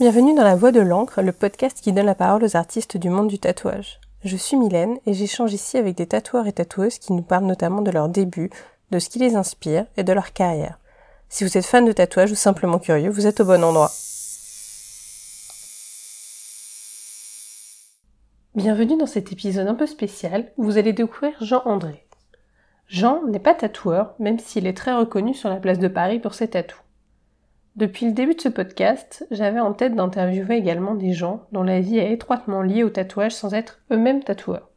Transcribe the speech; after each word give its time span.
Bienvenue 0.00 0.34
dans 0.34 0.44
La 0.44 0.56
Voix 0.56 0.72
de 0.72 0.80
l'encre, 0.80 1.20
le 1.20 1.30
podcast 1.30 1.78
qui 1.82 1.92
donne 1.92 2.06
la 2.06 2.14
parole 2.14 2.42
aux 2.42 2.56
artistes 2.56 2.96
du 2.96 3.10
monde 3.10 3.28
du 3.28 3.38
tatouage. 3.38 4.00
Je 4.24 4.34
suis 4.34 4.56
Mylène 4.56 4.96
et 5.04 5.12
j'échange 5.12 5.52
ici 5.52 5.76
avec 5.76 5.94
des 5.94 6.06
tatoueurs 6.06 6.46
et 6.46 6.54
tatoueuses 6.54 6.98
qui 6.98 7.12
nous 7.12 7.20
parlent 7.20 7.44
notamment 7.44 7.82
de 7.82 7.90
leurs 7.90 8.08
débuts, 8.08 8.48
de 8.92 8.98
ce 8.98 9.10
qui 9.10 9.18
les 9.18 9.36
inspire 9.36 9.84
et 9.98 10.02
de 10.02 10.14
leur 10.14 10.32
carrière. 10.32 10.78
Si 11.28 11.44
vous 11.44 11.58
êtes 11.58 11.66
fan 11.66 11.84
de 11.84 11.92
tatouage 11.92 12.32
ou 12.32 12.34
simplement 12.34 12.78
curieux, 12.78 13.10
vous 13.10 13.26
êtes 13.26 13.40
au 13.40 13.44
bon 13.44 13.62
endroit. 13.62 13.90
Bienvenue 18.54 18.96
dans 18.96 19.04
cet 19.04 19.32
épisode 19.32 19.68
un 19.68 19.74
peu 19.74 19.86
spécial 19.86 20.50
où 20.56 20.64
vous 20.64 20.78
allez 20.78 20.94
découvrir 20.94 21.34
Jean 21.42 21.60
André. 21.66 22.06
Jean 22.88 23.26
n'est 23.26 23.38
pas 23.38 23.52
tatoueur, 23.52 24.14
même 24.18 24.38
s'il 24.38 24.66
est 24.66 24.74
très 24.74 24.94
reconnu 24.94 25.34
sur 25.34 25.50
la 25.50 25.56
place 25.56 25.78
de 25.78 25.88
Paris 25.88 26.20
pour 26.20 26.32
ses 26.32 26.48
tatous. 26.48 26.80
Depuis 27.80 28.04
le 28.04 28.12
début 28.12 28.34
de 28.34 28.40
ce 28.42 28.50
podcast, 28.50 29.26
j'avais 29.30 29.58
en 29.58 29.72
tête 29.72 29.94
d'interviewer 29.94 30.54
également 30.54 30.94
des 30.94 31.14
gens 31.14 31.46
dont 31.50 31.62
la 31.62 31.80
vie 31.80 31.96
est 31.96 32.12
étroitement 32.12 32.60
liée 32.60 32.84
au 32.84 32.90
tatouage 32.90 33.32
sans 33.32 33.54
être 33.54 33.80
eux-mêmes 33.90 34.22
tatoueurs. 34.22 34.68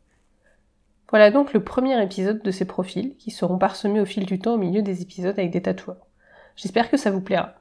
Voilà 1.10 1.30
donc 1.30 1.52
le 1.52 1.62
premier 1.62 2.02
épisode 2.02 2.42
de 2.42 2.50
ces 2.50 2.64
profils 2.64 3.18
qui 3.18 3.30
seront 3.30 3.58
parsemés 3.58 4.00
au 4.00 4.06
fil 4.06 4.26
du 4.26 4.40
temps 4.40 4.54
au 4.54 4.58
milieu 4.58 4.82
des 4.82 5.02
épisodes 5.02 5.38
avec 5.38 5.52
des 5.52 5.62
tatoueurs. 5.62 6.08
J'espère 6.56 6.90
que 6.90 6.96
ça 6.96 7.12
vous 7.12 7.20
plaira. 7.20 7.56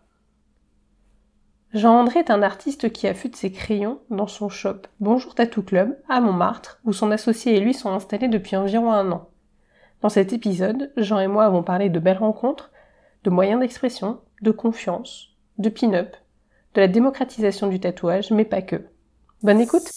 Jean-André 1.75 2.21
est 2.21 2.31
un 2.31 2.43
artiste 2.43 2.93
qui 2.93 3.09
affûte 3.09 3.35
ses 3.35 3.51
crayons 3.51 3.99
dans 4.11 4.29
son 4.29 4.49
shop 4.49 4.83
Bonjour 5.01 5.35
Tattoo 5.35 5.63
Club 5.63 5.99
à 6.09 6.21
Montmartre, 6.21 6.79
où 6.85 6.93
son 6.93 7.11
associé 7.11 7.57
et 7.57 7.61
lui 7.61 7.75
sont 7.75 7.91
installés 7.91 8.29
depuis 8.29 8.55
environ 8.55 8.93
un 8.93 9.11
an. 9.11 9.29
Dans 10.03 10.09
cet 10.09 10.33
épisode, 10.33 10.93
Jean 10.97 11.19
et 11.19 11.27
moi 11.27 11.47
avons 11.47 11.65
parlé 11.65 11.91
de 11.91 11.99
belles 11.99 12.19
rencontres, 12.19 12.71
de 13.25 13.31
moyens 13.31 13.59
d'expression, 13.59 14.21
de 14.41 14.53
confiance, 14.53 15.32
de 15.59 15.69
pin-up, 15.69 16.17
de 16.75 16.81
la 16.81 16.89
démocratisation 16.89 17.69
du 17.69 17.81
tatouage, 17.81 18.31
mais 18.31 18.45
pas 18.45 18.63
que. 18.63 18.85
Bonne 19.43 19.61
écoute 19.61 19.91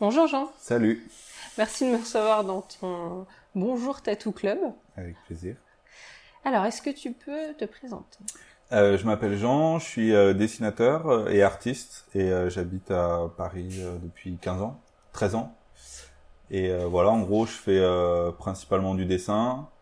Bonjour 0.00 0.26
Jean. 0.26 0.50
Salut. 0.58 1.06
Merci 1.56 1.86
de 1.86 1.92
me 1.92 1.98
recevoir 1.98 2.44
dans 2.44 2.62
ton 2.62 3.26
Bonjour 3.54 4.02
Tattoo 4.02 4.32
Club. 4.32 4.58
Avec 4.96 5.16
plaisir. 5.26 5.56
Alors, 6.44 6.64
est-ce 6.66 6.82
que 6.82 6.90
tu 6.90 7.12
peux 7.12 7.54
te 7.56 7.64
présenter? 7.64 8.18
Euh, 8.72 8.98
Je 8.98 9.06
m'appelle 9.06 9.36
Jean, 9.36 9.78
je 9.78 9.84
suis 9.84 10.14
euh, 10.14 10.34
dessinateur 10.34 11.30
et 11.30 11.42
artiste 11.42 12.06
et 12.14 12.32
euh, 12.32 12.50
j'habite 12.50 12.90
à 12.90 13.30
Paris 13.36 13.80
depuis 14.02 14.36
15 14.38 14.62
ans, 14.62 14.80
13 15.12 15.36
ans. 15.36 15.54
Et 16.50 16.70
voilà, 16.84 17.10
en 17.10 17.22
gros, 17.22 17.46
je 17.46 17.52
fais 17.52 17.82
principalement 18.38 18.94
du 18.94 19.06
dessin, 19.06 19.66
euh, 19.70 19.73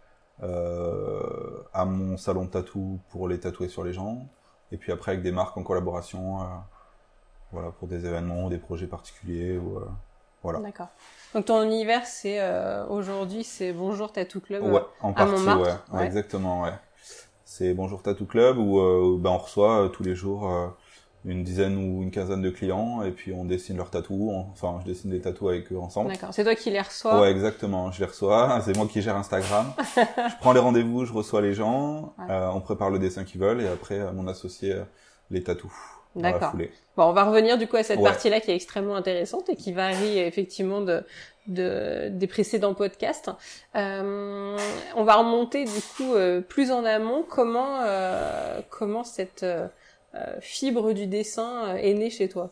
à 0.42 1.84
mon 1.84 2.16
salon 2.16 2.44
de 2.44 2.50
tatou 2.50 2.98
pour 3.10 3.28
les 3.28 3.38
tatouer 3.40 3.68
sur 3.68 3.84
les 3.84 3.92
gens, 3.92 4.26
et 4.72 4.76
puis 4.76 4.92
après 4.92 5.12
avec 5.12 5.22
des 5.22 5.32
marques 5.32 5.56
en 5.56 5.62
collaboration, 5.62 6.40
euh, 6.40 6.44
voilà, 7.52 7.70
pour 7.70 7.88
des 7.88 8.06
événements, 8.06 8.48
des 8.48 8.58
projets 8.58 8.86
particuliers, 8.86 9.58
ou, 9.58 9.78
euh, 9.78 9.88
voilà. 10.42 10.60
D'accord. 10.60 10.88
Donc 11.34 11.46
ton 11.46 11.62
univers, 11.62 12.04
c'est 12.06 12.40
aujourd'hui, 12.88 13.44
c'est 13.44 13.72
Bonjour 13.72 14.12
Tattoo 14.12 14.40
Club 14.40 14.64
ouais, 14.64 14.80
en 15.00 15.12
partie, 15.12 15.46
ouais, 15.46 16.04
exactement, 16.04 16.62
ouais. 16.62 16.72
C'est 17.44 17.74
Bonjour 17.74 18.02
Tattoo 18.02 18.26
Club 18.26 18.58
où 18.58 19.18
ben, 19.18 19.30
on 19.30 19.38
reçoit 19.38 19.90
tous 19.92 20.02
les 20.02 20.14
jours 20.14 20.74
une 21.24 21.44
dizaine 21.44 21.76
ou 21.76 22.02
une 22.02 22.10
quinzaine 22.10 22.42
de 22.42 22.50
clients 22.50 23.02
et 23.02 23.12
puis 23.12 23.32
on 23.32 23.44
dessine 23.44 23.76
leurs 23.76 23.90
tatous. 23.90 24.32
Enfin, 24.52 24.80
je 24.80 24.90
dessine 24.90 25.10
des 25.10 25.20
tatous 25.20 25.50
avec 25.50 25.72
eux 25.72 25.78
ensemble. 25.78 26.10
D'accord. 26.10 26.30
C'est 26.32 26.42
toi 26.42 26.54
qui 26.54 26.70
les 26.70 26.80
reçois 26.80 27.20
Ouais, 27.20 27.30
exactement. 27.30 27.92
Je 27.92 28.00
les 28.00 28.06
reçois. 28.06 28.60
C'est 28.64 28.76
moi 28.76 28.86
qui 28.86 29.02
gère 29.02 29.16
Instagram. 29.16 29.72
je 29.96 30.36
prends 30.40 30.52
les 30.52 30.60
rendez-vous, 30.60 31.04
je 31.04 31.12
reçois 31.12 31.40
les 31.40 31.54
gens. 31.54 32.14
Euh, 32.28 32.48
on 32.48 32.60
prépare 32.60 32.90
le 32.90 32.98
dessin 32.98 33.24
qu'ils 33.24 33.40
veulent 33.40 33.60
et 33.60 33.68
après 33.68 34.00
euh, 34.00 34.12
mon 34.12 34.26
associé 34.26 34.72
euh, 34.72 34.82
les 35.30 35.42
tatoue. 35.42 35.72
D'accord. 36.14 36.52
Bon, 36.94 37.04
on 37.04 37.12
va 37.12 37.24
revenir 37.24 37.56
du 37.56 37.66
coup 37.66 37.76
à 37.76 37.82
cette 37.82 38.02
partie-là 38.02 38.40
qui 38.40 38.50
est 38.50 38.54
extrêmement 38.54 38.96
intéressante 38.96 39.48
et 39.48 39.56
qui 39.56 39.72
varie 39.72 40.18
effectivement 40.18 40.82
de, 40.82 41.02
de 41.46 42.10
des 42.10 42.26
précédents 42.26 42.74
podcasts. 42.74 43.30
Euh, 43.76 44.58
on 44.94 45.04
va 45.04 45.14
remonter 45.14 45.64
du 45.64 45.80
coup 45.96 46.12
plus 46.50 46.70
en 46.70 46.84
amont. 46.84 47.24
Comment 47.26 47.80
comment 48.68 49.04
cette 49.04 49.42
euh, 49.42 49.68
fibre 50.40 50.92
du 50.92 51.06
dessin 51.06 51.68
euh, 51.68 51.76
est 51.76 51.94
née 51.94 52.10
chez 52.10 52.28
toi 52.28 52.50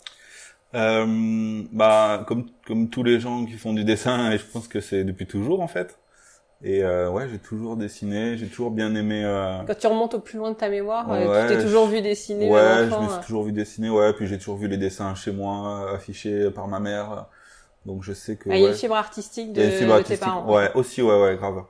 euh, 0.74 1.62
bah 1.72 2.24
comme 2.28 2.46
comme 2.66 2.90
tous 2.90 3.02
les 3.02 3.18
gens 3.18 3.44
qui 3.44 3.54
font 3.54 3.72
du 3.72 3.84
dessin 3.84 4.30
et 4.30 4.38
je 4.38 4.44
pense 4.44 4.68
que 4.68 4.80
c'est 4.80 5.02
depuis 5.02 5.26
toujours 5.26 5.60
en 5.60 5.66
fait. 5.66 5.98
Et 6.62 6.84
euh, 6.84 7.10
ouais 7.10 7.26
j'ai 7.28 7.38
toujours 7.38 7.76
dessiné 7.76 8.36
j'ai 8.36 8.46
toujours 8.46 8.70
bien 8.70 8.94
aimé 8.94 9.22
euh... 9.24 9.62
quand 9.66 9.78
tu 9.78 9.86
remontes 9.86 10.14
au 10.14 10.20
plus 10.20 10.38
loin 10.38 10.50
de 10.50 10.56
ta 10.56 10.68
mémoire 10.68 11.06
tu 11.08 11.54
t'es 11.54 11.62
toujours 11.62 11.86
vu 11.86 12.02
dessiner 12.02 12.50
ouais 12.50 12.88
je 12.88 12.94
me 12.94 13.08
suis 13.08 13.26
toujours 13.26 13.44
vu 13.44 13.52
dessiner 13.52 13.88
ouais 13.88 14.12
puis 14.12 14.26
j'ai 14.26 14.38
toujours 14.38 14.58
vu 14.58 14.68
les 14.68 14.76
dessins 14.76 15.14
chez 15.14 15.32
moi 15.32 15.92
affichés 15.94 16.50
par 16.50 16.68
ma 16.68 16.80
mère. 16.80 17.26
Donc 17.86 18.02
je 18.02 18.12
sais 18.12 18.36
que 18.36 18.50
ah, 18.50 18.56
il 18.56 18.62
y 18.62 18.66
a 18.66 18.68
une 18.68 18.74
fibre 18.74 18.94
artistique 18.94 19.52
de, 19.54 20.02
tes 20.02 20.16
parents. 20.18 20.52
ouais 20.54 20.70
aussi 20.74 21.02
ouais 21.02 21.20
ouais 21.20 21.36
grave. 21.36 21.64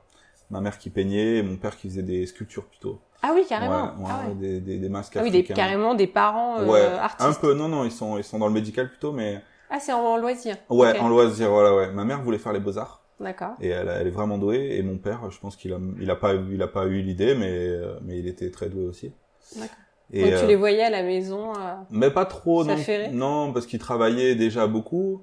Ma 0.51 0.61
mère 0.61 0.77
qui 0.77 0.91
peignait 0.91 1.37
et 1.37 1.43
mon 1.43 1.57
père 1.57 1.77
qui 1.77 1.89
faisait 1.89 2.03
des 2.03 2.27
sculptures 2.27 2.67
plutôt 2.67 3.01
ah 3.23 3.33
oui, 3.35 3.45
carrément. 3.49 3.93
ah 4.07 4.29
ouais. 4.29 4.35
Des, 4.35 4.61
des, 4.61 4.79
des, 4.79 4.89
masques 4.89 5.17
ah 5.17 5.23
oui, 5.23 5.31
des, 5.31 5.45
carrément 5.45 5.95
des 5.95 6.07
parents 6.07 6.59
euh, 6.61 6.99
artistes. 6.99 7.29
Un 7.29 7.33
peu, 7.35 7.55
non, 7.55 7.69
non, 7.69 7.85
ils 7.85 7.93
sont, 7.93 8.17
ils 8.17 8.25
sont 8.25 8.39
dans 8.39 8.47
le 8.47 8.55
médical 8.55 8.89
plutôt, 8.89 9.13
mais. 9.13 9.43
Ah, 9.69 9.79
c'est 9.79 9.93
en, 9.93 10.17
loisir. 10.17 10.57
Ouais, 10.69 10.99
en 10.99 11.09
loisir, 11.09 11.51
voilà, 11.51 11.75
ouais. 11.75 11.93
Ma 11.93 12.05
mère 12.05 12.23
voulait 12.23 12.39
faire 12.39 12.53
les 12.53 12.61
beaux 12.61 12.79
arts. 12.79 13.03
D'accord. 13.21 13.53
Et 13.61 13.69
elle, 13.69 13.89
elle, 13.89 14.07
est 14.07 14.11
vraiment 14.11 14.39
douée. 14.39 14.77
Et 14.77 14.83
mon 14.83 14.97
père, 14.97 15.31
je 15.31 15.39
pense 15.39 15.57
qu'il 15.57 15.73
a, 15.73 15.79
il 16.01 16.11
a 16.11 16.17
pas, 16.17 16.35
il 16.35 16.61
a 16.63 16.67
pas 16.67 16.87
eu 16.87 17.03
l'idée, 17.03 17.35
mais, 17.35 17.53
euh, 17.53 17.99
mais 18.03 18.19
il 18.19 18.27
était 18.27 18.51
très 18.51 18.69
doué 18.69 18.87
aussi. 18.87 19.13
D'accord. 19.55 19.77
Et 20.13 20.23
Donc, 20.23 20.31
tu 20.31 20.45
euh, 20.45 20.47
les 20.47 20.57
voyais 20.57 20.83
à 20.83 20.91
la 20.91 21.03
maison. 21.03 21.53
Euh, 21.53 21.75
mais 21.91 22.11
pas 22.11 22.25
trop, 22.25 22.65
non. 22.65 22.77
Non, 23.13 23.53
parce 23.53 23.67
qu'il 23.67 23.79
travaillait 23.79 24.35
déjà 24.35 24.67
beaucoup. 24.67 25.23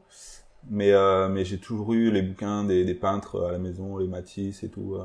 Mais, 0.69 0.91
mais 1.29 1.46
j'ai 1.46 1.59
toujours 1.59 1.94
eu 1.94 2.12
les 2.12 2.22
bouquins 2.22 2.66
des, 2.66 2.84
des 2.84 2.94
peintres 2.94 3.47
à 3.47 3.52
la 3.53 3.58
maison, 3.58 3.97
les 3.97 4.08
Matisse 4.08 4.64
et 4.64 4.69
tout, 4.69 4.97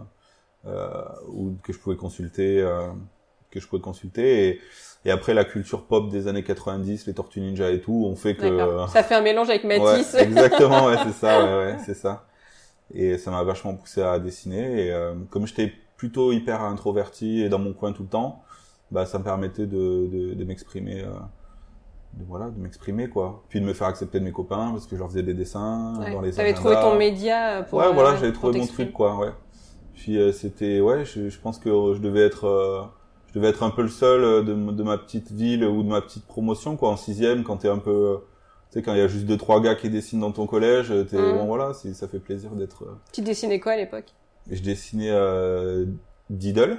ou 1.29 1.57
que 1.63 1.73
je 1.73 1.79
pouvais 1.79 1.97
consulter 1.97 2.65
que 3.53 3.61
je 3.61 3.69
pouvais 3.69 3.83
consulter 3.83 4.49
et, 4.49 4.61
et, 5.05 5.11
après 5.11 5.35
la 5.35 5.45
culture 5.45 5.85
pop 5.85 6.09
des 6.09 6.27
années 6.27 6.43
90, 6.43 7.07
les 7.07 7.15
Tortues 7.15 7.41
Ninja 7.41 7.71
et 7.71 7.81
tout, 7.81 8.05
on 8.07 8.17
fait 8.17 8.35
que 8.35 8.87
ça 8.89 9.03
fait 9.03 9.15
un 9.15 9.21
mélange 9.21 9.51
avec 9.51 9.65
Matisse. 9.65 10.15
Ouais, 10.15 10.25
exactement, 10.25 10.87
ouais, 10.87 10.97
c'est 11.05 11.13
ça, 11.13 11.45
ouais, 11.45 11.67
ouais 11.67 11.77
c'est 11.85 11.95
ça. 11.95 12.25
Et 12.95 13.19
ça 13.19 13.31
m'a 13.31 13.43
vachement 13.43 13.75
poussé 13.75 14.03
à 14.03 14.19
dessiner 14.19 14.87
et 14.87 14.93
euh, 14.93 15.15
comme 15.31 15.47
j'étais 15.47 15.73
plutôt 15.97 16.33
hyper 16.33 16.63
introverti 16.63 17.43
et 17.43 17.49
dans 17.49 17.59
mon 17.59 17.73
coin 17.73 17.93
tout 17.93 18.03
le 18.03 18.09
temps, 18.09 18.43
bah 18.91 19.07
ça 19.07 19.19
me 19.19 19.25
permettait 19.25 19.67
de, 19.67 20.09
de, 20.11 20.35
de 20.35 20.45
m'exprimer. 20.45 21.03
Euh, 21.03 21.13
de, 22.15 22.25
voilà, 22.29 22.51
de 22.51 22.61
m'exprimer 22.61 23.09
quoi. 23.09 23.43
Puis 23.49 23.61
de 23.61 23.65
me 23.65 23.73
faire 23.73 23.87
accepter 23.87 24.21
de 24.21 24.25
mes 24.25 24.33
copains 24.33 24.71
parce 24.73 24.87
que 24.87 24.97
je 24.97 25.01
leur 25.01 25.09
faisais 25.09 25.23
des 25.23 25.33
dessins 25.33 25.95
dans 26.13 26.21
les 26.21 26.33
T'avais 26.33 26.53
trouvé 26.53 26.75
ton 26.75 26.97
média 26.97 27.63
pour. 27.69 27.79
Ouais, 27.79 27.93
voilà, 27.93 28.17
j'avais 28.17 28.33
trouvé 28.33 28.59
mon 28.59 28.67
truc 28.67 28.93
quoi, 28.93 29.17
ouais. 29.17 29.33
Puis 29.95 30.19
euh, 30.19 30.33
c'était, 30.33 30.81
ouais, 30.81 31.05
je, 31.05 31.29
je, 31.29 31.39
pense 31.39 31.59
que 31.59 31.69
je 31.95 31.99
devais 31.99 32.23
être 32.23 32.91
je 33.33 33.39
devais 33.39 33.49
être 33.49 33.63
un 33.63 33.71
peu 33.71 33.83
le 33.83 33.89
seul 33.89 34.23
euh, 34.23 34.43
de, 34.43 34.53
de, 34.53 34.83
ma 34.83 34.99
petite 34.99 35.33
ville 35.33 35.65
ou 35.65 35.83
de 35.83 35.89
ma 35.89 36.01
petite 36.01 36.27
promotion 36.27 36.77
quoi 36.77 36.91
en 36.91 36.97
sixième 36.97 37.45
quand 37.45 37.59
t'es 37.59 37.69
un 37.69 37.79
peu 37.79 37.91
euh, 37.91 38.17
tu 38.71 38.79
sais 38.79 38.83
quand 38.83 38.93
il 38.93 38.99
y 38.99 39.03
a 39.03 39.09
juste 39.09 39.27
deux 39.27 39.39
trois 39.39 39.61
gars 39.61 39.75
qui 39.75 39.89
dessinent 39.89 40.21
dans 40.21 40.33
ton 40.33 40.47
collège 40.47 40.89
t'es 41.11 41.17
mmh. 41.17 41.39
bon 41.39 41.47
voilà 41.47 41.73
ça 41.73 42.09
fait 42.09 42.19
plaisir 42.19 42.51
d'être 42.51 42.85
euh, 42.85 42.95
tu 43.13 43.23
dessinais 43.23 43.61
quoi 43.61 43.73
à 43.73 43.77
l'époque? 43.77 44.07
Je 44.51 44.61
dessinais 44.61 45.11
euh, 45.11 45.87
Diddle. 46.29 46.79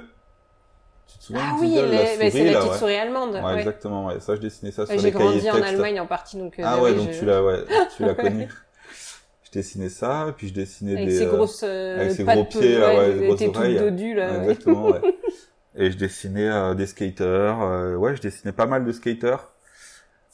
Tu 1.06 1.18
te 1.18 1.24
souviens 1.24 1.42
ah 1.44 1.56
oui 1.60 1.74
mais 1.90 2.30
c'est 2.30 2.44
la 2.44 2.60
petite 2.60 2.72
ouais. 2.72 2.78
souris 2.78 2.96
allemande 2.96 3.34
ouais, 3.34 3.42
ouais, 3.42 3.58
exactement 3.58 4.06
ouais 4.06 4.20
ça 4.20 4.36
je 4.36 4.40
dessinais 4.40 4.72
ça 4.72 4.86
sur 4.86 4.94
les 4.94 5.00
j'ai 5.00 5.10
grandi 5.10 5.50
en 5.50 5.60
Allemagne 5.60 6.00
en 6.00 6.06
partie 6.06 6.38
donc 6.38 6.54
ah 6.62 6.80
ouais 6.80 6.94
donc 6.94 7.10
je... 7.10 7.18
tu 7.18 7.24
l'as 7.26 7.42
ouais 7.42 7.64
tu 7.94 8.04
l'as 8.04 8.14
connu 8.14 8.48
dessinais 9.54 9.88
ça 9.88 10.34
puis 10.36 10.48
je 10.48 10.54
dessinais 10.54 10.92
avec 10.92 11.08
des 11.08 11.18
ces 11.18 11.26
grosses 11.26 11.62
euh, 11.64 12.00
avec 12.00 12.12
ces 12.12 12.24
gros 12.24 12.44
pieds 12.44 12.78
là 12.78 12.96
ouais, 12.96 13.14
des 13.14 13.26
grosses 13.26 13.42
oreilles 13.42 13.78
dodues, 13.78 14.14
là, 14.14 14.42
exactement 14.42 14.90
ouais 14.90 15.00
et 15.76 15.90
je 15.90 15.96
dessinais 15.96 16.48
euh, 16.48 16.74
des 16.74 16.86
skaters. 16.86 17.62
Euh, 17.62 17.96
ouais, 17.96 18.16
je 18.16 18.22
dessinais 18.22 18.52
pas 18.52 18.66
mal 18.66 18.84
de 18.84 18.92
skaters. 18.92 19.52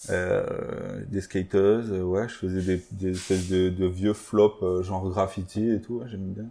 Euh, 0.09 1.05
des 1.09 1.21
skateuses, 1.21 1.93
ouais, 1.93 2.27
je 2.27 2.35
faisais 2.35 2.63
des, 2.63 2.83
des 2.93 3.11
espèces 3.11 3.49
de, 3.51 3.69
de 3.69 3.87
vieux 3.87 4.15
flops 4.15 4.83
genre 4.83 5.07
graffiti 5.11 5.71
et 5.71 5.81
tout, 5.81 5.99
ouais, 5.99 6.09
j'aimais 6.09 6.33
bien. 6.33 6.47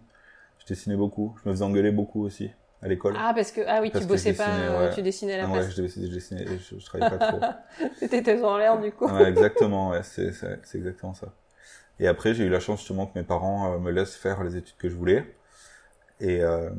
Je 0.60 0.68
dessinais 0.68 0.96
beaucoup, 0.96 1.36
je 1.44 1.50
me 1.50 1.56
faisais 1.56 1.66
engueuler 1.66 1.92
beaucoup 1.92 2.24
aussi 2.24 2.52
à 2.84 2.88
l'école. 2.88 3.16
Ah 3.18 3.34
parce 3.36 3.52
que 3.52 3.62
ah 3.68 3.80
oui, 3.82 3.92
tu 3.92 4.06
bossais 4.06 4.34
pas, 4.34 4.46
ouais. 4.46 4.94
tu 4.94 5.02
dessinais 5.02 5.34
à 5.34 5.38
la 5.38 5.44
ah, 5.46 5.54
place. 5.54 5.78
Ouais, 5.78 5.88
je, 5.88 6.02
je 6.06 6.14
dessinais, 6.14 6.46
je, 6.46 6.78
je 6.78 6.86
travaillais 6.86 7.18
pas 7.18 7.32
trop. 7.32 7.40
T'étais 8.08 8.40
en 8.44 8.58
l'air 8.58 8.80
du 8.80 8.92
coup. 8.92 9.08
ouais, 9.08 9.30
exactement, 9.30 9.90
ouais, 9.90 10.02
c'est 10.04 10.32
exactement 10.76 11.16
ça. 11.16 11.34
Et 12.00 12.08
après, 12.08 12.34
j'ai 12.34 12.46
eu 12.46 12.50
la 12.50 12.60
chance 12.60 12.80
justement 12.80 13.06
que 13.08 13.18
mes 13.18 13.26
parents 13.26 13.78
me 13.80 13.92
laissent 13.92 14.16
faire 14.16 14.44
les 14.44 14.56
études 14.56 14.78
que 14.78 14.90
je 14.90 14.96
voulais. 14.96 15.36
Et, 16.22 16.42
euh, 16.44 16.70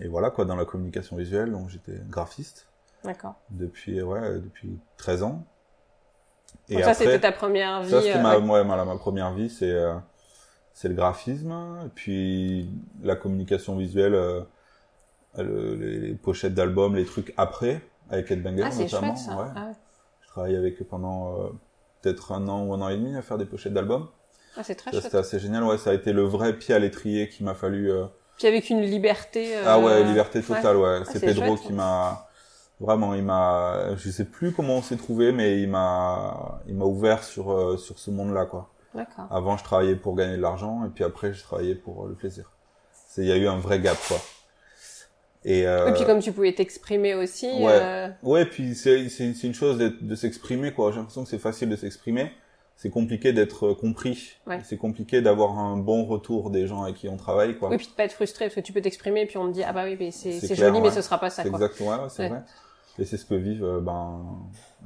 et 0.00 0.08
voilà 0.08 0.30
quoi, 0.30 0.44
dans 0.44 0.56
la 0.56 0.64
communication 0.64 1.16
visuelle, 1.16 1.50
donc 1.52 1.68
j'étais 1.68 2.00
graphiste. 2.08 2.66
D'accord. 3.04 3.34
Depuis 3.50 4.02
ouais, 4.02 4.34
depuis 4.40 4.78
13 4.96 5.22
ans. 5.22 5.44
Et 6.68 6.74
donc 6.74 6.84
ça 6.84 6.94
c'était 6.94 7.20
ta 7.20 7.32
première 7.32 7.82
vie. 7.82 7.90
Ça 7.90 8.02
c'était 8.02 8.20
ma, 8.22 8.34
euh, 8.34 8.40
ouais, 8.40 8.64
ma, 8.64 8.84
ma 8.84 8.96
première 8.96 9.32
vie, 9.32 9.48
c'est 9.48 9.70
euh, 9.70 9.94
c'est 10.72 10.88
le 10.88 10.94
graphisme, 10.94 11.52
et 11.84 11.88
puis 11.94 12.70
la 13.02 13.16
communication 13.16 13.76
visuelle. 13.76 14.14
Euh, 14.14 14.42
le- 15.36 15.74
les 15.76 16.14
pochettes 16.14 16.54
d'albums, 16.54 16.96
les 16.96 17.04
trucs 17.04 17.32
après, 17.36 17.80
avec 18.10 18.30
Ed 18.30 18.42
Banger 18.42 18.64
Ah, 18.64 18.74
notamment. 18.74 19.14
chouette 19.14 19.18
ça. 19.18 19.36
ouais. 19.40 19.48
Ah. 19.54 19.70
Je 20.22 20.26
travaille 20.28 20.56
avec 20.56 20.80
eux 20.82 20.84
pendant 20.84 21.38
euh, 21.40 21.48
peut-être 22.02 22.32
un 22.32 22.48
an 22.48 22.64
ou 22.64 22.74
un 22.74 22.80
an 22.80 22.88
et 22.88 22.96
demi 22.96 23.14
à 23.14 23.22
faire 23.22 23.38
des 23.38 23.44
pochettes 23.44 23.72
d'albums. 23.74 24.08
Ah, 24.56 24.62
c'est 24.64 24.74
très 24.74 24.90
Ça, 24.90 24.96
chouette. 24.96 25.04
c'était 25.04 25.18
assez 25.18 25.38
génial. 25.38 25.62
Ouais, 25.64 25.78
ça 25.78 25.90
a 25.90 25.94
été 25.94 26.12
le 26.12 26.22
vrai 26.22 26.52
pied 26.58 26.74
à 26.74 26.78
l'étrier 26.78 27.28
qui 27.28 27.44
m'a 27.44 27.54
fallu. 27.54 27.90
euh, 27.92 28.04
Puis 28.38 28.46
avec 28.48 28.70
une 28.70 28.80
liberté. 28.82 29.56
euh, 29.56 29.62
Ah 29.66 29.78
ouais, 29.78 30.02
liberté 30.04 30.42
totale. 30.42 30.76
Ouais, 30.76 30.98
Ah, 31.02 31.04
c'est 31.04 31.20
Pedro 31.20 31.56
chouette, 31.56 31.66
qui 31.66 31.72
m'a 31.72 32.26
vraiment, 32.80 33.14
il 33.14 33.22
m'a, 33.24 33.94
je 33.96 34.10
sais 34.10 34.24
plus 34.24 34.52
comment 34.52 34.76
on 34.76 34.82
s'est 34.82 34.96
trouvé, 34.96 35.32
mais 35.32 35.60
il 35.60 35.68
m'a, 35.68 36.60
il 36.66 36.74
m'a 36.74 36.84
ouvert 36.84 37.22
sur 37.24 37.50
euh, 37.52 37.76
sur 37.76 37.98
ce 37.98 38.10
monde-là 38.10 38.46
quoi. 38.46 38.70
D'accord. 38.94 39.26
Avant, 39.30 39.56
je 39.56 39.64
travaillais 39.64 39.96
pour 39.96 40.16
gagner 40.16 40.36
de 40.36 40.42
l'argent, 40.42 40.84
et 40.86 40.88
puis 40.88 41.04
après, 41.04 41.32
je 41.34 41.42
travaillais 41.42 41.74
pour 41.74 42.04
euh, 42.04 42.08
le 42.08 42.14
plaisir. 42.14 42.50
C'est, 43.08 43.22
il 43.22 43.28
y 43.28 43.32
a 43.32 43.36
eu 43.36 43.46
un 43.48 43.58
vrai 43.58 43.80
gap 43.80 43.96
quoi. 44.08 44.18
Et, 45.44 45.66
euh, 45.68 45.88
Et 45.88 45.92
puis 45.92 46.04
comme 46.04 46.18
tu 46.20 46.32
pouvais 46.32 46.52
t'exprimer 46.52 47.14
aussi. 47.14 47.46
ouais. 47.46 47.66
euh, 47.68 48.08
Ouais, 48.22 48.44
puis 48.44 48.74
c'est 48.74 49.08
c'est 49.08 49.30
une 49.44 49.54
chose 49.54 49.78
d'être- 49.78 50.02
de 50.04 50.14
s'exprimer 50.16 50.72
quoi. 50.72 50.90
J'ai 50.90 50.98
l'impression 50.98 51.22
que 51.24 51.30
c'est 51.30 51.38
facile 51.38 51.68
de 51.68 51.76
s'exprimer. 51.76 52.32
C'est 52.80 52.90
compliqué 52.90 53.32
d'être 53.32 53.66
euh, 53.70 53.74
compris. 53.74 54.36
Ouais. 54.46 54.60
C'est 54.62 54.76
compliqué 54.76 55.20
d'avoir 55.20 55.58
un 55.58 55.76
bon 55.76 56.04
retour 56.04 56.50
des 56.50 56.68
gens 56.68 56.84
avec 56.84 56.94
qui 56.96 57.08
on 57.08 57.16
travaille 57.16 57.58
quoi. 57.58 57.70
Oui, 57.70 57.76
puis 57.76 57.88
de 57.88 57.92
pas 57.92 58.04
être 58.04 58.12
frustré 58.12 58.44
parce 58.46 58.54
que 58.54 58.60
tu 58.60 58.72
peux 58.72 58.80
t'exprimer 58.80 59.22
et 59.22 59.26
puis 59.26 59.36
on 59.36 59.48
te 59.48 59.52
dit 59.54 59.64
ah 59.64 59.72
bah 59.72 59.82
oui, 59.84 59.96
mais 59.98 60.12
c'est 60.12 60.54
joli, 60.54 60.80
mais 60.80 60.92
ce 60.92 61.02
sera 61.02 61.18
pas 61.18 61.28
ça 61.28 61.42
C'est 61.42 61.50
quoi. 61.50 61.58
exactement, 61.58 62.02
ouais, 62.04 62.08
c'est 62.08 62.22
Ouais. 62.22 62.28
vrai. 62.28 62.42
Et 63.00 63.04
c'est 63.04 63.16
ce 63.16 63.24
que 63.26 63.34
vivent 63.34 63.64
euh, 63.64 63.80
ben 63.80 64.24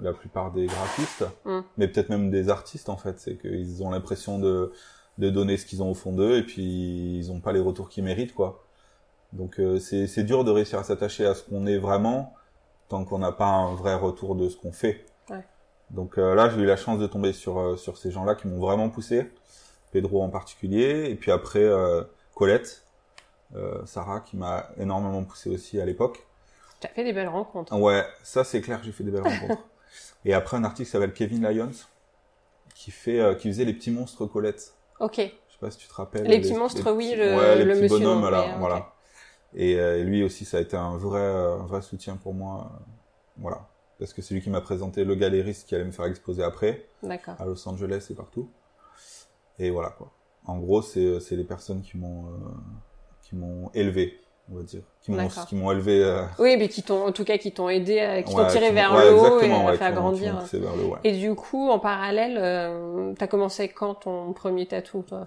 la 0.01 0.13
plupart 0.13 0.53
des 0.53 0.67
graphistes, 0.67 1.25
Mm. 1.45 1.61
mais 1.77 1.87
peut-être 1.89 2.09
même 2.09 2.31
des 2.31 2.49
artistes 2.49 2.89
en 2.89 2.97
fait. 2.97 3.19
C'est 3.21 3.37
qu'ils 3.37 3.83
ont 3.83 3.91
l'impression 3.91 4.39
de 4.39 4.73
de 5.19 5.29
donner 5.29 5.59
ce 5.59 5.67
qu'ils 5.67 5.83
ont 5.83 5.91
au 5.91 5.95
fond 5.95 6.13
d'eux 6.13 6.39
et 6.39 6.43
puis 6.43 7.19
ils 7.19 7.31
ont 7.31 7.41
pas 7.41 7.53
les 7.53 7.61
retours 7.61 7.91
qu'ils 7.91 8.05
méritent 8.05 8.35
quoi. 8.35 8.65
Donc 9.35 9.61
euh, 9.61 9.79
c'est 9.79 10.07
c'est 10.07 10.25
dur 10.25 10.45
de 10.45 10.51
réussir 10.51 10.79
à 10.79 10.85
s'attacher 10.85 11.27
à 11.27 11.35
ce 11.35 11.43
qu'on 11.43 11.67
est 11.67 11.77
vraiment 11.79 12.33
tant 12.89 13.05
qu'on 13.05 13.19
n'a 13.19 13.33
pas 13.33 13.49
un 13.49 13.75
vrai 13.75 13.95
retour 13.95 14.35
de 14.35 14.49
ce 14.49 14.57
qu'on 14.57 14.73
fait. 14.73 15.05
Donc 15.93 16.19
euh, 16.19 16.35
là 16.35 16.49
j'ai 16.51 16.61
eu 16.61 16.67
la 16.67 16.77
chance 16.77 16.99
de 16.99 17.07
tomber 17.07 17.33
sur 17.33 17.59
euh, 17.59 17.77
sur 17.77 17.99
ces 17.99 18.11
gens-là 18.11 18.35
qui 18.35 18.49
m'ont 18.49 18.59
vraiment 18.59 18.89
poussé, 18.91 19.31
Pedro 19.93 20.23
en 20.23 20.31
particulier, 20.31 21.09
et 21.11 21.15
puis 21.15 21.31
après 21.31 21.61
euh, 21.63 22.03
Colette, 22.35 22.85
euh, 23.57 23.85
Sarah 23.87 24.21
qui 24.21 24.37
m'a 24.37 24.69
énormément 24.79 25.25
poussé 25.25 25.51
aussi 25.51 25.81
à 25.81 25.85
l'époque. 25.87 26.27
Tu 26.81 26.87
as 26.87 26.91
fait 26.91 27.05
des 27.05 27.13
belles 27.13 27.29
rencontres. 27.29 27.75
Ouais, 27.79 28.05
ça 28.23 28.45
c'est 28.45 28.61
clair, 28.61 28.81
j'ai 28.83 28.93
fait 28.93 29.05
des 29.05 29.11
belles 29.11 29.23
rencontres. 29.23 29.65
Et 30.25 30.35
après 30.35 30.57
un 30.57 30.65
artiste 30.65 30.89
qui 30.91 30.93
s'appelle 30.93 31.13
Kevin 31.13 31.43
Lyons, 31.49 31.71
qui 32.75 32.91
fait, 32.91 33.21
euh, 33.21 33.35
qui 33.35 33.49
faisait 33.49 33.65
les 33.65 33.75
petits 33.75 33.91
monstres 33.91 34.27
Colette. 34.27 34.75
Ok. 35.01 35.17
Je 35.17 35.23
sais 35.23 35.59
pas 35.61 35.71
si 35.71 35.79
tu 35.79 35.89
te 35.89 35.95
rappelles. 35.95 36.27
Les 36.27 36.41
petits 36.41 36.55
monstres, 36.55 36.91
oui, 36.93 37.15
le- 37.17 37.37
ouais, 37.37 37.57
les 37.57 37.65
le 37.65 37.71
petits 37.73 37.83
monsieur 37.83 38.05
bonhommes, 38.05 38.23
non, 38.23 38.31
là, 38.31 38.57
voilà. 38.59 38.95
Et, 39.55 39.77
euh, 39.79 40.03
lui 40.03 40.23
aussi, 40.25 40.45
ça 40.45 40.59
a 40.59 40.61
été 40.61 40.77
un 40.77 40.97
vrai, 40.97 41.21
un 41.21 41.67
vrai 41.67 41.83
soutien 41.83 42.17
pour 42.17 42.35
moi, 42.35 42.73
euh, 42.73 42.85
voilà. 43.39 43.69
Parce 44.03 44.13
que 44.15 44.21
c'est 44.21 44.35
lui 44.35 44.43
qui 44.43 44.51
m'a 44.51 44.61
présenté 44.61 45.05
le 45.05 45.15
galériste 45.15 45.69
qui 45.69 45.77
allait 45.77 45.85
me 45.85 45.93
faire 45.93 46.07
exposer 46.07 46.43
après, 46.43 46.89
à 47.39 47.45
Los 47.47 47.69
Angeles 47.69 48.09
et 48.11 48.15
partout. 48.15 48.49
Et 49.61 49.71
voilà 49.71 49.91
quoi. 49.91 50.11
En 50.45 50.59
gros, 50.59 50.83
c'est, 50.83 51.21
c'est 51.21 51.37
les 51.37 51.45
personnes 51.45 51.83
qui 51.83 51.97
m'ont, 51.99 52.27
euh, 52.27 52.31
qui 53.23 53.37
m'ont 53.37 53.71
élevé, 53.75 54.19
on 54.51 54.57
va 54.57 54.65
dire, 54.65 54.83
qui 55.01 55.13
m'ont, 55.13 55.29
qui 55.29 55.55
m'ont 55.55 55.71
élevé. 55.71 56.03
euh, 56.03 56.25
Oui, 56.41 56.57
mais 56.59 56.69
qui 56.69 56.83
t'ont, 56.83 57.07
en 57.07 57.13
tout 57.13 57.23
cas, 57.25 57.39
qui 57.39 57.53
t'ont 57.53 57.69
aidé, 57.69 58.01
à- 58.01 58.25
qui 58.25 58.35
ouais, 58.35 58.43
t'ont 58.43 58.51
tiré 58.51 58.69
qui 58.71 58.75
vers 58.75 58.93
ouais, 58.93 59.05
le 59.09 59.15
haut 59.15 59.41
et 59.41 59.67
ouais, 59.67 59.77
fait 59.77 59.85
agrandir. 59.85 60.41
poussé 60.41 60.59
vers 60.59 60.75
le 60.75 60.83
haut, 60.83 60.89
ouais. 60.95 60.99
Et 61.05 61.13
du 61.17 61.37
coup, 61.37 61.71
en 61.71 61.79
parallèle, 61.79 62.39
euh, 62.41 63.13
t'as 63.17 63.29
commencé 63.29 63.69
quand 63.69 63.95
ton 63.95 64.33
premier 64.33 64.67
tatou, 64.67 65.03
toi? 65.03 65.27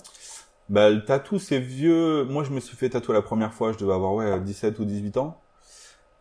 Bah, 0.68 0.90
le 0.90 1.06
tatou, 1.06 1.40
c'est 1.40 1.60
vieux. 1.60 2.26
Moi, 2.26 2.44
je 2.44 2.52
me 2.52 2.60
suis 2.60 2.76
fait 2.76 2.90
tatouer 2.90 3.14
la 3.14 3.22
première 3.22 3.54
fois, 3.54 3.72
je 3.72 3.78
devais 3.78 3.94
avoir, 3.94 4.14
ouais, 4.16 4.38
17 4.42 4.80
ou 4.80 4.86
18 4.86 5.16
ans. 5.16 5.38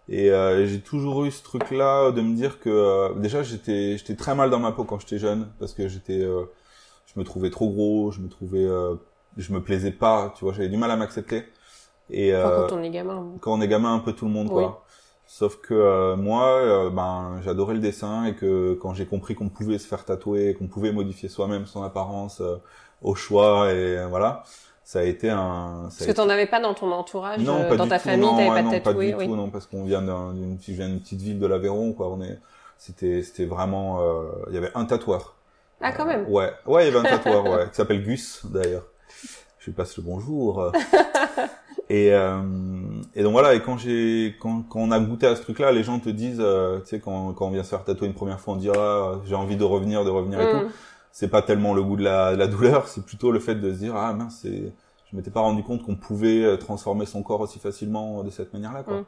Et 0.09 0.31
euh, 0.31 0.67
j'ai 0.67 0.81
toujours 0.81 1.25
eu 1.25 1.31
ce 1.31 1.43
truc-là 1.43 2.11
de 2.13 2.21
me 2.21 2.35
dire 2.35 2.61
que, 2.61 2.69
euh, 2.71 3.15
déjà, 3.15 3.43
j'étais 3.43 3.97
j'étais 3.99 4.17
très 4.17 4.35
mal 4.35 4.51
dans 4.51 4.59
ma 4.61 4.73
peau 4.73 4.85
quand 4.85 4.99
j'étais 5.01 5.19
jeune, 5.19 5.49
parce 5.59 5.73
que 5.75 5.89
j'étais, 5.89 6.21
euh, 6.23 6.45
je 7.07 7.19
me 7.19 7.25
trouvais 7.25 7.51
trop 7.51 7.71
gros, 7.71 8.11
je 8.11 8.21
me 8.21 8.29
trouvais, 8.29 8.65
euh, 8.65 8.97
je 9.37 9.53
me 9.53 9.63
plaisais 9.63 9.91
pas, 9.93 10.33
tu 10.37 10.45
vois, 10.45 10.53
j'avais 10.55 10.69
du 10.69 10.77
mal 10.77 10.91
à 10.91 10.97
m'accepter. 10.97 11.45
Et 12.11 12.35
Enfin, 12.37 12.51
euh, 12.51 12.69
quand 12.69 12.77
on 12.77 12.83
est 12.83 12.91
gamin. 12.91 13.27
quand 13.41 13.53
on 13.55 13.61
est 13.63 13.69
gamin, 13.69 13.95
un 13.95 13.99
peu 14.01 14.13
tout 14.13 14.27
le 14.27 14.31
monde, 14.33 14.51
quoi. 14.51 14.63
Oui. 14.67 14.69
Sauf 15.27 15.57
que 15.57 15.73
euh, 15.75 16.17
moi, 16.17 16.91
ben, 16.91 17.41
j'adorais 17.43 17.75
le 17.75 17.81
dessin 17.81 18.27
et 18.27 18.35
que 18.37 18.75
quand 18.75 18.93
j'ai 18.95 19.07
compris 19.07 19.35
qu'on 19.35 19.49
pouvait 19.49 19.79
se 19.79 19.87
faire 19.89 20.05
tatouer, 20.05 20.55
qu'on 20.55 20.69
pouvait 20.69 20.93
modifier 20.93 21.29
soi-même 21.31 21.67
son 21.67 21.83
apparence 21.83 22.41
euh, 22.43 22.57
au 23.03 23.15
choix 23.15 23.73
et 23.73 24.07
voilà, 24.07 24.45
ça 24.85 24.99
a 25.01 25.03
été 25.03 25.31
un. 25.31 25.37
ça 25.37 25.81
Parce 25.85 25.95
a 25.97 25.99
que 26.07 26.11
été- 26.11 26.15
t'en 26.15 26.29
avais 26.29 26.47
pas 26.47 26.61
dans 26.61 26.75
ton 26.75 26.93
entourage, 26.93 27.41
non, 27.41 27.63
euh, 27.63 27.69
pas 27.69 27.77
dans 27.77 27.89
ta 27.89 27.99
tout, 27.99 28.05
famille, 28.05 28.21
non, 28.27 28.37
t'avais 28.37 28.49
pas 28.49 28.63
non, 28.63 28.71
de 28.71 28.75
pas 28.77 28.81
tatoué, 28.81 29.09
du 29.09 29.15
oui. 29.15 29.27
tout, 29.27 29.35
non, 29.37 29.49
parce 29.51 29.67
qu'on 29.67 29.85
vient 29.85 30.03
d'un- 30.03 30.33
d'une 30.35 30.57
petite 30.59 31.21
ville 31.23 31.39
de 31.39 31.47
l'Aveyron, 31.47 31.93
quoi. 31.95 32.09
On 32.11 32.21
est, 32.23 32.39
c'était, 32.79 33.23
c'était 33.23 33.47
vraiment, 33.47 34.01
euh, 34.03 34.25
il 34.49 34.55
y 34.55 34.59
avait 34.59 34.71
un 34.75 34.85
tatoueur. 34.85 35.35
Ah, 35.81 35.93
quand 35.93 36.05
même. 36.07 36.27
Ouais, 36.29 36.51
ouais, 36.67 36.87
il 36.89 36.93
y 36.95 36.97
avait 36.97 37.07
un 37.09 37.11
tatoueur, 37.19 37.45
ouais, 37.45 37.69
qui 37.71 37.75
s'appelle 37.77 38.03
Gus 38.05 38.43
d'ailleurs. 38.45 38.85
Je 39.59 39.67
lui 39.67 39.73
passe 39.73 39.97
le 39.97 40.03
bonjour. 40.03 40.71
et 41.91 42.13
euh, 42.13 42.41
et 43.15 43.23
donc 43.23 43.33
voilà. 43.33 43.55
Et 43.55 43.61
quand 43.61 43.79
j'ai 43.79 44.37
quand, 44.41 44.63
quand 44.69 44.81
on 44.81 44.91
a 44.91 45.01
goûté 45.01 45.27
à 45.27 45.37
ce 45.37 45.43
truc-là, 45.43 45.73
les 45.73 45.83
gens 45.83 45.99
te 45.99 46.09
disent, 46.11 46.41
euh, 46.41 46.81
tu 46.81 46.89
sais, 46.89 47.01
quand 47.01 47.33
quand 47.33 47.47
on 47.47 47.51
vient 47.51 47.63
se 47.63 47.71
faire 47.71 47.85
tatouer 47.85 48.07
une 48.09 48.15
première 48.15 48.41
fois, 48.41 48.55
on 48.55 48.57
dit 48.57 48.71
ah 48.75 49.13
j'ai 49.27 49.35
envie 49.35 49.57
de 49.57 49.65
revenir, 49.65 50.05
de 50.05 50.11
revenir 50.11 50.41
et 50.41 50.47
Mm. 50.55 50.61
tout. 50.61 50.67
C'est 51.15 51.29
pas 51.29 51.43
tellement 51.43 51.75
le 51.75 51.83
goût 51.85 51.95
de 51.95 52.03
la, 52.03 52.33
de 52.33 52.37
la 52.37 52.49
douleur, 52.49 52.89
c'est 52.89 53.07
plutôt 53.07 53.31
le 53.31 53.39
fait 53.39 53.55
de 53.55 53.73
se 53.73 53.79
dire 53.79 53.95
ah 53.95 54.13
mince, 54.13 54.41
c'est 54.43 54.73
je 55.11 55.17
m'étais 55.17 55.31
pas 55.31 55.41
rendu 55.41 55.63
compte 55.63 55.85
qu'on 55.85 55.95
pouvait 55.95 56.43
euh, 56.45 56.57
transformer 56.57 57.07
son 57.07 57.23
corps 57.23 57.41
aussi 57.41 57.61
facilement 57.61 58.25
de 58.25 58.31
cette 58.31 58.53
manière-là, 58.53 58.83
quoi. 58.83 59.03
Mm. 59.03 59.05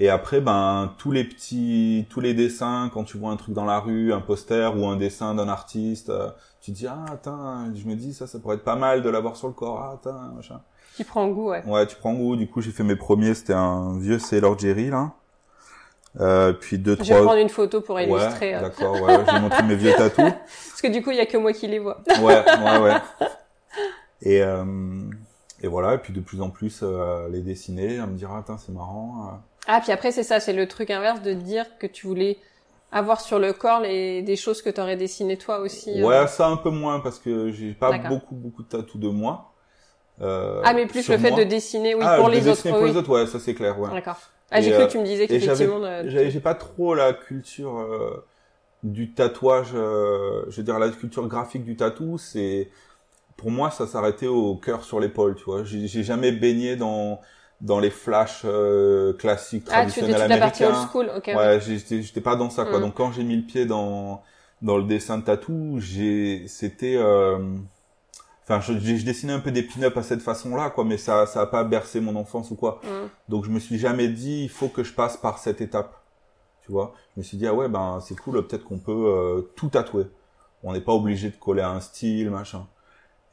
Et 0.00 0.08
après, 0.08 0.40
ben 0.40 0.92
tous 0.98 1.12
les 1.12 1.22
petits, 1.22 2.06
tous 2.10 2.20
les 2.20 2.34
dessins, 2.34 2.90
quand 2.92 3.04
tu 3.04 3.16
vois 3.16 3.30
un 3.30 3.36
truc 3.36 3.54
dans 3.54 3.66
la 3.66 3.78
rue, 3.78 4.12
un 4.12 4.20
poster 4.20 4.76
ou 4.76 4.86
un 4.86 4.96
dessin 4.96 5.34
d'un 5.36 5.48
artiste, 5.48 6.10
euh, 6.10 6.30
tu 6.60 6.72
te 6.72 6.78
dis 6.78 6.86
ah 6.88 7.04
attends, 7.12 7.72
je 7.74 7.86
me 7.86 7.94
dis 7.94 8.12
ça, 8.12 8.26
ça 8.26 8.40
pourrait 8.40 8.56
être 8.56 8.64
pas 8.64 8.76
mal 8.76 9.02
de 9.02 9.08
l'avoir 9.08 9.36
sur 9.36 9.46
le 9.46 9.52
corps, 9.52 9.78
ah 9.78 9.92
attends, 9.94 10.34
machin. 10.34 10.60
Qui 10.96 11.04
prend 11.04 11.28
goût, 11.28 11.50
ouais. 11.50 11.62
Ouais, 11.64 11.86
tu 11.86 11.94
prends 11.94 12.14
goût. 12.14 12.34
Du 12.34 12.48
coup, 12.48 12.60
j'ai 12.60 12.72
fait 12.72 12.82
mes 12.82 12.96
premiers, 12.96 13.34
c'était 13.34 13.52
un 13.52 13.98
vieux 13.98 14.18
Sailor 14.18 14.58
Jerry 14.58 14.90
là. 14.90 15.12
Euh, 16.18 16.52
puis 16.52 16.76
deux 16.78 16.96
Je 16.96 17.02
vais 17.04 17.14
trois. 17.14 17.22
prendre 17.22 17.38
une 17.40 17.48
photo 17.48 17.80
pour 17.80 18.00
illustrer. 18.00 18.50
ouais, 18.50 18.54
euh, 18.56 18.60
d'accord. 18.62 19.00
Ouais, 19.00 19.14
je 19.26 19.32
vais 19.32 19.40
montrer 19.40 19.62
mes 19.62 19.76
vieux 19.76 19.92
tatous. 19.92 20.16
parce 20.70 20.82
que 20.82 20.88
du 20.88 21.02
coup, 21.02 21.12
il 21.12 21.16
y 21.18 21.20
a 21.20 21.26
que 21.26 21.36
moi 21.36 21.52
qui 21.52 21.68
les 21.68 21.78
vois. 21.78 22.02
Ouais, 22.20 22.42
ouais, 22.44 22.78
ouais. 22.80 22.94
Et 24.22 24.42
euh, 24.42 24.64
et 25.62 25.68
voilà. 25.68 25.94
Et 25.94 25.98
puis 25.98 26.12
de 26.12 26.20
plus 26.20 26.40
en 26.42 26.50
plus 26.50 26.80
euh, 26.82 27.28
les 27.30 27.40
dessiner, 27.40 27.98
à 28.00 28.06
me 28.06 28.16
dire 28.16 28.30
ah 28.34 28.38
attends 28.40 28.58
c'est 28.58 28.72
marrant. 28.72 29.40
Ah, 29.66 29.80
puis 29.80 29.92
après, 29.92 30.10
c'est 30.10 30.22
ça, 30.24 30.40
c'est 30.40 30.52
le 30.52 30.66
truc 30.66 30.90
inverse 30.90 31.22
de 31.22 31.32
dire 31.32 31.64
que 31.78 31.86
tu 31.86 32.06
voulais 32.06 32.38
avoir 32.92 33.20
sur 33.20 33.38
le 33.38 33.52
corps 33.52 33.80
les, 33.80 34.20
des 34.22 34.34
choses 34.36 34.62
que 34.62 34.68
t'aurais 34.70 34.96
dessinées 34.96 35.38
toi 35.38 35.60
aussi. 35.60 36.02
Ouais, 36.02 36.26
ça 36.26 36.48
un 36.48 36.56
peu 36.56 36.70
moins 36.70 36.98
parce 37.00 37.18
que 37.20 37.50
j'ai 37.52 37.72
pas 37.72 37.96
beaucoup 37.98 38.34
beaucoup 38.34 38.62
de 38.64 38.68
tatous 38.68 39.00
de 39.00 39.08
moi. 39.08 39.52
Ah, 40.20 40.72
mais 40.74 40.86
plus 40.86 41.08
le 41.08 41.16
fait 41.18 41.30
moi. 41.30 41.38
de 41.38 41.44
dessiner, 41.44 41.94
oui, 41.94 42.02
Ah, 42.04 42.16
pour 42.18 42.28
les 42.28 42.40
autres. 42.40 42.56
dessiner 42.56 42.72
pour 42.74 42.82
oui. 42.82 42.90
les 42.90 42.96
autres, 42.96 43.10
ouais, 43.10 43.26
ça 43.26 43.38
c'est 43.38 43.54
clair, 43.54 43.78
ouais. 43.78 43.90
D'accord. 43.90 44.18
Ah, 44.50 44.60
j'ai 44.60 44.72
cru 44.72 44.82
euh, 44.82 44.86
que 44.86 44.92
tu 44.92 44.98
me 44.98 45.04
disais 45.04 45.26
qu'effectivement. 45.28 45.84
euh, 45.84 46.02
j'ai 46.30 46.40
pas 46.40 46.54
trop 46.54 46.94
la 46.94 47.12
culture 47.12 47.78
euh, 47.78 48.24
du 48.82 49.12
tatouage. 49.12 49.70
euh, 49.74 50.44
je 50.48 50.56
veux 50.58 50.62
dire, 50.62 50.78
la 50.78 50.90
culture 50.90 51.26
graphique 51.28 51.64
du 51.64 51.76
tatou, 51.76 52.18
c'est 52.18 52.70
pour 53.36 53.50
moi 53.50 53.70
ça 53.70 53.86
s'arrêtait 53.86 54.26
au 54.26 54.56
cœur 54.56 54.84
sur 54.84 55.00
l'épaule, 55.00 55.34
tu 55.36 55.44
vois. 55.44 55.64
J'ai, 55.64 56.02
jamais 56.02 56.32
baigné 56.32 56.76
dans 56.76 57.20
dans 57.60 57.78
les 57.80 57.90
flashs 57.90 58.42
euh, 58.44 59.12
classiques 59.14 59.64
Ah, 59.70 59.86
tu 59.86 60.00
traditionnels 60.00 60.22
la 60.30 60.38
partie 60.38 60.64
old 60.64 60.74
américains. 60.74 60.90
school, 60.90 61.10
ok. 61.16 61.30
Ouais, 61.34 61.60
j'étais, 61.60 62.02
j'étais 62.02 62.20
pas 62.22 62.36
dans 62.36 62.50
ça, 62.50 62.64
quoi. 62.64 62.78
Mm. 62.78 62.82
Donc 62.82 62.94
quand 62.96 63.12
j'ai 63.12 63.22
mis 63.24 63.36
le 63.36 63.42
pied 63.46 63.66
dans 63.66 64.22
dans 64.62 64.76
le 64.76 64.84
dessin 64.84 65.18
de 65.18 65.24
tatou, 65.24 65.76
j'ai, 65.80 66.46
c'était, 66.48 66.96
euh, 66.96 67.38
enfin, 68.50 68.60
je, 68.60 68.78
je 68.78 69.04
dessinais 69.04 69.32
un 69.32 69.40
peu 69.40 69.52
des 69.52 69.62
pin-up 69.62 69.96
à 69.96 70.02
cette 70.02 70.22
façon-là, 70.22 70.70
quoi, 70.70 70.84
mais 70.84 70.96
ça, 70.96 71.26
ça 71.26 71.42
a 71.42 71.46
pas 71.46 71.62
bercé 71.64 72.00
mon 72.00 72.16
enfance 72.16 72.50
ou 72.50 72.56
quoi. 72.56 72.80
Mm. 72.82 73.08
Donc 73.28 73.44
je 73.44 73.50
me 73.50 73.60
suis 73.60 73.78
jamais 73.78 74.08
dit, 74.08 74.42
il 74.44 74.50
faut 74.50 74.68
que 74.68 74.82
je 74.82 74.92
passe 74.92 75.16
par 75.16 75.38
cette 75.38 75.60
étape, 75.60 75.94
tu 76.64 76.72
vois? 76.72 76.94
Je 77.14 77.20
me 77.20 77.24
suis 77.24 77.36
dit, 77.36 77.46
ah 77.46 77.54
ouais, 77.54 77.68
ben 77.68 78.00
c'est 78.00 78.18
cool, 78.18 78.44
peut-être 78.46 78.64
qu'on 78.64 78.78
peut 78.78 78.92
euh, 78.92 79.42
tout 79.56 79.68
tatouer. 79.68 80.06
On 80.62 80.72
n'est 80.72 80.80
pas 80.80 80.92
obligé 80.92 81.30
de 81.30 81.36
coller 81.36 81.62
à 81.62 81.70
un 81.70 81.80
style, 81.80 82.30
machin. 82.30 82.66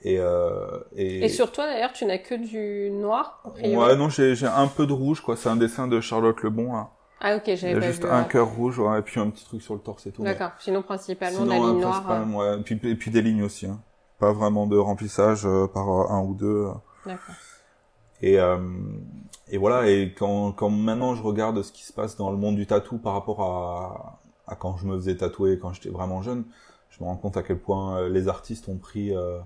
Et 0.04 0.20
euh, 0.20 0.80
et, 0.96 1.26
Et 1.26 1.30
sur 1.30 1.52
toi, 1.52 1.66
d'ailleurs, 1.66 1.92
tu 1.92 2.06
n'as 2.06 2.20
que 2.20 2.36
du 2.36 2.92
noir, 2.92 3.44
ouais, 3.64 3.96
non, 3.96 4.10
j'ai 4.10 4.36
un 4.46 4.68
peu 4.68 4.86
de 4.86 4.94
rouge, 4.94 5.22
quoi. 5.22 5.36
C'est 5.36 5.50
un 5.50 5.56
dessin 5.56 5.88
de 5.88 6.00
Charlotte 6.00 6.42
Lebon, 6.44 6.74
là. 6.74 6.90
Ah, 7.20 7.36
ok, 7.36 7.56
j'avais 7.56 7.80
pas 7.80 7.88
juste 7.88 8.04
vu. 8.04 8.10
un 8.10 8.22
ouais. 8.22 8.28
cœur 8.28 8.48
rouge, 8.48 8.78
ouais, 8.78 9.00
et 9.00 9.02
puis 9.02 9.20
un 9.20 9.30
petit 9.32 9.44
truc 9.44 9.62
sur 9.64 9.74
le 9.74 9.80
torse 9.80 10.06
et 10.06 10.12
tout. 10.12 10.24
D'accord. 10.24 10.52
Sinon, 10.60 10.84
principalement, 10.84 11.40
Sinon, 11.40 11.50
la 11.50 11.56
euh, 11.56 11.72
ligne 11.72 11.82
noire. 11.82 12.58
Et 12.60 12.62
puis, 12.62 12.80
et 12.84 12.96
puis 12.96 13.10
des 13.10 13.24
lignes 13.24 13.42
aussi. 13.42 13.66
Hein. 13.66 13.82
Pas 14.20 14.34
vraiment 14.34 14.66
de 14.68 14.78
remplissage 14.78 15.46
euh, 15.46 15.68
par 15.68 15.90
euh, 15.90 16.08
un 16.10 16.22
ou 16.22 16.34
deux. 16.34 16.66
euh. 16.68 16.72
D'accord. 17.06 17.36
Et, 18.22 18.40
euh, 18.40 18.58
et 19.50 19.58
voilà. 19.58 19.90
Et 19.90 20.14
quand, 20.18 20.52
quand 20.54 20.70
maintenant 20.70 21.16
je 21.16 21.22
regarde 21.24 21.62
ce 21.62 21.72
qui 21.72 21.84
se 21.84 21.94
passe 21.94 22.16
dans 22.18 22.32
le 22.32 22.38
monde 22.38 22.56
du 22.56 22.66
tatou 22.66 22.98
par 22.98 23.14
rapport 23.14 23.42
à, 23.44 24.20
à 24.48 24.56
quand 24.56 24.78
je 24.78 24.86
me 24.88 24.96
faisais 24.98 25.16
tatouer 25.18 25.60
quand 25.60 25.74
j'étais 25.74 25.90
vraiment 25.90 26.22
jeune, 26.22 26.46
je 26.90 27.04
me 27.04 27.08
rends 27.10 27.16
compte 27.18 27.38
à 27.38 27.44
quel 27.44 27.60
point 27.60 28.08
les 28.10 28.28
artistes 28.28 28.70
ont 28.70 28.78
pris, 28.78 29.16
euh, 29.16 29.38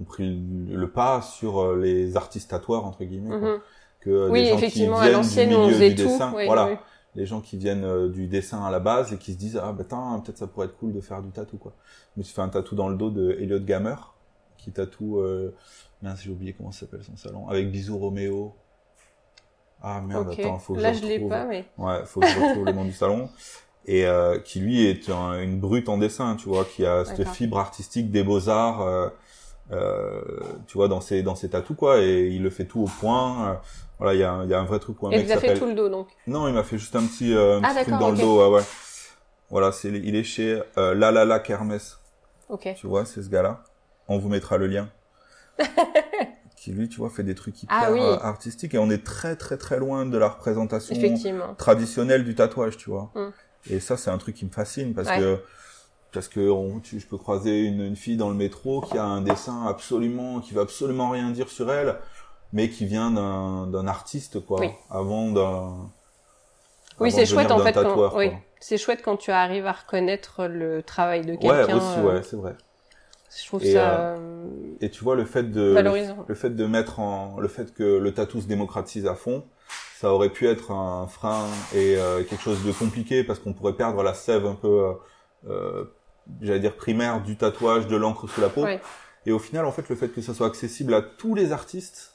ont 0.00 0.04
pris 0.04 0.24
le, 0.68 0.76
le 0.76 0.90
pas 0.90 1.22
sur 1.22 1.74
les 1.76 2.16
artistes 2.16 2.50
tatoueurs 2.50 2.84
entre 2.84 3.04
guillemets. 3.04 3.38
quoi. 3.38 3.38
Mhm. 3.54 3.60
que 4.00 4.30
oui, 4.30 4.42
des 4.42 4.48
gens 4.48 4.56
effectivement, 4.56 4.96
qui 4.96 5.02
à 5.02 5.04
viennent 5.04 5.16
l'ancienne, 5.18 5.48
du 5.50 5.54
on 5.56 5.68
faisait 5.68 5.90
du 5.90 6.02
tout. 6.02 6.08
dessin, 6.08 6.32
Oui, 6.34 6.46
voilà, 6.46 6.66
oui. 6.66 6.76
Les 7.16 7.26
gens 7.26 7.40
qui 7.40 7.56
viennent 7.56 7.84
euh, 7.84 8.08
du 8.08 8.26
dessin 8.28 8.64
à 8.64 8.70
la 8.70 8.80
base 8.80 9.12
et 9.12 9.18
qui 9.18 9.32
se 9.32 9.38
disent 9.38 9.60
ah 9.62 9.72
bah 9.72 9.82
attends, 9.82 10.20
peut-être 10.20 10.38
ça 10.38 10.46
pourrait 10.46 10.66
être 10.66 10.76
cool 10.78 10.92
de 10.92 11.00
faire 11.00 11.22
du 11.22 11.30
tatou 11.30 11.56
quoi. 11.58 11.72
Je 12.14 12.20
me 12.20 12.24
suis 12.24 12.34
fait 12.34 12.42
un 12.42 12.48
tatou 12.48 12.74
dans 12.74 12.88
le 12.88 12.96
dos 12.96 13.10
de 13.10 13.32
Elliot 13.40 13.60
Gamer 13.60 14.14
qui 14.58 14.70
tatoue 14.72 15.20
euh, 15.20 15.54
mince 16.02 16.20
j'ai 16.22 16.30
oublié 16.30 16.52
comment 16.52 16.72
s'appelle 16.72 17.02
son 17.02 17.16
salon 17.16 17.48
avec 17.48 17.70
Bisous 17.70 17.98
Roméo. 17.98 18.54
Ah 19.82 20.00
merde 20.02 20.28
Ok. 20.30 20.38
attends 20.40 20.58
faut 20.58 20.74
que 20.74 20.80
Là, 20.80 20.92
je 20.92 21.00
je 21.00 21.06
l'ai 21.06 21.18
pas, 21.20 21.44
mais 21.46 21.64
Ouais, 21.78 22.04
faut 22.04 22.20
que 22.20 22.26
je 22.26 22.38
retrouve 22.38 22.66
le 22.66 22.72
nom 22.72 22.84
du 22.84 22.92
salon. 22.92 23.28
Et 23.86 24.04
euh, 24.06 24.38
qui 24.38 24.60
lui 24.60 24.84
est 24.86 25.08
un- 25.08 25.40
une 25.42 25.58
brute 25.58 25.88
en 25.88 25.96
dessin, 25.96 26.36
tu 26.36 26.48
vois, 26.48 26.64
qui 26.66 26.84
a 26.84 27.04
cette 27.04 27.26
fibre 27.28 27.58
artistique 27.58 28.10
des 28.10 28.22
beaux 28.22 28.48
arts, 28.50 28.82
euh, 29.72 30.20
tu 30.66 30.76
vois, 30.78 30.88
dans 30.88 31.00
ses 31.00 31.22
dans 31.22 31.34
ses 31.34 31.48
tatous 31.50 31.76
quoi. 31.76 32.00
Et 32.00 32.28
il 32.28 32.42
le 32.42 32.50
fait 32.50 32.64
tout 32.64 32.80
au 32.82 32.88
point. 33.00 33.50
Euh, 33.50 33.54
voilà, 33.98 34.14
il 34.14 34.20
y 34.20 34.22
a 34.24 34.32
un- 34.32 34.44
il 34.44 34.50
y 34.50 34.54
a 34.54 34.60
un 34.60 34.64
vrai 34.64 34.78
truc 34.78 34.96
pour 34.96 35.08
un 35.08 35.10
et 35.12 35.18
mec 35.18 35.26
vous 35.26 35.32
a 35.32 35.36
fait 35.36 35.54
tout 35.58 35.66
le 35.66 35.74
dos, 35.74 35.88
donc. 35.88 36.08
Non, 36.26 36.48
il 36.48 36.54
m'a 36.54 36.62
fait 36.62 36.78
juste 36.78 36.96
un 36.96 37.04
petit 37.04 37.34
euh, 37.34 37.58
un 37.58 37.62
Ah, 37.64 37.74
petit 37.74 37.84
truc 37.90 37.98
dans 37.98 38.10
le 38.10 38.16
dos, 38.18 38.38
ouais, 38.50 38.56
ouais. 38.58 38.64
Voilà, 39.50 39.72
c'est 39.72 39.88
il 39.88 40.14
est 40.16 40.24
chez 40.24 40.62
euh, 40.78 40.94
La 40.94 41.10
La 41.10 41.24
La 41.24 41.38
Kermesse, 41.40 41.98
Ok. 42.48 42.68
tu 42.76 42.86
vois, 42.86 43.04
c'est 43.04 43.22
ce 43.22 43.28
gars-là. 43.28 43.62
On 44.08 44.18
vous 44.18 44.28
mettra 44.28 44.56
le 44.58 44.66
lien. 44.66 44.88
qui 46.56 46.72
lui, 46.72 46.88
tu 46.88 46.98
vois, 46.98 47.10
fait 47.10 47.22
des 47.22 47.34
trucs 47.34 47.62
hyper 47.62 47.76
Ah 47.80 47.92
oui. 47.92 48.00
artistiques 48.22 48.74
et 48.74 48.78
on 48.78 48.90
est 48.90 49.04
très 49.04 49.34
très 49.36 49.56
très 49.56 49.78
loin 49.78 50.04
de 50.06 50.18
la 50.18 50.28
représentation 50.28 50.94
Effectivement. 50.94 51.54
traditionnel 51.54 52.24
du 52.24 52.34
tatouage, 52.34 52.76
tu 52.76 52.90
vois. 52.90 53.10
Mm. 53.14 53.28
Et 53.70 53.80
ça, 53.80 53.96
c'est 53.96 54.10
un 54.10 54.18
truc 54.18 54.36
qui 54.36 54.44
me 54.44 54.50
fascine 54.50 54.94
parce 54.94 55.08
Ouais. 55.08 55.18
que 55.18 55.38
parce 56.12 56.28
que 56.28 56.48
on, 56.50 56.80
tu, 56.80 56.98
je 57.00 57.06
peux 57.06 57.16
croiser 57.18 57.64
une, 57.64 57.82
une 57.82 57.96
fille 57.96 58.16
dans 58.16 58.28
le 58.28 58.34
métro 58.34 58.80
qui 58.80 58.98
a 58.98 59.04
un 59.04 59.20
dessin 59.20 59.66
absolument, 59.66 60.40
qui 60.40 60.54
veut 60.54 60.60
absolument 60.60 61.10
rien 61.10 61.30
dire 61.30 61.48
sur 61.48 61.70
elle, 61.72 61.96
mais 62.52 62.68
qui 62.68 62.84
vient 62.86 63.10
d'un 63.10 63.86
artiste, 63.86 64.44
quoi, 64.44 64.60
Oui. 64.60 64.70
avant 64.90 65.30
d'un. 65.30 65.90
Oui, 66.98 67.10
c'est 67.10 67.26
chouette 67.26 67.50
en 67.50 67.60
fait. 67.60 67.72
Quand... 67.72 68.16
Oui, 68.16 68.30
c'est 68.58 68.76
chouette 68.76 69.00
quand 69.02 69.16
tu 69.16 69.30
arrives 69.30 69.66
à 69.66 69.72
reconnaître 69.72 70.46
le 70.46 70.82
travail 70.82 71.24
de 71.24 71.32
Ouais, 71.32 71.38
quelqu'un. 71.38 71.76
aussi, 71.76 71.98
euh, 71.98 72.02
ouais, 72.14 72.22
c'est 72.22 72.36
vrai. 72.36 72.54
Je 73.40 73.46
trouve 73.46 73.64
Et, 73.64 73.72
ça 73.74 74.14
euh, 74.14 74.16
Et 74.80 74.90
tu 74.90 75.04
vois 75.04 75.14
le 75.14 75.24
fait 75.24 75.44
de 75.52 75.62
valorisant. 75.72 76.24
le 76.26 76.34
fait 76.34 76.50
de 76.50 76.66
mettre 76.66 76.98
en 76.98 77.38
le 77.38 77.46
fait 77.46 77.72
que 77.72 77.84
le 77.98 78.12
tatou 78.12 78.40
se 78.40 78.46
démocratise 78.48 79.06
à 79.06 79.14
fond, 79.14 79.44
ça 79.98 80.12
aurait 80.12 80.30
pu 80.30 80.48
être 80.48 80.72
un 80.72 81.06
frein 81.06 81.46
et 81.72 81.96
euh, 81.96 82.24
quelque 82.24 82.42
chose 82.42 82.64
de 82.64 82.72
compliqué 82.72 83.22
parce 83.22 83.38
qu'on 83.38 83.52
pourrait 83.52 83.74
perdre 83.74 84.02
la 84.02 84.14
sève 84.14 84.46
un 84.46 84.56
peu, 84.56 84.66
euh, 84.66 84.92
euh, 85.48 85.84
j'allais 86.40 86.60
dire 86.60 86.76
primaire 86.76 87.22
du 87.22 87.36
tatouage, 87.36 87.86
de 87.86 87.96
l'encre 87.96 88.28
sous 88.28 88.40
la 88.40 88.48
peau. 88.48 88.64
Ouais. 88.64 88.80
Et 89.26 89.32
au 89.32 89.38
final, 89.38 89.66
en 89.66 89.72
fait, 89.72 89.88
le 89.88 89.96
fait 89.96 90.08
que 90.08 90.20
ça 90.20 90.34
soit 90.34 90.46
accessible 90.46 90.94
à 90.94 91.02
tous 91.02 91.34
les 91.34 91.52
artistes, 91.52 92.14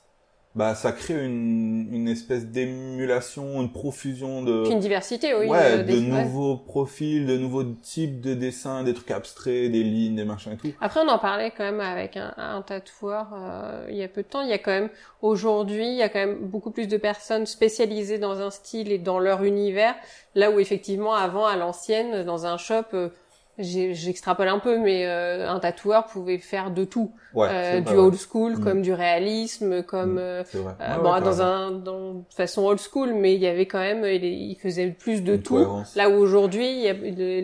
bah 0.56 0.74
ça 0.74 0.94
crée 0.94 1.26
une, 1.26 1.94
une 1.94 2.08
espèce 2.08 2.46
d'émulation, 2.46 3.62
une 3.62 3.74
profusion 3.74 4.42
de 4.42 4.64
Puis 4.64 4.72
une 4.72 4.80
diversité, 4.80 5.36
oui. 5.36 5.48
ouais, 5.48 5.58
euh, 5.60 5.84
de 5.84 5.92
ouais. 5.92 6.00
nouveaux 6.00 6.56
profils, 6.56 7.26
de 7.28 7.38
nouveaux 7.38 7.66
types 7.66 8.22
de 8.22 8.34
dessins, 8.34 8.84
des 8.84 8.94
trucs 8.94 9.12
abstraits, 9.12 9.70
des 9.70 9.84
lignes, 9.84 10.16
des 10.16 10.24
machins 10.24 10.54
et 10.54 10.58
tout. 10.58 10.72
Après, 10.80 11.02
on 11.02 11.10
en 11.10 11.20
parlait 11.20 11.52
quand 11.52 11.66
même 11.66 11.82
avec 11.82 12.16
un, 12.16 12.34
un 12.38 12.62
tatoueur 12.62 13.34
euh, 13.36 13.86
il 13.90 13.98
y 13.98 14.04
a 14.04 14.08
peu 14.08 14.24
de 14.24 14.28
temps. 14.28 14.42
Il 14.42 14.50
y 14.50 14.54
a 14.54 14.58
quand 14.58 14.72
même 14.72 14.90
aujourd'hui, 15.22 15.88
il 15.88 15.98
y 15.98 16.04
a 16.04 16.08
quand 16.08 16.20
même 16.20 16.38
beaucoup 16.40 16.72
plus 16.72 16.88
de 16.88 16.96
personnes 16.96 17.46
spécialisées 17.46 18.18
dans 18.18 18.40
un 18.40 18.50
style 18.50 18.94
et 18.94 18.98
dans 18.98 19.20
leur 19.20 19.44
univers. 19.44 19.94
Là 20.36 20.52
où 20.52 20.60
effectivement, 20.62 21.16
avant, 21.16 21.46
à 21.46 21.58
l'ancienne, 21.58 22.24
dans 22.24 22.46
un 22.46 22.58
shop, 22.58 22.86
euh, 22.94 23.10
j'extrapole 23.58 24.48
un 24.48 24.60
peu, 24.60 24.78
mais 24.80 25.06
euh, 25.06 25.50
un 25.50 25.60
tatoueur 25.60 26.06
pouvait 26.06 26.38
faire 26.40 26.72
de 26.72 26.84
tout, 26.84 27.12
Ouais, 27.34 27.48
Euh, 27.52 27.72
c'est 27.74 27.82
du 27.92 27.98
old 27.98 28.16
school 28.16 28.54
Mm. 28.54 28.64
comme 28.64 28.82
du 28.82 28.94
réalisme, 28.94 29.84
comme 29.84 30.14
Mm, 30.16 30.20
euh, 30.20 30.44
euh, 30.56 30.64
Ouais, 30.64 31.04
bon, 31.04 31.14
ouais, 31.14 31.22
dans 31.22 31.42
un 31.42 31.72
dans 31.72 32.14
de 32.14 32.24
façon 32.36 32.64
old 32.66 32.80
school, 32.80 33.14
mais 33.14 33.34
il 33.36 33.42
y 33.42 33.48
avait 33.48 33.66
quand 33.66 33.80
même, 33.80 34.06
il, 34.06 34.24
il 34.24 34.56
faisait 34.56 34.88
plus 34.88 35.22
de 35.24 35.34
Une 35.36 35.42
tout. 35.42 35.56
cohérence. 35.56 35.96
Là 35.96 36.10
où 36.10 36.14
aujourd'hui, 36.14 36.84
les, 36.84 37.42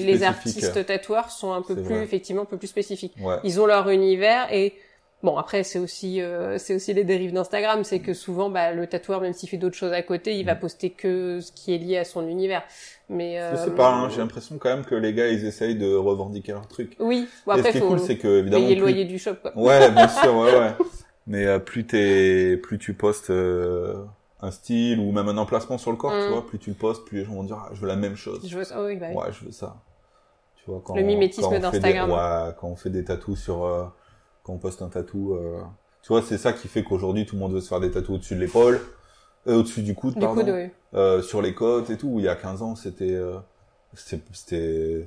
les 0.00 0.22
artistes 0.22 0.86
tatoueurs 0.86 1.30
sont 1.30 1.52
un 1.52 1.62
peu 1.62 1.74
plus, 1.74 1.84
vrai. 1.84 2.02
effectivement, 2.02 2.42
un 2.42 2.46
peu 2.46 2.56
plus 2.56 2.68
spécifiques. 2.68 3.14
Ouais. 3.20 3.36
Ils 3.44 3.60
ont 3.60 3.66
leur 3.66 3.88
univers 3.90 4.52
et 4.52 4.74
bon 5.26 5.36
après 5.36 5.62
c'est 5.64 5.78
aussi 5.78 6.20
euh, 6.22 6.56
c'est 6.58 6.74
aussi 6.74 6.94
les 6.94 7.04
dérives 7.04 7.32
d'Instagram, 7.32 7.84
c'est 7.84 8.00
que 8.00 8.14
souvent 8.14 8.48
bah, 8.48 8.72
le 8.72 8.86
tatoueur 8.86 9.20
même 9.20 9.32
s'il 9.34 9.48
fait 9.48 9.56
d'autres 9.58 9.76
choses 9.76 9.92
à 9.92 10.02
côté, 10.02 10.38
il 10.38 10.44
va 10.46 10.54
Mm. 10.54 10.60
poster 10.60 10.90
que 10.90 11.40
ce 11.40 11.52
qui 11.52 11.74
est 11.74 11.78
lié 11.78 11.98
à 11.98 12.04
son 12.04 12.26
univers. 12.26 12.62
Mais 13.10 13.38
euh, 13.40 13.50
Je 13.52 13.56
sais 13.64 13.70
pas, 13.74 13.92
hein, 13.92 14.08
j'ai 14.08 14.18
l'impression 14.18 14.56
quand 14.58 14.68
même 14.74 14.84
que 14.84 14.94
les 14.94 15.12
gars, 15.12 15.28
ils 15.28 15.44
essayent 15.44 15.76
de 15.76 15.94
revendiquer 15.94 16.52
leur 16.52 16.66
truc. 16.66 16.96
oui, 16.98 17.28
bon, 17.46 17.52
et 17.54 17.58
après 17.58 17.72
ce 17.72 17.78
qui 17.78 17.84
est 17.84 17.86
cool, 17.86 18.00
c'est 18.00 18.16
que, 18.18 18.38
évidemment, 18.40 18.62
payer 18.64 18.74
le 18.76 18.82
plus- 18.82 18.92
loyer 18.92 19.04
du 19.04 19.18
shop 19.18 19.34
quoi. 19.42 19.52
Ouais, 19.56 19.90
bien 19.90 20.08
sûr, 20.08 20.34
ouais, 20.36 20.58
ouais. 20.58 20.72
Mais 21.28 21.44
euh, 21.46 21.58
plus 21.58 21.84
t'es, 21.86 22.56
plus 22.56 22.78
tu 22.78 22.94
postes 22.94 23.30
euh, 23.30 24.04
un 24.40 24.50
style 24.52 25.00
ou 25.00 25.10
même 25.12 25.28
un 25.28 25.38
emplacement 25.38 25.76
sur 25.78 25.90
le 25.90 25.96
corps, 25.96 26.12
Mm. 26.12 26.24
tu 26.26 26.32
vois, 26.32 26.46
plus 26.46 26.58
tu 26.58 26.70
le 26.70 26.76
postes, 26.76 27.04
plus 27.04 27.18
les 27.18 27.24
gens 27.24 27.32
vont 27.34 27.42
dire, 27.44 27.58
ah, 27.64 27.70
je 27.74 27.80
veux 27.80 27.88
la 27.88 27.96
même 27.96 28.16
chose. 28.16 28.40
Je 28.48 28.54
vois 28.54 28.64
ça, 28.64 28.76
oh 28.80 28.86
oui, 28.86 28.96
bah, 28.96 29.06
oui. 29.10 29.16
Ouais, 29.16 29.32
je 29.32 29.44
veux 29.44 29.52
ça. 29.52 29.76
Tu 30.56 30.70
vois, 30.70 30.80
quand 30.84 30.94
Le 30.96 31.02
mimétisme 31.02 31.50
des- 31.50 31.58
d'Instagram. 31.58 32.10
Ouais, 32.10 32.52
quand 32.60 32.68
on 32.68 32.76
fait 32.76 32.90
des 32.90 33.04
tatous 33.04 33.40
sur, 33.40 33.64
quand 34.46 34.52
on 34.52 34.58
poste 34.58 34.80
un 34.80 34.88
tatou, 34.88 35.34
euh, 35.34 35.60
tu 36.02 36.08
vois, 36.08 36.22
c'est 36.22 36.38
ça 36.38 36.52
qui 36.52 36.68
fait 36.68 36.84
qu'aujourd'hui 36.84 37.26
tout 37.26 37.34
le 37.34 37.40
monde 37.40 37.52
veut 37.52 37.60
se 37.60 37.68
faire 37.68 37.80
des 37.80 37.90
tatous 37.90 38.14
au-dessus 38.14 38.36
de 38.36 38.40
l'épaule, 38.40 38.80
euh, 39.48 39.56
au-dessus 39.58 39.82
du 39.82 39.94
coude, 39.96 40.14
Du 40.14 40.20
pardon, 40.20 40.44
oui. 40.54 40.70
euh, 40.94 41.20
sur 41.20 41.42
les 41.42 41.52
côtes 41.52 41.90
et 41.90 41.96
tout. 41.98 42.14
Il 42.18 42.24
y 42.24 42.28
a 42.28 42.36
15 42.36 42.62
ans, 42.62 42.76
c'était, 42.76 43.12
euh, 43.12 43.38
c'était, 43.94 45.04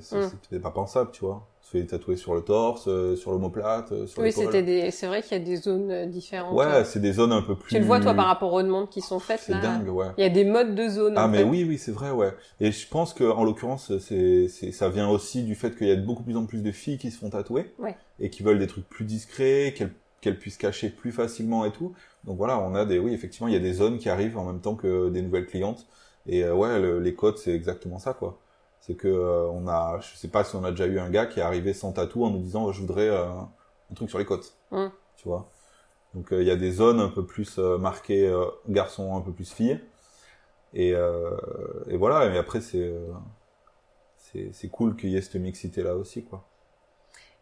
Mm. 0.56 0.60
pas 0.60 0.70
pensable, 0.70 1.10
tu 1.12 1.24
vois. 1.24 1.46
Se 1.62 1.78
fait 1.78 1.84
tatouer 1.86 2.16
sur 2.16 2.34
le 2.34 2.40
torse, 2.40 2.88
euh, 2.88 3.14
sur 3.14 3.30
l'omoplate, 3.30 3.92
euh, 3.92 4.06
sur 4.08 4.22
Oui, 4.22 4.32
c'était 4.32 4.64
des, 4.64 4.90
c'est 4.90 5.06
vrai 5.06 5.22
qu'il 5.22 5.38
y 5.38 5.40
a 5.40 5.44
des 5.44 5.54
zones 5.56 5.90
euh, 5.92 6.06
différentes. 6.06 6.56
Ouais, 6.58 6.84
c'est 6.84 6.98
des 6.98 7.12
zones 7.12 7.30
un 7.30 7.42
peu 7.42 7.54
plus. 7.54 7.68
Tu 7.76 7.78
le 7.78 7.84
vois 7.86 8.00
toi 8.00 8.12
par 8.14 8.26
rapport 8.26 8.52
aux 8.52 8.62
demandes 8.62 8.90
qui 8.90 9.00
sont 9.00 9.20
faites 9.20 9.38
C'est 9.40 9.52
là. 9.52 9.60
dingue, 9.60 9.88
ouais. 9.88 10.08
Il 10.18 10.22
y 10.22 10.26
a 10.26 10.30
des 10.30 10.44
modes 10.44 10.74
de 10.74 10.88
zones. 10.88 11.14
Ah 11.16 11.28
mais 11.28 11.38
fait. 11.38 11.44
oui 11.44 11.64
oui 11.68 11.78
c'est 11.78 11.92
vrai 11.92 12.10
ouais 12.10 12.32
et 12.58 12.72
je 12.72 12.88
pense 12.88 13.14
que 13.14 13.22
en 13.22 13.44
l'occurrence 13.44 13.96
c'est 13.98 14.48
c'est 14.48 14.72
ça 14.72 14.88
vient 14.88 15.08
aussi 15.08 15.44
du 15.44 15.54
fait 15.54 15.76
qu'il 15.76 15.86
y 15.86 15.92
a 15.92 15.96
beaucoup 15.96 16.24
plus 16.24 16.36
en 16.36 16.44
plus 16.46 16.62
de 16.62 16.72
filles 16.72 16.98
qui 16.98 17.12
se 17.12 17.18
font 17.18 17.30
tatouer 17.30 17.72
Ouais. 17.78 17.96
et 18.18 18.30
qui 18.30 18.42
veulent 18.42 18.58
des 18.58 18.66
trucs 18.66 18.88
plus 18.88 19.04
discrets 19.04 19.72
qu'elles 19.76 19.92
qu'elles 20.20 20.38
puissent 20.38 20.56
cacher 20.58 20.90
plus 20.90 21.12
facilement 21.12 21.64
et 21.64 21.70
tout 21.70 21.92
donc 22.24 22.36
voilà 22.36 22.58
on 22.58 22.74
a 22.74 22.84
des 22.84 22.98
oui 22.98 23.14
effectivement 23.14 23.46
il 23.48 23.54
y 23.54 23.56
a 23.56 23.60
des 23.60 23.72
zones 23.74 23.98
qui 23.98 24.08
arrivent 24.10 24.36
en 24.36 24.44
même 24.44 24.60
temps 24.60 24.74
que 24.74 25.08
des 25.08 25.22
nouvelles 25.22 25.46
clientes 25.46 25.86
et 26.26 26.44
euh, 26.44 26.54
ouais 26.54 26.80
le- 26.80 26.98
les 27.00 27.14
codes 27.14 27.38
c'est 27.38 27.52
exactement 27.54 27.98
ça 27.98 28.12
quoi 28.12 28.38
c'est 28.90 28.96
que 28.96 29.08
euh, 29.08 29.48
on 29.50 29.68
a 29.68 30.00
je 30.00 30.16
sais 30.16 30.28
pas 30.28 30.42
si 30.42 30.56
on 30.56 30.64
a 30.64 30.70
déjà 30.72 30.86
eu 30.86 30.98
un 30.98 31.10
gars 31.10 31.26
qui 31.26 31.38
est 31.38 31.42
arrivé 31.42 31.72
sans 31.74 31.92
tatou 31.92 32.24
en 32.24 32.30
nous 32.30 32.40
disant 32.40 32.72
je 32.72 32.80
voudrais 32.80 33.08
euh, 33.08 33.24
un 33.28 33.94
truc 33.94 34.08
sur 34.10 34.18
les 34.18 34.24
côtes 34.24 34.56
Mm. 34.72 34.86
tu 35.16 35.28
vois? 35.28 35.48
Donc 36.14 36.32
euh, 36.32 36.42
il 36.42 36.48
y 36.48 36.50
a 36.50 36.56
des 36.56 36.72
zones 36.72 37.00
un 37.00 37.08
peu 37.08 37.24
plus 37.24 37.58
marquées 37.58 38.26
euh, 38.28 38.46
garçon 38.68 39.16
un 39.16 39.20
peu 39.20 39.32
plus 39.32 39.52
fille 39.52 39.80
et, 40.74 40.90
et 41.88 41.96
voilà, 41.96 42.26
et 42.32 42.38
après 42.38 42.60
c'est 42.60 42.92
c'est 44.52 44.68
cool 44.68 44.96
qu'il 44.96 45.10
y 45.10 45.16
ait 45.16 45.20
cette 45.22 45.36
mixité 45.36 45.82
là 45.82 45.96
aussi 45.96 46.24
quoi. 46.24 46.44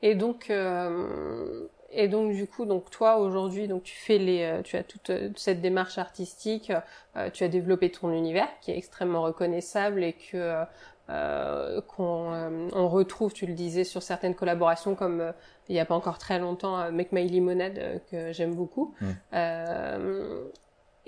Et 0.02 0.14
donc, 0.14 0.50
euh, 0.50 1.66
et 1.90 2.08
donc 2.08 2.32
du 2.32 2.46
coup, 2.46 2.64
donc 2.66 2.90
toi 2.90 3.18
aujourd'hui, 3.18 3.66
donc 3.68 3.82
tu 3.82 3.96
fais 3.96 4.18
les, 4.18 4.60
tu 4.64 4.76
as 4.76 4.84
toute 4.84 5.10
cette 5.36 5.60
démarche 5.60 5.98
artistique, 5.98 6.72
euh, 7.16 7.30
tu 7.30 7.44
as 7.44 7.48
développé 7.48 7.90
ton 7.90 8.12
univers 8.12 8.48
qui 8.60 8.70
est 8.70 8.78
extrêmement 8.78 9.22
reconnaissable 9.22 10.04
et 10.04 10.12
que 10.14 10.64
euh, 11.10 11.80
qu'on 11.80 12.32
euh, 12.34 12.68
on 12.74 12.88
retrouve, 12.88 13.32
tu 13.32 13.46
le 13.46 13.54
disais, 13.54 13.84
sur 13.84 14.02
certaines 14.02 14.34
collaborations 14.34 14.94
comme 14.94 15.20
euh, 15.20 15.32
il 15.68 15.74
y 15.74 15.80
a 15.80 15.86
pas 15.86 15.94
encore 15.94 16.18
très 16.18 16.38
longtemps 16.38 16.90
Make 16.92 17.12
My 17.12 17.26
Limonade 17.26 17.78
euh, 17.78 17.98
que 18.10 18.32
j'aime 18.32 18.54
beaucoup. 18.54 18.94
Mm. 19.00 19.38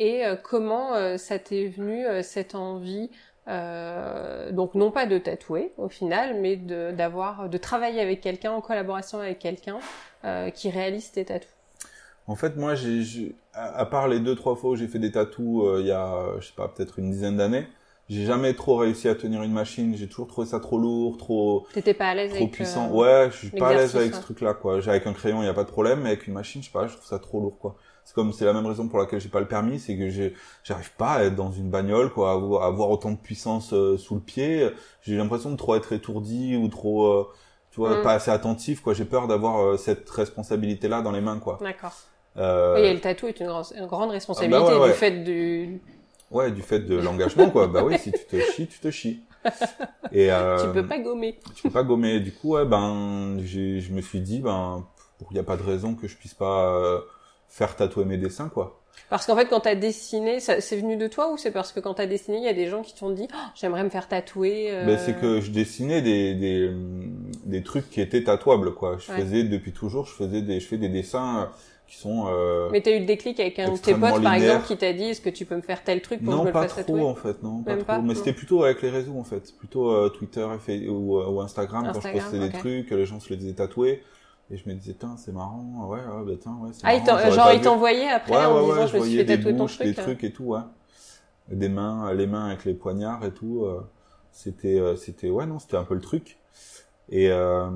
Et 0.02 0.22
comment 0.42 1.18
ça 1.18 1.38
t'est 1.38 1.66
venu 1.66 2.06
cette 2.22 2.54
envie 2.54 3.10
donc 3.46 4.74
non 4.74 4.90
pas 4.90 5.04
de 5.04 5.18
tatouer 5.18 5.72
au 5.76 5.90
final, 5.90 6.40
mais 6.40 6.56
de 6.56 6.90
d'avoir 6.92 7.50
de 7.50 7.58
travailler 7.58 8.00
avec 8.00 8.22
quelqu'un 8.22 8.52
en 8.52 8.62
collaboration 8.62 9.18
avec 9.20 9.40
quelqu'un 9.40 9.78
qui 10.54 10.70
réalise 10.70 11.12
tes 11.12 11.26
tatous. 11.26 11.50
En 12.26 12.34
fait 12.34 12.56
moi 12.56 12.74
j'ai 12.74 13.34
à, 13.52 13.84
part 13.84 14.08
les 14.08 14.20
deux 14.20 14.34
trois 14.34 14.56
fois 14.56 14.70
où 14.70 14.76
j'ai 14.76 14.88
fait 14.88 14.98
des 14.98 15.12
tatous 15.12 15.80
il 15.80 15.86
y 15.86 15.92
a 15.92 16.38
je 16.38 16.46
sais 16.46 16.54
pas 16.56 16.68
peut-être 16.68 16.98
une 16.98 17.10
dizaine 17.10 17.36
d'années, 17.36 17.66
j'ai 18.10 18.26
jamais 18.26 18.52
trop 18.54 18.76
réussi 18.76 19.08
à 19.08 19.14
tenir 19.14 19.42
une 19.42 19.52
machine, 19.52 19.96
j'ai 19.96 20.08
toujours 20.08 20.26
trouvé 20.26 20.46
ça 20.46 20.60
trop 20.60 20.78
lourd, 20.78 21.16
trop 21.16 21.66
T'étais 21.72 21.94
pas 21.94 22.08
à 22.08 22.14
l'aise 22.14 22.30
trop 22.30 22.38
avec 22.40 22.50
puissant. 22.52 22.90
euh, 22.90 23.24
Ouais, 23.24 23.30
je 23.30 23.36
suis 23.36 23.50
pas 23.50 23.68
à 23.68 23.74
l'aise 23.74 23.96
avec 23.96 24.10
ouais. 24.12 24.16
ce 24.18 24.22
truc 24.22 24.40
là 24.42 24.52
quoi. 24.52 24.80
J'ai 24.80 24.90
avec 24.90 25.06
un 25.06 25.12
crayon, 25.14 25.40
il 25.42 25.46
y 25.46 25.48
a 25.48 25.54
pas 25.54 25.64
de 25.64 25.70
problème, 25.70 26.00
mais 26.02 26.08
avec 26.10 26.26
une 26.26 26.34
machine, 26.34 26.60
je 26.60 26.66
sais 26.66 26.72
pas, 26.72 26.86
je 26.86 26.94
trouve 26.94 27.06
ça 27.06 27.18
trop 27.18 27.40
lourd 27.40 27.58
quoi. 27.58 27.76
C'est 28.04 28.14
comme 28.14 28.32
c'est 28.32 28.44
la 28.44 28.52
même 28.52 28.66
raison 28.66 28.88
pour 28.88 28.98
laquelle 28.98 29.20
j'ai 29.20 29.28
pas 29.28 29.40
le 29.40 29.46
permis, 29.46 29.78
c'est 29.78 29.96
que 29.96 30.08
j'ai 30.08 30.34
j'arrive 30.64 30.92
pas 30.96 31.12
à 31.12 31.24
être 31.24 31.36
dans 31.36 31.52
une 31.52 31.70
bagnole 31.70 32.12
quoi, 32.12 32.30
à 32.32 32.66
avoir, 32.66 32.90
autant 32.90 33.12
de 33.12 33.16
puissance 33.18 33.72
euh, 33.72 33.96
sous 33.96 34.16
le 34.16 34.20
pied. 34.20 34.68
J'ai 35.02 35.16
l'impression 35.16 35.50
de 35.52 35.56
trop 35.56 35.76
être 35.76 35.92
étourdi 35.92 36.56
ou 36.56 36.66
trop 36.68 37.06
euh, 37.06 37.28
tu 37.70 37.78
vois, 37.78 37.98
Mm. 38.00 38.02
pas 38.02 38.14
assez 38.14 38.32
attentif 38.32 38.80
quoi. 38.80 38.94
J'ai 38.94 39.04
peur 39.04 39.28
d'avoir 39.28 39.60
euh, 39.64 39.76
cette 39.76 40.10
responsabilité 40.10 40.88
là 40.88 41.02
dans 41.02 41.12
les 41.12 41.20
mains 41.20 41.38
quoi. 41.38 41.58
D'accord. 41.62 41.94
Euh, 42.36 42.74
Oui, 42.80 42.88
et 42.88 42.92
le 42.94 43.00
tatou 43.00 43.28
est 43.28 43.38
une, 43.38 43.46
grande- 43.46 43.72
une 43.76 43.86
grande 43.86 44.10
responsabilité 44.10 44.56
Ah 44.60 44.70
bah 44.70 44.74
ouais, 44.76 44.82
ouais. 44.82 44.88
du 44.88 44.94
fait 44.94 45.10
du. 45.22 45.80
Ouais, 46.30 46.50
du 46.52 46.62
fait 46.62 46.80
de 46.80 46.96
l'engagement 46.96 47.50
quoi. 47.50 47.66
bah 47.66 47.82
oui, 47.84 47.98
si 47.98 48.12
tu 48.12 48.24
te 48.24 48.40
chies, 48.40 48.66
tu 48.68 48.78
te 48.78 48.90
chies. 48.90 49.20
Et 50.12 50.30
euh, 50.30 50.66
Tu 50.66 50.72
peux 50.72 50.86
pas 50.86 50.98
gommer. 50.98 51.38
tu 51.54 51.62
peux 51.62 51.70
pas 51.70 51.82
gommer. 51.82 52.20
Du 52.20 52.32
coup, 52.32 52.50
ouais, 52.54 52.64
ben, 52.66 53.38
j'ai, 53.42 53.80
je 53.80 53.92
me 53.92 54.00
suis 54.00 54.20
dit, 54.20 54.40
ben, 54.40 54.86
il 55.30 55.34
n'y 55.34 55.40
a 55.40 55.44
pas 55.44 55.56
de 55.56 55.62
raison 55.62 55.94
que 55.94 56.06
je 56.08 56.16
puisse 56.16 56.34
pas 56.34 56.74
euh, 56.76 57.00
faire 57.48 57.74
tatouer 57.76 58.04
mes 58.04 58.18
dessins, 58.18 58.48
quoi. 58.48 58.76
Parce 59.08 59.26
qu'en 59.26 59.34
fait, 59.34 59.46
quand 59.46 59.60
t'as 59.60 59.74
dessiné, 59.74 60.40
ça- 60.40 60.60
c'est 60.60 60.76
venu 60.76 60.96
de 60.96 61.06
toi 61.08 61.32
ou 61.32 61.36
c'est 61.38 61.50
parce 61.52 61.72
que 61.72 61.80
quand 61.80 61.94
t'as 61.94 62.06
dessiné, 62.06 62.36
il 62.38 62.44
y 62.44 62.48
a 62.48 62.52
des 62.52 62.68
gens 62.68 62.82
qui 62.82 62.94
t'ont 62.94 63.10
dit, 63.10 63.26
Oh, 63.32 63.36
j'aimerais 63.54 63.82
me 63.82 63.88
faire 63.88 64.06
tatouer. 64.08 64.68
euh, 64.70 64.86
Ben, 64.86 64.98
c'est 64.98 65.14
que 65.14 65.40
je 65.40 65.50
dessinais 65.50 66.02
des, 66.02 66.34
des, 66.34 66.70
des 67.44 67.62
trucs 67.62 67.88
qui 67.90 68.00
étaient 68.00 68.22
tatouables, 68.22 68.74
quoi. 68.74 68.98
Je 68.98 69.10
Ouais. 69.10 69.20
faisais, 69.22 69.44
depuis 69.44 69.72
toujours, 69.72 70.06
je 70.06 70.12
faisais 70.12 70.42
des, 70.42 70.60
je 70.60 70.66
fais 70.66 70.78
des 70.78 70.88
dessins 70.88 71.50
qui 71.90 71.96
sont, 71.96 72.26
euh, 72.28 72.68
Mais 72.70 72.80
t'as 72.80 72.92
eu 72.96 73.00
le 73.00 73.04
déclic 73.04 73.40
avec 73.40 73.58
un 73.58 73.72
de 73.72 73.76
tes 73.76 73.94
potes, 73.94 74.22
par 74.22 74.34
exemple, 74.34 74.64
qui 74.64 74.76
t'a 74.76 74.92
dit, 74.92 75.04
est-ce 75.06 75.20
que 75.20 75.28
tu 75.28 75.44
peux 75.44 75.56
me 75.56 75.60
faire 75.60 75.82
tel 75.82 76.00
truc 76.00 76.22
pour 76.22 76.26
que 76.26 76.32
je 76.32 76.36
non, 76.36 76.44
le 76.44 76.52
fasse 76.52 76.78
en 76.88 77.14
fait, 77.16 77.42
non, 77.42 77.62
pas 77.62 77.70
Même 77.70 77.78
trop. 77.78 77.86
pas 77.86 77.98
Mais 77.98 78.08
Non. 78.08 78.14
c'était 78.14 78.32
plutôt 78.32 78.62
avec 78.62 78.80
les 78.82 78.90
réseaux, 78.90 79.18
en 79.18 79.24
fait. 79.24 79.52
Plutôt, 79.58 79.90
euh, 79.90 80.08
Twitter 80.08 80.46
ou, 80.88 81.18
euh, 81.18 81.26
ou 81.28 81.40
Instagram, 81.40 81.90
quand 81.92 82.00
je 82.00 82.12
postais 82.12 82.38
des 82.38 82.50
trucs, 82.50 82.90
les 82.92 83.06
gens 83.06 83.18
se 83.18 83.28
les 83.30 83.36
faisaient 83.40 83.54
tatouer. 83.54 84.02
Et 84.52 84.56
je 84.56 84.68
me 84.68 84.74
disais, 84.74 84.94
tiens, 84.98 85.16
c'est 85.16 85.32
marrant, 85.32 85.88
ouais, 85.88 85.98
ouais, 85.98 86.24
bah, 86.26 86.32
tiens, 86.40 86.56
ouais, 86.60 86.70
c'est 86.72 86.80
Ah, 86.84 86.92
marrant, 86.96 87.30
genre, 87.30 87.44
pas 87.46 87.54
il 87.54 87.58
vu. 87.58 87.64
t'envoyait 87.64 88.08
après 88.08 88.32
Ouais, 88.36 88.44
en 88.44 88.54
ouais, 88.60 88.66
disant, 88.66 88.86
je 88.86 88.96
me 88.98 89.02
suis 89.02 89.16
fait 89.16 89.24
des 89.24 89.36
tatouer 89.36 89.52
ton 89.52 89.58
bouches, 89.64 89.74
truc. 89.74 89.86
des 89.88 89.94
trucs 89.94 90.24
et 90.24 90.32
tout, 90.32 90.44
ouais. 90.44 90.60
Des 91.50 91.68
mains, 91.68 92.14
les 92.14 92.26
mains 92.28 92.46
avec 92.46 92.64
les 92.64 92.74
poignards 92.74 93.24
et 93.24 93.32
tout. 93.32 93.66
c'était, 94.30 94.80
c'était, 94.96 95.28
ouais, 95.30 95.46
non, 95.46 95.58
c'était 95.58 95.76
un 95.76 95.84
peu 95.84 95.94
le 95.94 96.00
truc. 96.00 96.38
Et, 97.10 97.28
euh, 97.30 97.68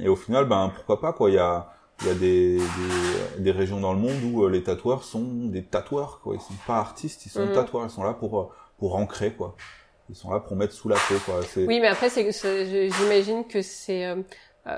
et 0.00 0.08
au 0.08 0.16
final, 0.16 0.46
ben, 0.46 0.70
pourquoi 0.74 1.00
pas, 1.00 1.12
quoi. 1.12 1.30
Il 1.30 1.34
y 1.34 1.38
a, 1.38 1.68
il 2.02 2.08
y 2.08 2.10
a 2.10 2.14
des, 2.14 2.58
des, 2.58 3.42
des 3.42 3.50
régions 3.52 3.80
dans 3.80 3.92
le 3.92 3.98
monde 4.00 4.16
où 4.32 4.44
euh, 4.44 4.50
les 4.50 4.62
tatoueurs 4.62 5.04
sont 5.04 5.22
des 5.46 5.62
tatoueurs, 5.64 6.20
quoi. 6.22 6.34
Ils 6.34 6.40
sont 6.40 6.54
pas 6.66 6.76
artistes, 6.78 7.26
ils 7.26 7.30
sont 7.30 7.46
Mhm. 7.46 7.52
tatoueurs. 7.52 7.84
Ils 7.84 7.90
sont 7.90 8.02
là 8.02 8.12
pour, 8.14 8.38
euh, 8.40 8.48
pour 8.78 8.96
ancrer, 8.96 9.32
quoi. 9.32 9.54
Ils 10.10 10.16
sont 10.16 10.30
là 10.30 10.40
pour 10.40 10.56
mettre 10.56 10.72
sous 10.74 10.88
la 10.88 10.96
peau, 10.96 11.14
quoi. 11.24 11.40
C'est, 11.44 11.66
Oui, 11.66 11.80
mais 11.80 11.88
après, 11.88 12.10
c'est, 12.10 12.30
c'est- 12.32 12.90
j'imagine 12.90 13.46
que 13.46 13.62
c'est, 13.62 14.06
euh, 14.06 14.16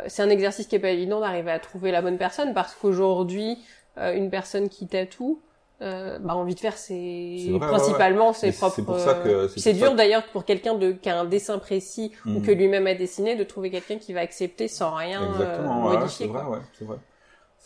c'est 0.06 0.22
un 0.22 0.30
exercice 0.30 0.66
qui 0.66 0.76
est 0.76 0.80
pas 0.80 0.90
évident 0.90 1.20
d'arriver 1.20 1.50
à 1.50 1.58
trouver 1.58 1.90
la 1.90 2.02
bonne 2.02 2.18
personne 2.18 2.52
parce 2.54 2.74
qu'aujourd'hui, 2.74 3.58
euh, 3.98 4.12
une 4.14 4.30
personne 4.30 4.68
qui 4.68 4.86
tatoue, 4.86 5.40
euh, 5.82 6.18
bah, 6.20 6.34
a 6.34 6.36
envie 6.36 6.54
de 6.54 6.60
faire 6.60 6.76
C'est 6.78 7.50
vrai, 7.50 7.58
ouais, 7.58 7.58
principalement 7.58 8.28
Mais 8.28 8.34
ses 8.34 8.52
c'est 8.52 8.58
propres. 8.58 8.82
pour 8.82 8.98
ça 8.98 9.14
que- 9.14 9.48
c'est 9.48 9.60
c'est 9.60 9.72
dur 9.72 9.94
d'ailleurs 9.94 10.24
pour 10.28 10.44
quelqu'un 10.44 10.74
de 10.74 10.92
qui 10.92 11.10
a 11.10 11.18
un 11.18 11.24
dessin 11.24 11.58
précis 11.58 12.12
ou 12.26 12.30
Mhm. 12.30 12.42
que 12.42 12.52
lui-même 12.52 12.86
a 12.86 12.94
dessiné 12.94 13.34
de 13.34 13.44
trouver 13.44 13.70
quelqu'un 13.70 13.98
qui 13.98 14.12
va 14.12 14.20
accepter 14.20 14.68
sans 14.68 14.94
rien 14.94 15.20
Exactement, 15.30 15.86
euh, 15.86 15.90
ouais, 15.90 15.96
modifier. 15.98 16.26
c'est 16.26 16.32
vrai, 16.32 16.44
ouais, 16.44 16.58
c'est 16.78 16.84
vrai. 16.84 16.96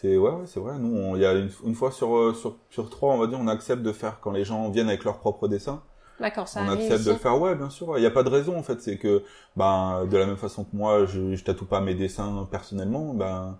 C'est 0.00 0.16
ouais, 0.16 0.30
ouais, 0.30 0.46
c'est 0.46 0.60
vrai. 0.60 0.78
Nous, 0.78 1.16
il 1.16 1.22
y 1.22 1.26
a 1.26 1.32
une, 1.32 1.50
une 1.64 1.74
fois 1.74 1.90
sur, 1.90 2.16
euh, 2.16 2.32
sur 2.32 2.54
sur 2.70 2.88
trois, 2.88 3.12
on 3.14 3.18
va 3.18 3.26
dire, 3.26 3.38
on 3.40 3.48
accepte 3.48 3.82
de 3.82 3.90
faire 3.92 4.20
quand 4.20 4.30
les 4.30 4.44
gens 4.44 4.70
viennent 4.70 4.88
avec 4.88 5.02
leur 5.02 5.18
propre 5.18 5.48
dessin. 5.48 5.82
D'accord, 6.20 6.46
ça 6.46 6.60
on 6.64 6.68
accepte 6.70 7.04
de 7.04 7.10
le 7.12 7.16
faire, 7.16 7.40
ouais, 7.40 7.56
bien 7.56 7.68
sûr. 7.68 7.96
Il 7.98 8.00
n'y 8.00 8.06
a 8.06 8.10
pas 8.12 8.22
de 8.22 8.28
raison 8.28 8.56
en 8.56 8.62
fait. 8.62 8.80
C'est 8.80 8.96
que, 8.96 9.24
ben, 9.56 10.06
de 10.06 10.16
la 10.16 10.26
même 10.26 10.36
façon 10.36 10.62
que 10.64 10.76
moi, 10.76 11.04
je, 11.04 11.34
je 11.34 11.42
tatoue 11.44 11.66
pas 11.66 11.80
mes 11.80 11.94
dessins 11.94 12.46
personnellement. 12.50 13.12
Ben, 13.14 13.58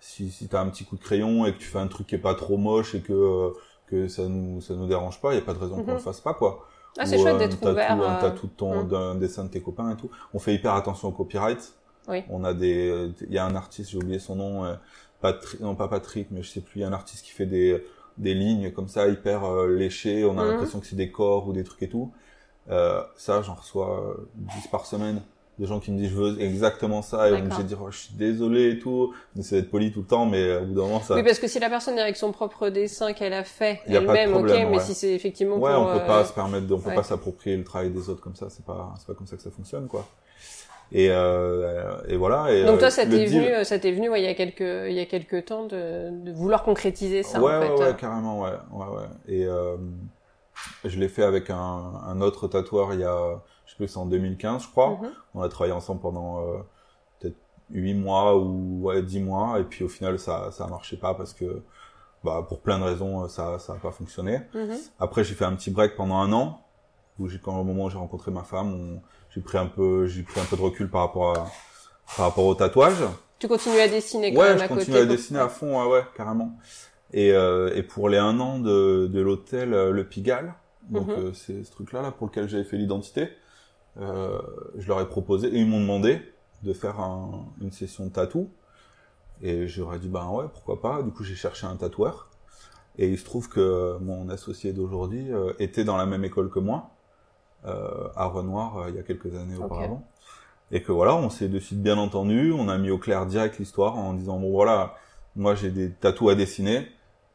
si 0.00 0.30
si 0.30 0.48
t'as 0.48 0.60
un 0.62 0.68
petit 0.70 0.84
coup 0.86 0.96
de 0.96 1.02
crayon 1.02 1.44
et 1.44 1.52
que 1.52 1.58
tu 1.58 1.66
fais 1.66 1.78
un 1.78 1.86
truc 1.86 2.06
qui 2.06 2.14
est 2.14 2.18
pas 2.18 2.34
trop 2.34 2.56
moche 2.56 2.94
et 2.94 3.00
que 3.02 3.12
euh, 3.12 3.50
que 3.86 4.08
ça 4.08 4.26
nous 4.26 4.62
ça 4.62 4.74
nous 4.74 4.86
dérange 4.86 5.20
pas, 5.20 5.32
il 5.32 5.36
y 5.36 5.38
a 5.38 5.44
pas 5.44 5.54
de 5.54 5.58
raison 5.58 5.76
qu'on 5.76 5.88
Mhm. 5.88 5.94
le 5.94 5.98
fasse 5.98 6.20
pas 6.20 6.32
quoi. 6.34 6.66
Ah, 6.98 7.04
c'est 7.04 7.18
Ou, 7.18 7.22
chouette 7.22 7.34
euh, 7.34 7.38
d'être 7.48 7.70
ouvert. 7.70 7.92
Un 7.92 8.20
tatou 8.22 8.46
de 8.46 8.52
ton 8.52 8.80
hum. 8.80 8.88
d'un 8.88 9.14
dessin 9.16 9.44
de 9.44 9.50
tes 9.50 9.60
copains 9.60 9.90
et 9.90 9.96
tout. 9.96 10.10
On 10.32 10.38
fait 10.38 10.54
hyper 10.54 10.72
attention 10.74 11.08
au 11.08 11.12
copyright. 11.12 11.74
Oui. 12.06 12.22
On 12.30 12.44
a 12.44 12.52
des, 12.52 13.10
il 13.22 13.32
y 13.32 13.38
a 13.38 13.46
un 13.46 13.54
artiste, 13.54 13.90
j'ai 13.90 13.96
oublié 13.96 14.18
son 14.18 14.36
nom, 14.36 14.76
euh, 15.24 15.32
Patri- 15.32 15.58
non 15.60 15.74
pas 15.74 15.88
Patrick, 15.88 16.28
mais 16.30 16.42
je 16.42 16.50
sais 16.50 16.60
plus, 16.60 16.80
il 16.80 16.82
y 16.82 16.84
a 16.84 16.88
un 16.88 16.92
artiste 16.92 17.24
qui 17.24 17.32
fait 17.32 17.46
des 17.46 17.82
des 18.16 18.34
lignes 18.34 18.70
comme 18.70 18.86
ça 18.88 19.08
hyper 19.08 19.44
euh, 19.44 19.74
léchées. 19.74 20.24
On 20.24 20.38
a 20.38 20.42
Mhm. 20.44 20.50
l'impression 20.52 20.78
que 20.80 20.86
c'est 20.86 20.94
des 20.96 21.10
corps 21.10 21.48
ou 21.48 21.52
des 21.52 21.64
trucs 21.64 21.82
et 21.82 21.88
tout. 21.88 22.12
Euh, 22.70 23.02
ça, 23.16 23.42
j'en 23.42 23.54
reçois 23.54 24.14
euh, 24.18 24.28
10 24.36 24.68
par 24.68 24.86
semaine. 24.86 25.20
Des 25.58 25.66
gens 25.66 25.78
qui 25.78 25.92
me 25.92 25.98
disent 25.98 26.10
je 26.10 26.16
veux 26.16 26.40
exactement 26.42 27.00
ça 27.02 27.28
et 27.28 27.32
on 27.32 27.46
de 27.46 27.62
dire 27.62 27.78
oh, 27.80 27.90
je 27.90 27.98
suis 27.98 28.14
désolé 28.14 28.70
et 28.70 28.78
tout. 28.80 29.12
On 29.36 29.40
essaie 29.40 29.60
d'être 29.60 29.70
poli 29.70 29.92
tout 29.92 30.00
le 30.00 30.06
temps, 30.06 30.26
mais 30.26 30.42
euh, 30.42 30.62
au 30.62 30.66
bout 30.66 30.74
d'un 30.74 30.82
moment 30.82 31.00
ça. 31.00 31.14
Oui, 31.14 31.22
parce 31.22 31.38
que 31.38 31.46
si 31.46 31.60
la 31.60 31.68
personne 31.70 31.96
est 31.96 32.00
avec 32.02 32.16
son 32.16 32.32
propre 32.32 32.70
dessin 32.70 33.12
qu'elle 33.12 33.32
a 33.32 33.44
fait 33.44 33.80
elle-même, 33.86 34.34
ok, 34.34 34.50
mais 34.70 34.80
si 34.80 34.94
c'est 34.94 35.12
effectivement 35.14 35.58
Ouais, 35.58 35.72
pour, 35.72 35.82
on 35.82 35.86
peut 35.86 36.00
euh, 36.02 36.06
pas 36.06 36.24
se 36.24 36.32
permettre, 36.32 36.66
de, 36.66 36.74
on 36.74 36.80
peut 36.80 36.92
pas 36.92 37.04
s'approprier 37.04 37.56
le 37.56 37.62
travail 37.64 37.90
des 37.90 38.08
autres 38.08 38.20
comme 38.20 38.34
ça. 38.34 38.46
C'est 38.50 38.64
pas, 38.64 38.94
c'est 38.98 39.06
pas 39.06 39.14
comme 39.14 39.26
ça 39.28 39.36
que 39.36 39.42
ça 39.42 39.50
fonctionne, 39.50 39.86
quoi. 39.86 40.04
Et 40.96 41.08
euh, 41.10 41.96
et 42.06 42.16
voilà. 42.16 42.52
Et, 42.52 42.64
Donc 42.64 42.76
euh, 42.76 42.78
toi, 42.78 42.90
ça 42.90 43.04
t'est 43.04 43.26
venu, 43.26 43.46
euh, 43.48 43.64
ça 43.64 43.80
t'est 43.80 43.90
venu, 43.90 44.08
ouais, 44.08 44.20
il 44.22 44.24
y 44.24 44.28
a 44.28 44.34
quelques, 44.34 44.60
il 44.60 44.92
y 44.94 45.00
a 45.00 45.06
quelques 45.06 45.44
temps 45.46 45.64
de, 45.66 46.08
de 46.24 46.32
vouloir 46.32 46.62
concrétiser 46.62 47.24
ça, 47.24 47.40
ouais, 47.42 47.56
en 47.56 47.60
fait. 47.60 47.68
ouais, 47.70 47.74
ouais, 47.80 47.84
euh. 47.86 47.92
carrément, 47.94 48.40
ouais, 48.42 48.52
ouais, 48.72 48.86
ouais. 48.86 49.06
Et 49.26 49.44
euh, 49.44 49.76
je 50.84 50.98
l'ai 50.98 51.08
fait 51.08 51.24
avec 51.24 51.50
un, 51.50 51.56
un 51.56 52.20
autre 52.20 52.46
tatoueur 52.46 52.94
il 52.94 53.00
y 53.00 53.04
a, 53.04 53.42
je 53.66 53.72
sais 53.72 53.76
plus, 53.76 53.88
c'est 53.88 53.98
en 53.98 54.06
2015, 54.06 54.62
je 54.62 54.68
crois. 54.68 54.90
Mhm. 55.02 55.10
On 55.34 55.42
a 55.42 55.48
travaillé 55.48 55.72
ensemble 55.74 56.00
pendant 56.00 56.40
euh, 56.42 56.58
peut-être 57.18 57.36
huit 57.72 57.94
mois 57.94 58.36
ou 58.36 58.82
ouais, 58.84 59.02
10 59.02 59.20
mois, 59.20 59.58
et 59.58 59.64
puis 59.64 59.84
au 59.84 59.88
final, 59.88 60.18
ça, 60.20 60.52
ça 60.52 60.68
marchait 60.68 60.96
pas 60.96 61.14
parce 61.14 61.32
que, 61.32 61.62
bah, 62.22 62.44
pour 62.48 62.60
plein 62.60 62.78
de 62.78 62.84
raisons, 62.84 63.26
ça, 63.28 63.58
ça 63.58 63.72
a 63.72 63.76
pas 63.76 63.90
fonctionné. 63.90 64.42
Mhm. 64.54 64.76
Après, 65.00 65.24
j'ai 65.24 65.34
fait 65.34 65.44
un 65.44 65.56
petit 65.56 65.72
break 65.72 65.96
pendant 65.96 66.18
un 66.18 66.32
an, 66.32 66.60
où 67.18 67.26
j'ai, 67.28 67.40
quand 67.40 67.58
au 67.58 67.64
moment 67.64 67.86
où 67.86 67.90
j'ai 67.90 67.98
rencontré 67.98 68.30
ma 68.30 68.44
femme, 68.44 68.72
on- 68.72 69.00
j'ai 69.34 69.40
pris 69.40 69.58
un 69.58 69.66
peu, 69.66 70.06
j'ai 70.06 70.22
pris 70.22 70.40
un 70.40 70.44
peu 70.44 70.56
de 70.56 70.62
recul 70.62 70.88
par 70.88 71.02
rapport 71.02 71.30
à, 71.36 71.50
par 72.16 72.26
rapport 72.26 72.44
au 72.46 72.54
tatouage. 72.54 73.02
Tu 73.38 73.48
continues 73.48 73.80
à 73.80 73.88
dessiner 73.88 74.32
quand 74.32 74.40
Ouais, 74.40 74.48
même 74.50 74.58
je 74.58 74.62
à 74.64 74.68
côté. 74.68 74.80
continue 74.80 74.96
à 74.98 75.04
dessiner 75.06 75.40
à 75.40 75.48
fond, 75.48 75.82
ouais, 75.82 75.90
ouais, 75.92 76.04
carrément. 76.16 76.56
Et, 77.12 77.32
euh, 77.32 77.72
et 77.74 77.82
pour 77.82 78.08
les 78.08 78.18
un 78.18 78.38
an 78.40 78.58
de, 78.58 79.06
de 79.06 79.20
l'hôtel 79.20 79.74
euh, 79.74 79.90
Le 79.90 80.04
Pigalle, 80.04 80.54
donc 80.88 81.08
Mhm. 81.08 81.14
euh, 81.16 81.32
c'est 81.32 81.64
ce 81.64 81.70
truc-là 81.70 82.02
là 82.02 82.10
pour 82.12 82.26
lequel 82.26 82.48
j'avais 82.48 82.64
fait 82.64 82.76
l'identité, 82.76 83.28
euh, 84.00 84.38
je 84.76 84.86
leur 84.88 85.00
ai 85.00 85.08
proposé 85.08 85.48
et 85.48 85.58
ils 85.58 85.66
m'ont 85.66 85.80
demandé 85.80 86.20
de 86.62 86.72
faire 86.72 87.00
un- 87.00 87.46
une 87.60 87.70
session 87.72 88.06
de 88.06 88.10
tatou. 88.10 88.50
Et 89.42 89.66
j'aurais 89.68 89.98
dit 89.98 90.08
ben 90.08 90.28
ouais, 90.30 90.44
pourquoi 90.52 90.80
pas. 90.80 91.02
Du 91.02 91.10
coup, 91.10 91.24
j'ai 91.24 91.34
cherché 91.34 91.66
un 91.66 91.76
tatoueur. 91.76 92.28
Et 92.96 93.08
il 93.08 93.18
se 93.18 93.24
trouve 93.24 93.48
que 93.48 93.98
mon 94.00 94.28
associé 94.28 94.72
d'aujourd'hui 94.72 95.32
euh, 95.32 95.52
était 95.58 95.84
dans 95.84 95.96
la 95.96 96.06
même 96.06 96.24
école 96.24 96.48
que 96.50 96.60
moi, 96.60 96.90
à 98.16 98.26
Renoir, 98.26 98.78
euh, 98.78 98.90
il 98.90 98.96
y 98.96 98.98
a 98.98 99.02
quelques 99.02 99.34
années 99.34 99.56
auparavant. 99.56 100.04
Et 100.70 100.82
que 100.82 100.92
voilà, 100.92 101.14
on 101.14 101.30
s'est 101.30 101.48
de 101.48 101.58
suite 101.58 101.82
bien 101.82 101.98
entendu, 101.98 102.52
on 102.52 102.68
a 102.68 102.78
mis 102.78 102.90
au 102.90 102.98
clair 102.98 103.26
direct 103.26 103.58
l'histoire 103.58 103.96
en 103.96 104.12
disant 104.14 104.38
bon 104.38 104.50
voilà, 104.50 104.94
moi 105.36 105.54
j'ai 105.54 105.70
des 105.70 105.90
tatous 105.90 106.30
à 106.30 106.34
dessiner, 106.34 106.88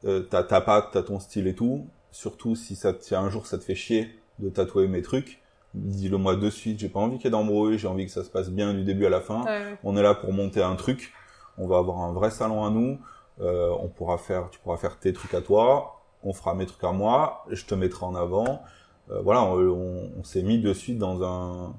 euh, 0.06 0.22
t'as 0.22 0.44
ta 0.44 0.62
patte, 0.62 0.90
t'as 0.92 1.04
ton 1.04 1.20
style 1.20 1.48
et 1.48 1.56
tout. 1.56 1.88
Surtout 2.12 2.56
si 2.56 2.76
ça 2.76 2.94
si 3.00 3.14
un 3.16 3.30
jour 3.30 3.46
ça 3.46 3.58
te 3.58 3.64
fait 3.64 3.76
chier 3.76 4.20
de 4.40 4.50
tatouer 4.50 4.88
mes 4.88 5.02
trucs, 5.02 5.42
dis-le 5.74 6.18
moi 6.18 6.36
de 6.36 6.50
suite. 6.50 6.80
J'ai 6.80 6.90
pas 6.90 7.00
envie 7.00 7.18
qu'il 7.18 7.26
y 7.26 7.28
ait 7.28 7.32
d'embrouille, 7.32 7.78
j'ai 7.78 7.88
envie 7.88 8.06
que 8.06 8.12
ça 8.12 8.24
se 8.24 8.30
passe 8.30 8.50
bien 8.50 8.74
du 8.74 8.84
début 8.84 9.06
à 9.06 9.10
la 9.10 9.22
fin. 9.22 9.44
Ouais. 9.46 9.78
On 9.84 9.96
est 9.96 10.04
là 10.04 10.16
pour 10.16 10.34
monter 10.34 10.62
un 10.62 10.76
truc. 10.76 11.14
On 11.58 11.68
va 11.68 11.78
avoir 11.78 12.00
un 12.00 12.14
vrai 12.14 12.32
salon 12.32 12.66
à 12.66 12.70
nous. 12.70 13.00
Euh, 13.42 13.70
on 13.80 13.88
pourra 13.88 14.18
faire, 14.18 14.50
tu 14.50 14.60
pourras 14.60 14.78
faire 14.78 14.98
tes 15.00 15.14
trucs 15.14 15.34
à 15.34 15.42
toi. 15.42 16.02
On 16.24 16.34
fera 16.34 16.56
mes 16.56 16.66
trucs 16.66 16.84
à 16.84 16.92
moi. 16.92 17.46
Je 17.50 17.66
te 17.66 17.76
mettrai 17.76 18.06
en 18.06 18.16
avant. 18.16 18.64
Euh, 19.12 19.22
voilà, 19.22 19.44
on, 19.44 19.58
on- 19.60 20.12
on 20.20 20.24
s'est 20.24 20.44
mis 20.44 20.60
de 20.60 20.74
suite 20.74 20.98
dans 20.98 21.24
un 21.24 21.76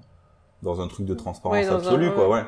dans 0.62 0.80
un 0.82 0.88
truc 0.88 1.06
de 1.06 1.14
transparence 1.14 1.56
Ouais, 1.58 1.66
un- 1.68 1.76
absolue, 1.76 2.12
quoi. 2.12 2.28
Ouais. 2.28 2.44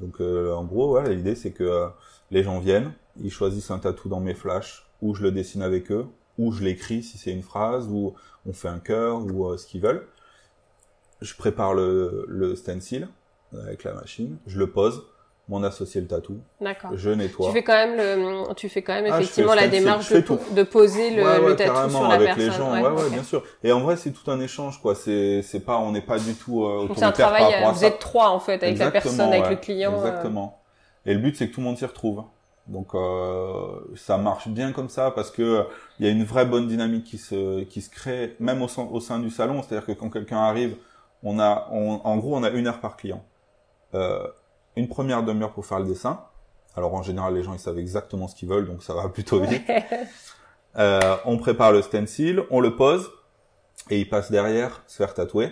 Donc 0.00 0.20
euh, 0.20 0.52
en 0.54 0.64
gros, 0.64 0.88
voilà, 0.88 1.10
l'idée 1.10 1.34
c'est 1.36 1.52
que 1.52 1.64
euh, 1.64 1.88
les 2.30 2.42
gens 2.42 2.58
viennent, 2.58 2.92
ils 3.20 3.30
choisissent 3.30 3.70
un 3.70 3.78
tatou 3.78 4.08
dans 4.08 4.20
mes 4.20 4.34
flashs, 4.34 4.86
ou 5.02 5.14
je 5.14 5.22
le 5.22 5.30
dessine 5.32 5.62
avec 5.62 5.90
eux, 5.92 6.06
ou 6.38 6.52
je 6.52 6.62
l'écris 6.64 7.02
si 7.02 7.18
c'est 7.18 7.30
une 7.32 7.42
phrase, 7.42 7.88
ou 7.88 8.14
on 8.46 8.52
fait 8.52 8.68
un 8.68 8.78
cœur, 8.80 9.24
ou 9.24 9.56
ce 9.56 9.66
qu'ils 9.66 9.80
veulent. 9.80 10.06
Je 11.22 11.34
prépare 11.34 11.72
le, 11.74 12.24
le 12.28 12.54
stencil 12.56 13.08
avec 13.62 13.84
la 13.84 13.94
machine, 13.94 14.36
je 14.46 14.58
le 14.58 14.70
pose, 14.70 15.04
mon 15.48 15.62
associé 15.62 16.00
le 16.00 16.08
tatou, 16.08 16.38
D'accord. 16.60 16.90
je 16.94 17.10
nettoie. 17.10 17.46
Tu 17.48 17.52
fais 17.52 17.62
quand 17.62 17.72
même 17.74 17.96
le, 17.96 18.52
tu 18.54 18.68
fais 18.68 18.82
quand 18.82 18.94
même 18.94 19.06
Ah, 19.10 19.20
effectivement 19.20 19.52
fais 19.52 19.60
la 19.60 19.68
démarche 19.68 20.10
de, 20.10 20.24
de 20.54 20.62
poser 20.64 21.10
le, 21.10 21.22
ouais, 21.22 21.38
ouais, 21.38 21.48
le 21.50 21.56
tatou 21.56 21.88
sur 21.90 22.02
la 22.02 22.14
avec 22.14 22.26
personne. 22.26 22.46
les 22.48 22.50
gens, 22.52 22.72
ouais, 22.72 22.88
ouais, 23.02 23.10
bien 23.10 23.22
sûr. 23.22 23.44
Et 23.62 23.70
en 23.70 23.78
vrai, 23.80 23.96
c'est 23.96 24.10
tout 24.10 24.28
un 24.30 24.40
échange, 24.40 24.80
quoi. 24.82 24.96
C'est, 24.96 25.42
c'est 25.42 25.60
pas, 25.60 25.78
on 25.78 25.92
n'est 25.92 26.00
pas 26.00 26.18
du 26.18 26.34
tout 26.34 26.64
euh, 26.64 26.88
c'est 26.96 27.04
un 27.04 27.12
travail, 27.12 27.54
à 27.54 27.70
vous 27.70 27.78
ça. 27.80 27.86
êtes 27.86 28.00
trois 28.00 28.30
en 28.30 28.40
fait, 28.40 28.60
avec 28.62 28.76
la 28.78 28.90
personne, 28.90 29.20
avec 29.20 29.48
le 29.50 29.56
client. 29.56 29.92
euh. 29.92 29.96
Exactement. 29.98 30.60
Et 31.04 31.14
le 31.14 31.20
but, 31.20 31.36
c'est 31.36 31.48
que 31.48 31.54
tout 31.54 31.60
le 31.60 31.66
monde 31.66 31.78
s'y 31.78 31.86
retrouve. 31.86 32.24
Donc, 32.66 32.96
euh, 32.96 33.78
ça 33.94 34.18
marche 34.18 34.48
bien 34.48 34.72
comme 34.72 34.88
ça 34.88 35.12
parce 35.12 35.30
que 35.30 35.42
euh, 35.42 35.62
il 36.00 36.06
y 36.06 36.08
a 36.08 36.12
une 36.12 36.24
vraie 36.24 36.44
bonne 36.46 36.66
dynamique 36.66 37.04
qui 37.04 37.16
se 37.18 37.62
qui 37.62 37.80
se 37.80 37.88
crée, 37.90 38.34
même 38.40 38.60
au 38.60 38.66
sein, 38.66 38.82
au 38.90 38.98
sein 38.98 39.20
du 39.20 39.30
salon. 39.30 39.62
C'est-à-dire 39.62 39.86
que 39.86 39.92
quand 39.92 40.10
quelqu'un 40.10 40.38
arrive, 40.38 40.74
on 41.22 41.38
a, 41.38 41.68
on- 41.70 42.00
en 42.02 42.16
gros, 42.16 42.36
on 42.36 42.42
a 42.42 42.50
une 42.50 42.66
heure 42.66 42.80
par 42.80 42.96
client. 42.96 43.22
Euh, 43.94 44.26
une 44.76 44.88
première 44.88 45.22
demi-heure 45.22 45.52
pour 45.52 45.66
faire 45.66 45.78
le 45.80 45.86
dessin. 45.86 46.20
Alors 46.76 46.94
en 46.94 47.02
général, 47.02 47.34
les 47.34 47.42
gens 47.42 47.52
ils 47.54 47.58
savent 47.58 47.78
exactement 47.78 48.28
ce 48.28 48.34
qu'ils 48.34 48.48
veulent, 48.48 48.66
donc 48.66 48.82
ça 48.82 48.94
va 48.94 49.08
plutôt 49.08 49.40
vite. 49.40 49.62
Euh, 50.78 51.16
on 51.24 51.38
prépare 51.38 51.72
le 51.72 51.80
stencil, 51.82 52.42
on 52.50 52.60
le 52.60 52.76
pose 52.76 53.10
et 53.90 53.98
il 54.00 54.08
passe 54.08 54.30
derrière 54.30 54.82
se 54.86 54.96
faire 54.98 55.14
tatouer. 55.14 55.50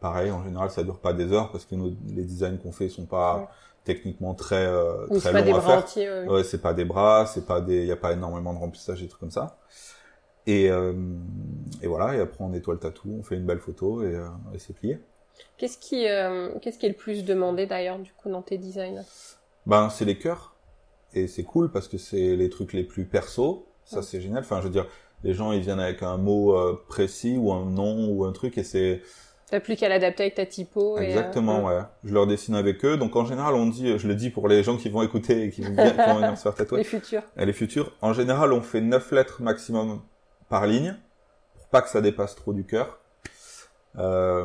Pareil, 0.00 0.30
en 0.30 0.44
général, 0.44 0.70
ça 0.70 0.84
dure 0.84 0.98
pas 1.00 1.12
des 1.12 1.32
heures 1.32 1.50
parce 1.50 1.64
que 1.64 1.74
nos, 1.74 1.90
les 2.08 2.22
designs 2.24 2.58
qu'on 2.58 2.72
fait 2.72 2.88
sont 2.88 3.06
pas 3.06 3.36
Ouais. 3.38 3.46
techniquement 3.84 4.34
très 4.34 4.66
euh, 4.66 5.06
Ou 5.08 5.18
très 5.18 5.30
c'est 5.30 5.32
pas 5.32 5.42
des 5.42 5.50
longs 5.52 5.56
à 5.56 5.60
bras 5.60 5.70
faire. 5.70 5.78
entiers. 5.84 6.10
ouais. 6.10 6.28
Ouais, 6.28 6.44
c'est 6.44 6.60
pas 6.60 6.74
des 6.74 6.84
bras, 6.84 7.24
c'est 7.26 7.46
pas 7.46 7.60
des, 7.62 7.86
y 7.86 7.92
a 7.92 7.96
pas 7.96 8.12
énormément 8.12 8.52
de 8.52 8.58
remplissage 8.58 9.02
et 9.02 9.08
trucs 9.08 9.20
comme 9.20 9.30
ça. 9.30 9.56
Et 10.46 10.70
euh, 10.70 10.92
et 11.82 11.86
voilà, 11.88 12.14
et 12.14 12.20
après 12.20 12.42
on 12.44 12.50
nettoie 12.50 12.74
le 12.74 12.80
tatou, 12.80 13.16
on 13.18 13.22
fait 13.22 13.36
une 13.36 13.44
belle 13.46 13.58
photo 13.60 14.02
et, 14.02 14.14
euh, 14.14 14.28
et 14.54 14.58
c'est 14.58 14.72
plié. 14.74 14.98
Qu'est-ce 15.56 15.78
qui, 15.78 16.08
euh, 16.08 16.50
qu'est-ce 16.62 16.78
qui 16.78 16.86
est 16.86 16.90
le 16.90 16.94
plus 16.94 17.24
demandé 17.24 17.66
d'ailleurs 17.66 17.98
du 17.98 18.12
coup 18.12 18.28
dans 18.30 18.42
tes 18.42 18.58
designs? 18.58 19.04
Ben 19.66 19.90
c'est 19.90 20.04
les 20.04 20.16
cœurs 20.18 20.54
et 21.14 21.26
c'est 21.26 21.42
cool 21.44 21.70
parce 21.70 21.88
que 21.88 21.98
c'est 21.98 22.36
les 22.36 22.48
trucs 22.50 22.72
les 22.72 22.84
plus 22.84 23.04
perso. 23.04 23.66
Ça 23.84 23.96
Ouais. 23.98 24.02
c'est 24.02 24.20
génial. 24.20 24.40
Enfin, 24.40 24.58
je 24.58 24.64
veux 24.64 24.72
dire, 24.72 24.86
les 25.24 25.34
gens 25.34 25.52
ils 25.52 25.60
viennent 25.60 25.80
avec 25.80 26.02
un 26.02 26.16
mot 26.16 26.56
euh, 26.56 26.80
précis 26.88 27.36
ou 27.38 27.52
un 27.52 27.64
nom 27.64 28.08
ou 28.10 28.24
un 28.24 28.32
truc 28.32 28.56
et 28.58 28.64
c'est 28.64 29.02
T'as 29.50 29.60
plus 29.60 29.76
qu'à 29.76 29.88
l'adapter 29.88 30.24
avec 30.24 30.34
ta 30.34 30.44
typo. 30.44 30.98
Exactement, 30.98 31.70
et, 31.70 31.74
ouais. 31.76 31.82
Je 32.04 32.12
leur 32.12 32.26
dessine 32.26 32.54
avec 32.54 32.84
eux. 32.84 32.98
Donc 32.98 33.16
en 33.16 33.24
général, 33.24 33.54
on 33.54 33.64
dit, 33.66 33.98
je 33.98 34.06
le 34.06 34.14
dis 34.14 34.28
pour 34.28 34.46
les 34.46 34.62
gens 34.62 34.76
qui 34.76 34.90
vont 34.90 35.00
écouter 35.02 35.44
et 35.44 35.50
qui 35.50 35.62
vont, 35.62 35.70
bien, 35.72 35.90
qui 35.90 35.96
vont 35.96 36.16
venir 36.16 36.36
se 36.36 36.42
faire 36.42 36.54
tatouer. 36.54 36.78
Les 36.80 36.84
futurs. 36.84 37.22
Et 37.38 37.46
les 37.46 37.54
futurs. 37.54 37.92
En 38.02 38.12
général, 38.12 38.52
on 38.52 38.60
fait 38.60 38.82
9 38.82 39.10
lettres 39.12 39.40
maximum 39.40 40.02
par 40.50 40.66
ligne, 40.66 40.94
pour 41.56 41.66
pas 41.68 41.80
que 41.80 41.88
ça 41.88 42.02
dépasse 42.02 42.34
trop 42.36 42.52
du 42.52 42.64
cœur. 42.66 43.00
Euh, 43.96 44.44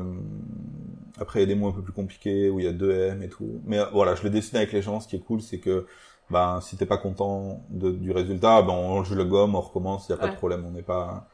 après, 1.19 1.39
il 1.39 1.41
y 1.43 1.45
a 1.45 1.47
des 1.47 1.56
mots 1.56 1.67
un 1.67 1.71
peu 1.71 1.82
plus 1.82 1.93
compliqués 1.93 2.49
où 2.49 2.60
il 2.60 2.65
y 2.65 2.67
a 2.67 2.71
deux 2.71 2.91
M 2.91 3.21
et 3.21 3.30
tout. 3.30 3.62
Mais 3.65 3.80
euh, 3.80 3.86
voilà, 3.93 4.15
je 4.15 4.23
le 4.23 4.30
dessine 4.30 4.58
avec 4.58 4.71
les 4.71 4.82
gens. 4.82 4.99
Ce 4.99 5.08
qui 5.08 5.15
est 5.15 5.19
cool, 5.19 5.41
c'est 5.41 5.60
que 5.60 5.86
ben 6.30 6.60
si 6.62 6.78
t'es 6.78 6.86
pas 6.86 6.97
content 6.97 7.62
de, 7.69 7.91
du 7.91 8.12
résultat, 8.12 8.62
ben 8.62 8.73
on 8.73 9.04
joue 9.04 9.15
le 9.15 9.26
gomme, 9.26 9.56
on 9.56 9.62
recommence, 9.62 10.08
il 10.08 10.13
y 10.13 10.15
a 10.15 10.17
pas 10.17 10.30
de 10.30 10.36
problème, 10.36 10.65
on 10.65 10.71
n'est 10.71 10.82
pas. 10.82 11.28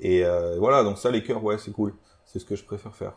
Et 0.00 0.24
euh, 0.24 0.56
voilà, 0.58 0.82
donc 0.82 0.98
ça, 0.98 1.10
les 1.10 1.22
cœurs, 1.22 1.42
ouais, 1.44 1.58
c'est 1.58 1.72
cool. 1.72 1.94
C'est 2.24 2.38
ce 2.38 2.44
que 2.44 2.56
je 2.56 2.64
préfère 2.64 2.94
faire. 2.94 3.12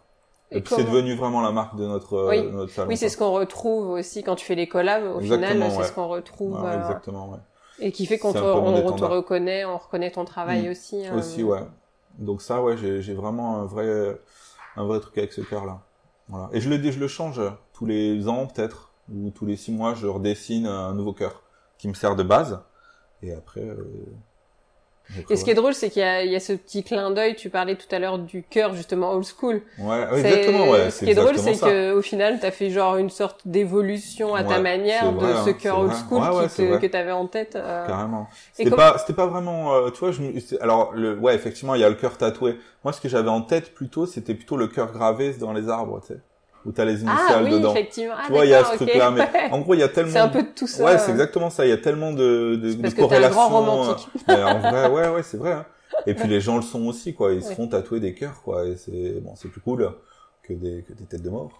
Et, 0.51 0.61
puis 0.61 0.75
c'est 0.75 0.83
devenu 0.83 1.15
vraiment 1.15 1.41
la 1.41 1.51
marque 1.51 1.75
de 1.75 1.85
notre, 1.85 2.29
oui. 2.29 2.41
de 2.41 2.49
notre 2.49 2.71
salon. 2.71 2.87
Oui, 2.87 2.95
c'est 2.95 3.09
ce 3.09 3.17
qu'on 3.17 3.31
retrouve 3.31 3.89
aussi 3.89 4.23
quand 4.23 4.35
tu 4.35 4.45
fais 4.45 4.55
les 4.55 4.67
collabs. 4.67 5.03
Au 5.15 5.19
final, 5.19 5.63
c'est 5.71 5.83
ce 5.83 5.91
qu'on 5.91 6.07
retrouve. 6.07 6.61
Ouais, 6.61 6.75
exactement, 6.75 7.29
ouais. 7.29 7.39
Et 7.79 7.91
qui 7.91 8.05
fait 8.05 8.17
qu'on 8.17 8.33
te, 8.33 8.39
on 8.39 8.91
te 8.93 9.03
reconnaît, 9.03 9.65
on 9.65 9.77
reconnaît 9.77 10.11
ton 10.11 10.25
travail 10.25 10.67
mmh. 10.67 10.71
aussi. 10.71 11.05
Hein. 11.05 11.17
Aussi, 11.17 11.43
ouais. 11.43 11.61
Donc 12.17 12.41
ça, 12.41 12.61
ouais, 12.61 12.75
j'ai 12.77 13.13
vraiment 13.13 13.57
un 13.57 13.65
vrai, 13.65 14.19
un 14.77 14.85
vrai 14.85 14.99
truc 14.99 15.17
avec 15.17 15.33
ce 15.33 15.41
cœur-là. 15.41 15.81
Voilà. 16.29 16.49
Et 16.53 16.61
je 16.61 16.69
le, 16.69 16.91
je 16.91 16.99
le 16.99 17.07
change 17.07 17.41
tous 17.73 17.85
les 17.85 18.27
ans, 18.27 18.47
peut-être, 18.47 18.91
ou 19.13 19.31
tous 19.31 19.45
les 19.45 19.55
six 19.55 19.71
mois, 19.71 19.93
je 19.93 20.07
redessine 20.07 20.65
un 20.67 20.93
nouveau 20.93 21.13
cœur 21.13 21.43
qui 21.77 21.87
me 21.87 21.93
sert 21.93 22.15
de 22.15 22.23
base. 22.23 22.61
Et 23.21 23.33
après, 23.33 23.61
euh, 23.61 24.05
et 25.29 25.35
ce 25.35 25.43
qui 25.43 25.51
est 25.51 25.55
drôle, 25.55 25.73
c'est 25.73 25.89
qu'il 25.89 26.01
y 26.01 26.05
a, 26.05 26.23
il 26.23 26.31
y 26.31 26.35
a 26.35 26.39
ce 26.39 26.53
petit 26.53 26.83
clin 26.83 27.11
d'œil. 27.11 27.35
Tu 27.35 27.49
parlais 27.49 27.75
tout 27.75 27.87
à 27.91 27.99
l'heure 27.99 28.19
du 28.19 28.43
cœur, 28.43 28.73
justement, 28.73 29.13
old 29.13 29.25
school. 29.25 29.61
Ouais, 29.79 30.07
exactement, 30.13 30.69
ouais. 30.69 30.89
Ce 30.91 31.03
qui 31.03 31.11
est 31.11 31.15
drôle, 31.15 31.37
c'est 31.37 31.59
que 31.59 31.93
au 31.93 32.01
final, 32.01 32.39
t'as 32.39 32.51
fait 32.51 32.69
genre 32.69 32.97
une 32.97 33.09
sorte 33.09 33.41
d'évolution 33.45 34.35
à 34.35 34.43
ta 34.43 34.59
manière 34.59 35.13
de 35.13 35.27
ce 35.45 35.49
hein, 35.49 35.53
cœur 35.53 35.79
old 35.79 35.93
school 35.93 36.21
ouais, 36.21 36.47
qui 36.47 36.55
te, 36.55 36.77
que 36.77 36.87
t'avais 36.87 37.11
en 37.11 37.27
tête. 37.27 37.55
Euh... 37.55 37.87
Carrément. 37.87 38.27
C'était 38.53 38.69
pas, 38.71 38.97
c'était 38.97 39.13
pas 39.13 39.27
vraiment, 39.27 39.73
euh, 39.73 39.89
tu 39.89 39.99
vois, 39.99 40.11
je, 40.11 40.21
alors, 40.61 40.93
le, 40.93 41.17
ouais, 41.17 41.35
effectivement, 41.35 41.75
il 41.75 41.81
y 41.81 41.83
a 41.83 41.89
le 41.89 41.95
cœur 41.95 42.17
tatoué. 42.17 42.57
Moi, 42.83 42.93
ce 42.93 43.01
que 43.01 43.09
j'avais 43.09 43.29
en 43.29 43.41
tête 43.41 43.73
plutôt, 43.73 44.05
c'était 44.05 44.33
plutôt 44.33 44.57
le 44.57 44.67
cœur 44.67 44.91
gravé 44.91 45.33
dans 45.33 45.53
les 45.53 45.69
arbres, 45.69 46.01
tu 46.01 46.13
sais 46.13 46.19
où 46.65 46.71
t'as 46.71 46.85
les 46.85 47.01
initiales 47.01 47.17
ah, 47.29 47.43
oui, 47.43 47.51
dedans. 47.51 47.71
Effectivement. 47.71 48.15
Ah, 48.17 48.23
tu 48.27 48.33
vois, 48.33 48.45
il 48.45 48.49
y 48.49 48.53
a 48.53 48.63
ce 48.63 48.75
truc-là, 48.75 49.11
mais 49.11 49.27
en 49.51 49.59
gros, 49.61 49.73
il 49.73 49.79
y 49.79 49.83
a 49.83 49.87
tellement. 49.87 50.11
C'est 50.11 50.19
un 50.19 50.27
peu 50.27 50.43
de 50.43 50.49
tout 50.49 50.67
ça. 50.67 50.83
Ouais, 50.83 50.97
c'est 50.97 51.11
exactement 51.11 51.49
ça. 51.49 51.65
Il 51.65 51.69
y 51.69 51.73
a 51.73 51.77
tellement 51.77 52.11
de, 52.11 52.55
de, 52.55 52.73
parce 52.73 52.93
de 52.93 52.97
que 52.97 53.01
corrélations. 53.01 53.41
Un 53.41 53.49
grand 53.49 53.49
romantique. 53.49 54.07
mais 54.27 54.43
en 54.43 54.59
vrai, 54.59 54.89
ouais, 54.89 55.09
ouais, 55.09 55.23
c'est 55.23 55.37
vrai. 55.37 55.53
Hein. 55.53 55.65
Et 56.05 56.13
puis 56.13 56.27
les 56.27 56.41
gens 56.41 56.57
le 56.57 56.61
sont 56.61 56.85
aussi, 56.85 57.13
quoi. 57.13 57.33
Ils 57.33 57.43
se 57.43 57.53
font 57.53 57.67
tatouer 57.67 57.99
des 57.99 58.13
cœurs, 58.13 58.41
quoi. 58.43 58.65
Et 58.65 58.75
c'est 58.75 59.19
bon, 59.21 59.35
c'est 59.35 59.49
plus 59.49 59.61
cool 59.61 59.91
que 60.43 60.53
des 60.53 60.83
que 60.83 60.93
des 60.93 61.05
têtes 61.05 61.23
de 61.23 61.29
mort. 61.29 61.51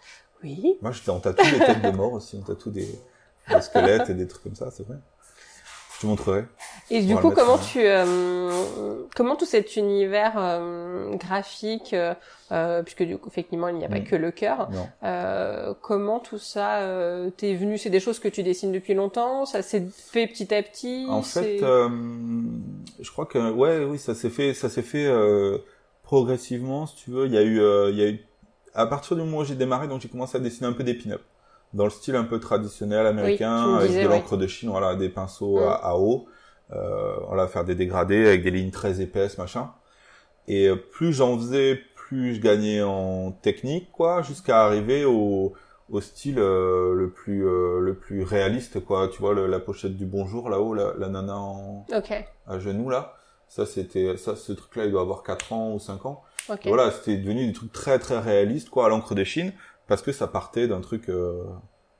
Oui. 0.43 0.77
Moi, 0.81 0.91
je 0.91 1.09
on 1.09 1.19
tatoue 1.19 1.43
des 1.43 1.65
têtes 1.65 1.81
de 1.81 1.91
mort 1.91 2.13
aussi. 2.13 2.37
On 2.39 2.45
tatoue 2.45 2.69
des, 2.69 2.87
des 3.49 3.61
squelettes 3.61 4.09
et 4.09 4.13
des 4.13 4.27
trucs 4.27 4.43
comme 4.43 4.55
ça, 4.55 4.69
c'est 4.71 4.85
vrai. 4.87 4.97
Je 5.97 6.01
te 6.03 6.05
montrerai. 6.07 6.45
Et 6.91 7.01
du 7.01 7.15
coup, 7.15 7.31
comment 7.31 7.57
tu, 7.57 7.79
euh, 7.81 8.51
comment 9.15 9.35
tout 9.35 9.45
cet 9.47 9.77
univers 9.77 10.33
euh, 10.37 11.15
graphique, 11.15 11.95
euh, 12.51 12.83
puisque 12.83 13.01
du 13.01 13.17
coup, 13.17 13.29
effectivement, 13.29 13.67
il 13.69 13.77
n'y 13.77 13.83
a 13.85 13.89
pas 13.89 13.97
Mm. 13.99 14.03
que 14.03 14.15
le 14.15 14.29
cœur. 14.29 14.69
Euh, 15.03 15.73
comment 15.81 16.19
tout 16.19 16.37
ça 16.37 16.81
euh, 16.81 17.31
t'es 17.35 17.55
venu 17.55 17.79
C'est 17.79 17.89
des 17.89 17.99
choses 17.99 18.19
que 18.19 18.27
tu 18.27 18.43
dessines 18.43 18.71
depuis 18.71 18.93
longtemps 18.93 19.45
Ça 19.47 19.63
s'est 19.63 19.87
fait 19.91 20.27
petit 20.27 20.53
à 20.53 20.61
petit 20.61 21.07
En 21.09 21.23
fait, 21.23 21.63
euh, 21.63 21.89
je 22.99 23.09
crois 23.11 23.25
que 23.25 23.51
ouais, 23.51 23.83
oui, 23.83 23.97
ça 23.97 24.13
s'est 24.13 24.29
fait, 24.29 24.53
ça 24.53 24.69
s'est 24.69 24.83
fait 24.83 25.07
euh, 25.07 25.57
progressivement, 26.03 26.85
si 26.85 26.95
tu 26.95 27.09
veux. 27.09 27.25
Il 27.25 27.33
y 27.33 27.37
a 27.39 27.41
eu, 27.41 27.59
euh, 27.59 27.89
il 27.89 27.97
y 27.97 28.03
a 28.03 28.07
eu, 28.09 28.23
à 28.75 28.85
partir 28.85 29.15
du 29.17 29.23
moment 29.23 29.39
où 29.39 29.43
j'ai 29.45 29.55
démarré, 29.55 29.87
donc 29.87 30.01
j'ai 30.01 30.09
commencé 30.09 30.37
à 30.37 30.39
dessiner 30.39 30.67
un 30.67 30.73
peu 30.73 30.83
des 30.83 30.93
pin-up 30.93 31.21
dans 31.73 31.83
le 31.85 31.89
style 31.89 32.15
un 32.15 32.23
peu 32.23 32.39
traditionnel 32.39 33.05
américain, 33.05 33.75
avec 33.75 33.89
disais, 33.89 34.03
de 34.03 34.07
ouais. 34.07 34.13
l'encre 34.15 34.37
de 34.37 34.47
Chine, 34.47 34.69
voilà, 34.69 34.95
des 34.95 35.09
pinceaux 35.09 35.59
Mm. 35.59 35.63
à, 35.63 35.73
à 35.73 35.95
eau, 35.95 36.27
euh, 36.73 37.15
voilà, 37.27 37.47
faire 37.47 37.63
des 37.65 37.75
dégradés 37.75 38.25
avec 38.27 38.43
des 38.43 38.51
lignes 38.51 38.71
très 38.71 39.01
épaisses, 39.01 39.37
machin. 39.37 39.71
Et 40.47 40.67
euh, 40.67 40.75
plus 40.75 41.13
j'en 41.13 41.37
faisais, 41.37 41.79
plus 41.95 42.35
je 42.35 42.41
gagnais 42.41 42.81
en 42.81 43.31
technique, 43.31 43.91
quoi, 43.91 44.21
jusqu'à 44.21 44.63
arriver 44.65 45.05
au 45.05 45.53
au 45.89 46.01
style 46.01 46.37
euh, 46.37 46.93
le 46.93 47.09
plus 47.09 47.47
euh, 47.47 47.79
le 47.79 47.93
plus 47.95 48.21
réaliste 48.21 48.83
quoi 48.83 49.07
tu 49.07 49.19
vois 49.19 49.33
le- 49.33 49.47
la 49.47 49.61
pochette 49.61 49.95
du 49.95 50.05
bonjour 50.05 50.49
là-haut 50.49 50.73
la, 50.73 50.91
la 50.99 51.07
nana 51.07 51.37
en 51.37 51.85
à 52.45 52.59
genoux 52.59 52.89
là 52.89 53.13
ça 53.47 53.65
c'était 53.65 54.17
ça 54.17 54.35
ce 54.35 54.51
truc 54.51 54.75
là 54.75 54.83
il 54.83 54.91
doit 54.91 54.99
avoir 54.99 55.23
4 55.23 55.53
ans 55.53 55.71
ou 55.73 55.79
5 55.79 56.05
ans 56.05 56.23
ok. 56.49 56.65
Et 56.65 56.67
voilà 56.67 56.91
c'était 56.91 57.15
devenu 57.15 57.47
des 57.47 57.53
trucs 57.53 57.71
très 57.71 57.99
très 57.99 58.19
réalistes 58.19 58.69
quoi 58.69 58.87
à 58.87 58.89
l'encre 58.89 59.15
de 59.15 59.23
Chine 59.23 59.53
parce 59.87 60.01
que 60.01 60.11
ça 60.11 60.27
partait 60.27 60.67
d'un 60.67 60.81
truc 60.81 61.09
euh, 61.09 61.43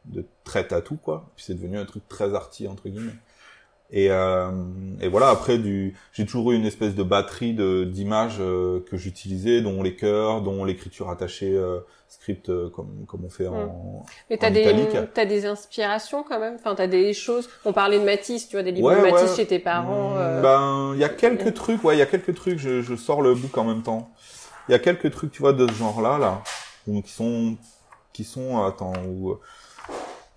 de 0.06 0.26
très 0.44 0.68
tatou 0.68 0.96
quoi 0.96 1.26
puis 1.36 1.44
c'est 1.46 1.54
devenu 1.56 1.78
un 1.78 1.86
truc 1.86 2.08
très 2.08 2.34
arty 2.34 2.68
entre 2.68 2.88
guillemets 2.90 3.16
et 3.90 4.12
euh, 4.12 4.52
et 5.02 5.08
voilà 5.08 5.30
après 5.30 5.58
du 5.58 5.96
j'ai 6.12 6.26
toujours 6.26 6.52
eu 6.52 6.56
une 6.56 6.66
espèce 6.66 6.94
de 6.96 7.04
batterie 7.04 7.54
de 7.54 7.86
d'images 7.86 8.38
euh, 8.42 8.82
que 8.90 8.98
j'utilisais 8.98 9.62
dont 9.62 9.82
les 9.82 9.96
cœurs 9.96 10.42
dont 10.42 10.66
l'écriture 10.66 11.10
attachée 11.10 11.56
euh, 11.56 11.80
script 12.10 12.50
euh, 12.50 12.70
comme 12.70 13.06
comme 13.06 13.24
on 13.24 13.30
fait 13.30 13.48
en 13.48 14.04
Mais 14.30 14.38
t'as 14.38 14.50
des, 14.50 14.88
t'as 15.14 15.26
des 15.26 15.46
inspirations 15.46 16.24
quand 16.24 16.40
même? 16.40 16.56
Enfin, 16.56 16.74
t'as 16.76 16.88
des 16.88 17.14
choses. 17.14 17.50
On 17.66 17.74
parlait 17.74 18.00
de 18.00 18.06
Matisse, 18.06 18.48
tu 18.48 18.56
vois, 18.56 18.64
des 18.64 18.72
livres 18.72 18.88
Ouais, 18.88 18.96
de 18.98 19.02
Matisse 19.02 19.32
ouais. 19.32 19.36
chez 19.36 19.46
tes 19.46 19.60
parents. 19.60 20.12
Mm, 20.16 20.18
euh, 20.18 20.42
Ben, 20.42 20.92
il 20.94 21.00
y 21.00 21.04
a 21.04 21.10
quelques 21.10 21.54
trucs, 21.54 21.84
ouais, 21.84 21.96
il 21.96 22.00
y 22.00 22.02
a 22.02 22.06
quelques 22.06 22.34
trucs, 22.34 22.60
je, 22.60 22.82
je 22.82 22.96
sors 22.96 23.22
le 23.22 23.36
book 23.36 23.58
en 23.58 23.66
même 23.66 23.84
temps. 23.84 24.10
Il 24.70 24.72
y 24.72 24.76
a 24.76 24.80
quelques 24.80 25.12
trucs, 25.12 25.32
tu 25.32 25.42
vois, 25.42 25.52
de 25.54 25.68
ce 25.68 25.74
genre-là, 25.74 26.18
là, 26.18 26.44
où- 26.88 27.02
qui 27.02 27.12
sont, 27.12 27.58
qui 28.18 28.24
sont, 28.24 28.64
attends, 28.66 28.94
où, 29.08 29.30
euh, 29.30 29.40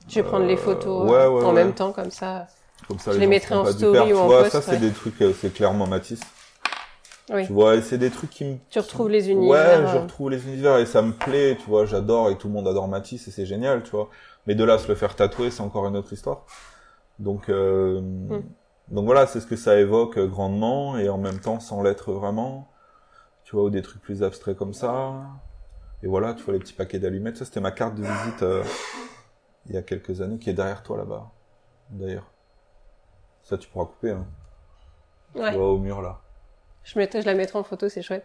Je 0.06 0.16
vais 0.16 0.22
prendre 0.22 0.44
les 0.44 0.58
photos 0.58 1.04
ouais, 1.10 1.26
ouais, 1.26 1.44
en 1.44 1.46
ouais. 1.48 1.52
même 1.64 1.72
temps 1.72 1.92
comme 1.92 2.10
ça. 2.10 2.46
comme 2.86 2.98
ça, 2.98 3.10
Je 3.12 3.16
les 3.16 3.22
les 3.22 3.26
mettrai 3.26 3.54
en 3.54 3.64
story 3.64 4.00
ou 4.00 4.06
tu 4.08 4.14
en 4.14 4.26
vois, 4.26 4.40
post, 4.42 4.52
ça, 4.52 4.60
c'est 4.60 4.72
ouais. 4.72 4.76
des 4.78 4.90
trucs, 4.92 5.22
euh, 5.22 5.32
c'est 5.40 5.50
clairement 5.54 5.86
Matisse. 5.86 6.20
Oui. 7.32 7.46
Tu 7.46 7.52
vois, 7.54 7.80
c'est 7.80 7.96
des 7.96 8.10
trucs 8.10 8.28
qui 8.28 8.44
me, 8.44 8.56
Tu 8.68 8.78
retrouves 8.80 9.08
les 9.08 9.26
ouais, 9.28 9.32
univers. 9.32 9.88
je 9.88 9.96
euh, 9.96 10.00
retrouve 10.02 10.28
les 10.30 10.44
univers 10.46 10.76
et 10.76 10.84
ça 10.84 11.00
me 11.00 11.12
plaît, 11.12 11.56
tu 11.58 11.70
vois, 11.70 11.86
j'adore 11.86 12.28
et 12.28 12.36
tout 12.36 12.48
le 12.48 12.52
monde 12.52 12.68
adore 12.68 12.86
Matisse 12.86 13.26
et 13.28 13.30
c'est 13.30 13.46
génial, 13.46 13.82
tu 13.82 13.92
vois. 13.92 14.10
Mais 14.46 14.54
de 14.54 14.62
là 14.64 14.76
se 14.76 14.86
le 14.86 14.94
faire 14.94 15.16
tatouer, 15.16 15.50
c'est 15.50 15.62
encore 15.62 15.86
une 15.86 15.96
autre 15.96 16.12
histoire. 16.12 16.44
Donc, 17.18 17.48
euh, 17.48 18.00
Mm. 18.02 18.42
donc 18.90 19.04
voilà, 19.06 19.26
c'est 19.26 19.40
ce 19.40 19.46
que 19.46 19.56
ça 19.56 19.78
évoque 19.80 20.18
grandement 20.18 20.98
et 20.98 21.08
en 21.08 21.16
même 21.18 21.38
temps 21.40 21.60
sans 21.60 21.82
l'être 21.82 22.12
vraiment. 22.12 22.68
Tu 23.44 23.56
vois, 23.56 23.64
ou 23.64 23.70
des 23.70 23.80
trucs 23.82 24.02
plus 24.02 24.22
abstraits 24.22 24.56
comme 24.58 24.74
ça. 24.74 25.12
Et 26.02 26.06
voilà, 26.06 26.34
tu 26.34 26.42
vois 26.44 26.54
les 26.54 26.60
petits 26.60 26.72
paquets 26.72 26.98
d'allumettes. 26.98 27.36
Ça, 27.36 27.44
c'était 27.44 27.60
ma 27.60 27.70
carte 27.72 27.94
de 27.94 28.02
visite 28.02 28.42
euh, 28.42 28.64
il 29.66 29.74
y 29.74 29.78
a 29.78 29.82
quelques 29.82 30.20
années, 30.22 30.38
qui 30.38 30.48
est 30.50 30.54
derrière 30.54 30.82
toi 30.82 30.96
là-bas, 30.96 31.30
d'ailleurs. 31.90 32.30
Ça, 33.42 33.58
tu 33.58 33.68
pourras 33.68 33.84
couper, 33.86 34.10
hein. 34.10 34.26
ouais. 35.34 35.50
Tu 35.50 35.56
vois, 35.56 35.68
au 35.70 35.78
mur 35.78 36.00
là. 36.02 36.20
Je, 36.84 36.98
mettrai, 36.98 37.20
je 37.20 37.26
la 37.26 37.34
mettrai 37.34 37.58
en 37.58 37.62
photo, 37.64 37.88
c'est 37.88 38.02
chouette. 38.02 38.24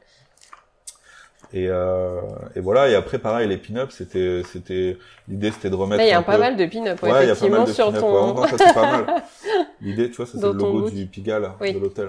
Et, 1.54 1.68
euh, 1.70 2.22
et 2.56 2.60
voilà. 2.62 2.90
Et 2.90 2.96
après, 2.96 3.20
pareil, 3.20 3.48
les 3.48 3.58
pin-ups, 3.58 3.94
c'était, 3.94 4.42
c'était, 4.52 4.98
l'idée, 5.28 5.52
c'était 5.52 5.70
de 5.70 5.76
remettre. 5.76 5.98
Là, 6.00 6.06
il 6.06 6.10
y 6.10 6.14
a 6.14 6.18
un 6.18 6.22
un 6.22 6.24
pas 6.24 6.34
peu- 6.36 6.40
mal 6.40 6.56
de 6.58 6.66
pin-up, 6.66 7.02
ouais, 7.04 7.12
Ouais, 7.12 7.26
il 7.26 7.28
y 7.28 7.32
a 7.32 7.36
pas 7.36 7.46
effectivement, 7.46 7.58
mal 7.60 7.68
de 7.68 7.74
sur 7.74 7.94
ton. 7.94 8.28
ouais. 8.28 8.34
Non, 8.34 8.48
ça, 8.48 8.58
c'est 8.58 8.74
pas 8.74 8.92
mal. 9.04 9.24
L'idée, 9.82 10.10
tu 10.10 10.16
vois, 10.16 10.26
ça, 10.26 10.32
c'est 10.34 10.40
Dans 10.40 10.54
le 10.54 10.58
logo 10.58 10.90
du 10.90 11.06
Pigalle, 11.06 11.52
Oui. 11.60 11.74
de 11.74 11.80
l'hôtel. 11.80 12.08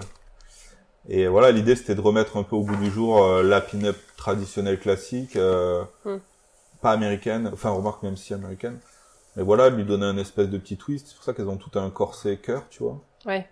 Et 1.08 1.28
voilà, 1.28 1.52
l'idée, 1.52 1.76
c'était 1.76 1.94
de 1.94 2.00
remettre 2.00 2.36
un 2.36 2.42
peu 2.42 2.56
au 2.56 2.62
goût 2.64 2.76
du 2.76 2.90
jour 2.90 3.22
euh, 3.22 3.42
la 3.42 3.60
pin-up 3.60 3.96
traditionnelle 4.16 4.78
classique, 4.80 5.36
euh, 5.36 5.84
Hmm. 6.04 6.18
pas 6.80 6.90
américaine, 6.92 7.50
enfin, 7.52 7.70
remarque 7.70 8.02
même 8.02 8.16
si 8.16 8.34
américaine. 8.34 8.78
Mais 9.36 9.42
voilà, 9.42 9.68
lui 9.70 9.84
donner 9.84 10.06
un 10.06 10.18
espèce 10.18 10.48
de 10.48 10.58
petit 10.58 10.76
twist. 10.76 11.08
C'est 11.08 11.14
pour 11.14 11.24
ça 11.24 11.32
qu'elles 11.34 11.48
ont 11.48 11.56
tout 11.58 11.78
un 11.78 11.90
corset 11.90 12.38
cœur, 12.38 12.64
tu 12.70 12.82
vois, 12.82 13.00
Ouais. 13.24 13.46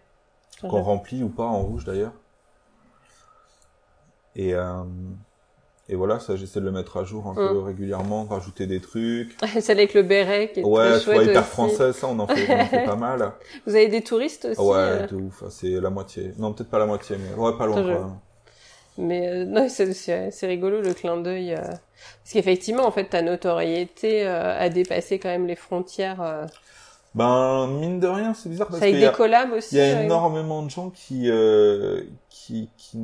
qu'on 0.63 0.83
remplit 0.83 1.23
ou 1.23 1.29
pas 1.29 1.45
en 1.45 1.61
rouge 1.63 1.85
d'ailleurs. 1.85 2.13
Et, 4.35 4.55
euh, 4.55 4.83
et 5.89 5.97
voilà, 5.97 6.19
ça, 6.21 6.35
j'essaie 6.37 6.61
de 6.61 6.65
le 6.65 6.73
mettre 6.73 6.97
à 6.97 7.05
jour 7.05 7.27
un 7.27 7.35
peu 7.35 7.59
Hmm. 7.61 7.65
régulièrement, 7.65 8.25
rajouter 8.25 8.67
des 8.67 8.81
trucs. 8.81 9.37
Celle 9.61 9.79
avec 9.79 9.95
le 9.95 10.03
béret 10.03 10.51
qui 10.53 10.61
est 10.61 10.65
Ouais, 10.65 10.91
très 10.93 11.01
chouette 11.05 11.23
hyper 11.29 11.43
aussi. 11.43 11.51
française, 11.51 11.95
ça, 11.97 12.07
on 12.09 12.19
en 12.19 12.27
fait, 12.27 12.47
on 12.49 12.61
en 12.61 12.65
fait 12.67 12.85
pas 12.85 12.97
mal. 12.97 13.33
Vous 13.67 13.75
avez 13.75 13.89
des 13.89 14.03
touristes 14.03 14.47
aussi 14.47 14.61
Ouais, 14.61 14.77
euh, 14.77 15.07
de 15.07 15.17
ouf, 15.17 15.43
c'est 15.51 15.69
la 15.81 15.91
moitié. 15.91 16.33
Non, 16.39 16.53
peut-être 16.53 16.71
pas 16.71 16.79
la 16.79 16.87
moitié, 16.87 17.17
mais 17.19 17.35
ouais, 17.41 17.57
pas 17.59 17.67
loin 17.67 17.83
quand 17.83 17.89
même. 17.89 18.19
Mais 18.97 19.29
euh, 19.29 19.45
non, 19.47 19.69
c'est 19.69 20.47
rigolo 20.47 20.81
le 20.81 20.95
clin 20.95 21.17
d'œil. 21.19 21.53
euh, 21.55 21.61
Parce 21.63 22.33
qu'effectivement, 22.33 22.87
en 22.87 22.91
fait, 22.91 23.07
ta 23.07 23.23
notoriété 23.23 24.27
euh, 24.27 24.59
a 24.59 24.69
dépassé 24.69 25.19
quand 25.19 25.29
même 25.29 25.47
les 25.47 25.57
frontières. 25.57 26.47
Ben, 27.15 27.69
mine 27.69 28.01
de 28.01 28.09
rien, 28.09 28.35
c'est 28.35 28.49
bizarre 28.49 28.67
parce 28.69 28.83
avec 28.83 28.95
des 28.97 29.03
y 29.03 29.07
a, 29.07 29.11
collabs 29.11 29.53
aussi. 29.53 29.77
il 29.77 29.79
y 29.79 29.81
a 29.81 30.03
énormément 30.03 30.63
de 30.65 30.71
gens 30.71 30.91
qui, 30.91 31.31
qui, 32.47 32.69
qui, 32.77 32.99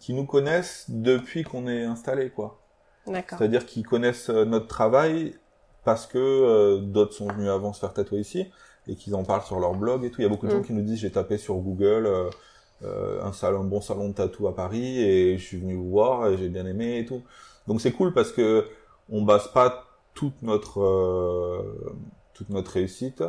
qui 0.00 0.14
nous 0.14 0.24
connaissent 0.24 0.86
depuis 0.88 1.42
qu'on 1.44 1.66
est 1.68 1.84
installé, 1.84 2.30
quoi. 2.30 2.58
D'accord. 3.06 3.38
C'est-à-dire 3.38 3.66
qu'ils 3.66 3.86
connaissent 3.86 4.30
euh, 4.30 4.44
notre 4.46 4.66
travail 4.66 5.34
parce 5.84 6.06
que 6.06 6.18
euh, 6.18 6.78
d'autres 6.78 7.12
sont 7.12 7.28
venus 7.28 7.50
avant 7.50 7.74
se 7.74 7.80
faire 7.80 7.92
tatouer 7.92 8.20
ici 8.20 8.46
et 8.86 8.96
qu'ils 8.96 9.14
en 9.14 9.22
parlent 9.24 9.42
sur 9.42 9.60
leur 9.60 9.74
blog 9.74 10.04
et 10.04 10.10
tout. 10.10 10.20
Il 10.22 10.24
y 10.24 10.26
a 10.26 10.30
beaucoup 10.30 10.46
de 10.46 10.52
Mm. 10.52 10.56
gens 10.56 10.62
qui 10.62 10.72
nous 10.72 10.80
disent 10.82 11.00
j'ai 11.00 11.10
tapé 11.12 11.36
sur 11.36 11.56
Google, 11.56 12.06
euh, 12.82 13.22
un 13.22 13.32
salon, 13.34 13.60
un 13.60 13.64
bon 13.64 13.82
salon 13.82 14.08
de 14.08 14.14
tatou 14.14 14.48
à 14.48 14.54
Paris 14.56 14.98
et 15.02 15.36
je 15.36 15.44
suis 15.44 15.58
venu 15.58 15.74
vous 15.74 15.90
voir 15.90 16.28
et 16.28 16.38
j'ai 16.38 16.48
bien 16.48 16.64
aimé 16.66 16.98
et 16.98 17.04
tout. 17.04 17.22
Donc 17.66 17.80
c'est 17.82 17.92
cool 17.92 18.14
parce 18.14 18.32
que 18.32 18.66
on 19.10 19.22
base 19.22 19.48
pas 19.52 19.84
toute 20.14 20.40
notre 20.42 20.80
toute 22.32 22.48
notre 22.48 22.70
réussite 22.72 23.22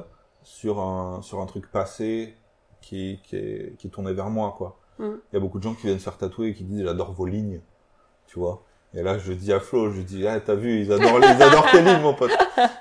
sur 0.43 0.79
un 0.79 1.21
sur 1.21 1.41
un 1.41 1.45
truc 1.45 1.69
passé 1.71 2.35
qui 2.81 3.19
qui 3.23 3.35
est 3.35 3.75
qui 3.77 3.89
tourné 3.89 4.13
vers 4.13 4.29
moi 4.29 4.53
quoi. 4.57 4.77
Mm. 4.99 5.05
Il 5.31 5.35
y 5.35 5.37
a 5.37 5.39
beaucoup 5.39 5.59
de 5.59 5.63
gens 5.63 5.73
qui 5.73 5.87
viennent 5.87 5.99
se 5.99 6.03
faire 6.03 6.17
tatouer 6.17 6.49
et 6.49 6.53
qui 6.53 6.63
disent 6.63 6.83
j'adore 6.83 7.11
vos 7.13 7.25
lignes, 7.25 7.61
tu 8.27 8.39
vois? 8.39 8.63
Et 8.97 9.03
là, 9.03 9.17
je 9.17 9.33
dis 9.33 9.51
à 9.51 9.59
Flo, 9.59 9.91
je 9.91 10.01
dis, 10.01 10.25
ah, 10.25 10.39
t'as 10.39 10.55
vu, 10.55 10.79
ils 10.79 10.91
adorent, 10.91 11.19
ils 11.19 11.43
adorent 11.43 11.69
tes 11.69 11.81
lignes, 11.81 12.01
mon 12.01 12.13
pote. 12.13 12.31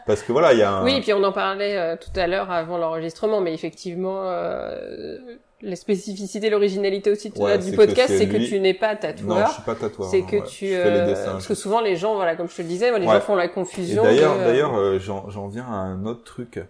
Parce 0.07 0.22
que 0.22 0.31
voilà, 0.31 0.53
il 0.53 0.61
y 0.61 0.62
a 0.62 0.70
un... 0.70 0.85
Oui, 0.85 0.98
et 0.98 1.00
puis 1.00 1.12
on 1.12 1.24
en 1.24 1.33
parlait 1.33 1.77
euh, 1.77 1.96
tout 1.96 2.18
à 2.18 2.29
l'heure 2.29 2.53
avant 2.53 2.79
l'enregistrement, 2.79 3.40
mais 3.40 3.53
effectivement, 3.53 4.22
euh, 4.22 5.18
la 5.64 5.77
spécificité, 5.77 6.50
l'originalité 6.50 7.11
aussi 7.11 7.31
de, 7.31 7.70
du 7.70 7.74
podcast, 7.74 8.14
c'est 8.16 8.29
que, 8.29 8.37
tu 8.37 8.61
n'es 8.61 8.74
pas 8.74 8.94
tatoueur. 8.94 9.38
Non, 9.38 9.46
je 9.46 9.53
suis 9.55 9.62
pas 9.62 9.74
tatoueur. 9.74 10.09
C'est 10.09 10.22
que 10.22 10.46
tu, 10.46 10.68
euh, 10.70 11.14
parce 11.14 11.46
que 11.46 11.55
souvent 11.55 11.81
les 11.81 11.96
gens, 11.96 12.14
voilà, 12.14 12.37
comme 12.37 12.48
je 12.48 12.57
te 12.57 12.62
le 12.62 12.68
disais, 12.68 12.96
les 12.96 13.07
gens 13.07 13.20
font 13.20 13.35
la 13.35 13.48
confusion. 13.48 14.03
D'ailleurs, 14.03 14.37
d'ailleurs, 14.37 14.77
euh, 14.77 14.98
j'en 15.00 15.48
viens 15.48 15.64
à 15.64 15.74
un 15.74 16.05
autre 16.07 16.22
truc. 16.22 16.61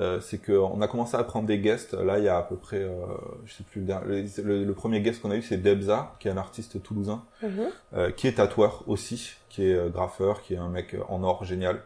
Euh, 0.00 0.20
c'est 0.20 0.38
qu'on 0.38 0.80
a 0.80 0.88
commencé 0.88 1.16
à 1.16 1.22
prendre 1.22 1.46
des 1.46 1.58
guests. 1.58 1.94
Là, 1.94 2.18
il 2.18 2.24
y 2.24 2.28
a 2.28 2.36
à 2.36 2.42
peu 2.42 2.56
près, 2.56 2.82
euh, 2.82 2.90
je 3.46 3.54
sais 3.54 3.62
plus, 3.62 3.80
le, 3.84 4.64
le, 4.64 4.72
premier 4.74 5.00
guest 5.00 5.22
qu'on 5.22 5.30
a 5.30 5.36
eu, 5.36 5.42
c'est 5.42 5.56
Debza, 5.56 6.16
qui 6.18 6.26
est 6.26 6.32
un 6.32 6.36
artiste 6.36 6.82
toulousain, 6.82 7.22
mhm. 7.42 7.68
euh, 7.94 8.10
qui 8.10 8.26
est 8.26 8.32
tatoueur 8.32 8.82
aussi, 8.88 9.34
qui 9.48 9.68
est 9.68 9.74
euh, 9.74 9.88
graffeur, 9.88 10.42
qui 10.42 10.54
est 10.54 10.58
un 10.58 10.68
mec 10.68 10.96
en 11.08 11.22
or 11.22 11.44
génial. 11.44 11.80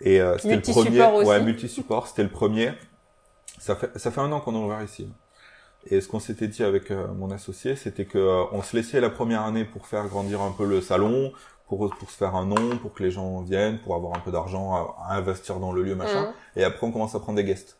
Et 0.00 0.20
c'était 0.38 0.56
le 0.56 0.60
premier, 0.60 1.02
aussi. 1.06 1.28
ouais, 1.28 1.40
multi-support, 1.40 2.08
c'était 2.08 2.24
le 2.24 2.28
premier. 2.28 2.72
Ça 3.58 3.76
fait, 3.76 3.96
ça 3.96 4.10
fait 4.10 4.20
un 4.20 4.32
an 4.32 4.40
qu'on 4.40 4.54
est 4.54 4.62
ouvert 4.64 4.82
ici. 4.82 5.08
Et 5.86 6.00
ce 6.00 6.08
qu'on 6.08 6.18
s'était 6.18 6.48
dit 6.48 6.64
avec 6.64 6.90
mon 6.90 7.30
associé, 7.30 7.76
c'était 7.76 8.04
que 8.04 8.44
on 8.52 8.60
se 8.60 8.76
laissait 8.76 9.00
la 9.00 9.08
première 9.08 9.42
année 9.42 9.64
pour 9.64 9.86
faire 9.86 10.06
grandir 10.08 10.42
un 10.42 10.50
peu 10.50 10.66
le 10.66 10.80
salon, 10.80 11.32
pour, 11.68 11.94
pour 11.96 12.10
se 12.10 12.16
faire 12.16 12.34
un 12.34 12.46
nom, 12.46 12.76
pour 12.78 12.92
que 12.92 13.02
les 13.02 13.10
gens 13.10 13.40
viennent, 13.42 13.78
pour 13.78 13.94
avoir 13.94 14.16
un 14.16 14.20
peu 14.20 14.30
d'argent 14.30 14.96
à, 14.98 15.14
investir 15.14 15.58
dans 15.58 15.72
le 15.72 15.82
lieu, 15.82 15.94
machin. 15.94 16.22
Mm. 16.22 16.60
Et 16.60 16.64
après, 16.64 16.86
on 16.86 16.92
commence 16.92 17.14
à 17.14 17.20
prendre 17.20 17.36
des 17.36 17.44
guests. 17.44 17.78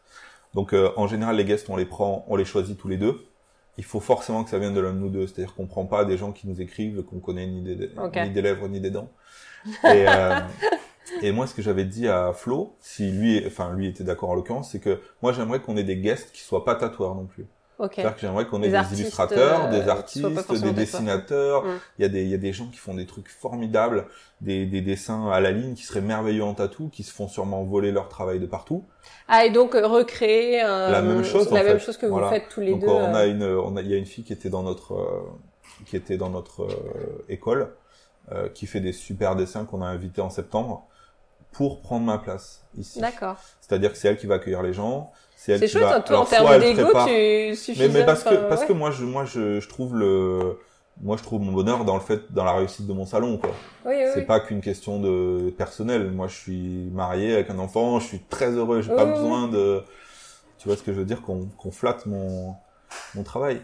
Donc, 0.54 0.72
euh, 0.72 0.90
en 0.96 1.06
général, 1.06 1.36
les 1.36 1.44
guests, 1.44 1.68
on 1.68 1.76
les 1.76 1.84
prend, 1.84 2.24
on 2.28 2.36
les 2.36 2.44
choisit 2.44 2.78
tous 2.78 2.88
les 2.88 2.96
deux. 2.96 3.26
Il 3.76 3.84
faut 3.84 4.00
forcément 4.00 4.44
que 4.44 4.50
ça 4.50 4.58
vienne 4.58 4.74
de 4.74 4.80
l'un 4.80 4.92
de 4.92 4.98
nous 4.98 5.10
deux. 5.10 5.26
C'est-à-dire 5.26 5.54
qu'on 5.54 5.66
prend 5.66 5.84
pas 5.84 6.04
des 6.04 6.16
gens 6.16 6.32
qui 6.32 6.46
nous 6.46 6.60
écrivent, 6.60 7.02
qu'on 7.02 7.18
connaît 7.18 7.46
ni 7.46 7.62
des, 7.62 7.90
ni 8.16 8.30
des 8.30 8.42
lèvres, 8.42 8.68
ni 8.68 8.80
des 8.80 8.90
dents. 8.90 9.10
Et, 9.84 10.06
euh, 10.08 10.40
et 11.22 11.32
moi, 11.32 11.46
ce 11.46 11.54
que 11.54 11.62
j'avais 11.62 11.84
dit 11.84 12.08
à 12.08 12.32
Flo, 12.32 12.76
si 12.80 13.10
lui, 13.10 13.42
enfin, 13.46 13.74
lui 13.74 13.88
était 13.88 14.04
d'accord 14.04 14.30
en 14.30 14.34
l'occurrence, 14.34 14.70
c'est 14.70 14.80
que 14.80 15.00
moi, 15.22 15.32
j'aimerais 15.32 15.60
qu'on 15.60 15.76
ait 15.76 15.84
des 15.84 15.96
guests 15.96 16.32
qui 16.32 16.42
soient 16.42 16.64
pas 16.64 16.76
tatoueurs 16.76 17.14
non 17.14 17.26
plus. 17.26 17.46
C'est-à-dire 17.78 18.14
que 18.14 18.20
j'aimerais 18.20 18.46
qu'on 18.46 18.62
ait 18.62 18.68
des, 18.68 19.00
illustrateurs, 19.00 19.68
des 19.68 19.80
euh, 19.80 19.90
artistes, 19.90 20.62
des 20.62 20.72
dessinateurs. 20.72 21.64
Mm. 21.64 21.80
Il 21.98 22.02
y 22.02 22.04
a 22.04 22.08
des, 22.08 22.22
il 22.22 22.28
y 22.28 22.34
a 22.34 22.38
des 22.38 22.52
gens 22.52 22.66
qui 22.66 22.78
font 22.78 22.94
des 22.94 23.06
trucs 23.06 23.28
formidables, 23.28 24.06
des, 24.40 24.66
des 24.66 24.80
dessins 24.80 25.28
à 25.30 25.40
la 25.40 25.50
ligne 25.50 25.74
qui 25.74 25.82
seraient 25.82 26.00
merveilleux 26.00 26.44
en 26.44 26.54
tatou, 26.54 26.88
qui 26.88 27.02
se 27.02 27.12
font 27.12 27.28
sûrement 27.28 27.64
voler 27.64 27.92
leur 27.92 28.08
travail 28.08 28.38
de 28.38 28.46
partout. 28.46 28.84
Ah, 29.28 29.44
et 29.44 29.50
donc 29.50 29.74
euh, 29.74 29.86
recréer 29.86 30.62
la 30.62 31.02
même 31.02 31.24
chose, 31.24 31.50
la 31.50 31.64
même 31.64 31.80
chose 31.80 31.96
que 31.96 32.06
vous 32.06 32.22
faites 32.28 32.48
tous 32.48 32.60
les 32.60 32.72
donc, 32.72 32.80
deux. 32.80 32.88
On 32.88 33.14
a 33.14 33.26
une, 33.26 33.44
on 33.44 33.76
a, 33.76 33.80
il 33.82 33.88
y 33.88 33.94
a 33.94 33.98
une 33.98 34.06
fille 34.06 34.24
qui 34.24 34.32
était 34.32 34.50
dans 34.50 34.62
notre, 34.62 35.24
qui 35.86 35.96
était 35.96 36.16
dans 36.16 36.30
notre 36.30 36.66
école, 37.28 37.70
qui 38.54 38.66
fait 38.66 38.80
des 38.80 38.92
super 38.92 39.36
dessins 39.36 39.64
qu'on 39.64 39.82
a 39.82 39.86
invités 39.86 40.20
en 40.20 40.30
septembre 40.30 40.86
pour 41.54 41.80
prendre 41.80 42.04
ma 42.04 42.18
place 42.18 42.62
ici. 42.76 43.00
D'accord. 43.00 43.36
C'est-à-dire 43.60 43.92
que 43.92 43.98
c'est 43.98 44.08
elle 44.08 44.18
qui 44.18 44.26
va 44.26 44.34
accueillir 44.34 44.62
les 44.62 44.74
gens, 44.74 45.12
c'est 45.36 45.68
chouette, 45.68 45.84
hein, 45.84 46.00
toi, 46.00 46.20
en 46.20 46.24
termes 46.24 46.58
d'ego, 46.58 46.88
tu 47.06 47.54
suffis. 47.54 47.78
Mais, 47.78 47.88
mais 47.88 48.06
parce 48.06 48.22
que, 48.22 48.48
parce 48.48 48.64
que 48.64 48.72
moi, 48.72 48.90
je, 48.90 49.04
moi, 49.04 49.24
je, 49.24 49.60
je 49.60 49.68
trouve 49.68 49.94
le, 49.96 50.58
moi, 51.02 51.16
je 51.18 51.22
trouve 51.22 51.42
mon 51.42 51.52
bonheur 51.52 51.84
dans 51.84 51.94
le 51.94 52.00
fait, 52.00 52.32
dans 52.32 52.44
la 52.44 52.54
réussite 52.54 52.86
de 52.86 52.92
mon 52.92 53.04
salon, 53.04 53.36
quoi. 53.36 53.50
Oui, 53.84 53.94
oui, 53.96 54.10
c'est 54.14 54.22
pas 54.22 54.40
qu'une 54.40 54.60
question 54.60 55.00
de 55.00 55.50
personnel. 55.50 56.10
Moi, 56.12 56.28
je 56.28 56.36
suis 56.36 56.90
marié 56.92 57.34
avec 57.34 57.50
un 57.50 57.58
enfant, 57.58 58.00
je 58.00 58.06
suis 58.06 58.20
très 58.20 58.52
heureux, 58.52 58.80
j'ai 58.80 58.94
pas 58.94 59.04
besoin 59.04 59.48
de, 59.48 59.82
tu 60.58 60.68
vois 60.68 60.76
ce 60.76 60.82
que 60.82 60.92
je 60.92 60.98
veux 60.98 61.04
dire, 61.04 61.20
qu'on, 61.20 61.46
qu'on 61.58 61.70
flatte 61.70 62.06
mon, 62.06 62.54
mon 63.14 63.22
travail. 63.22 63.60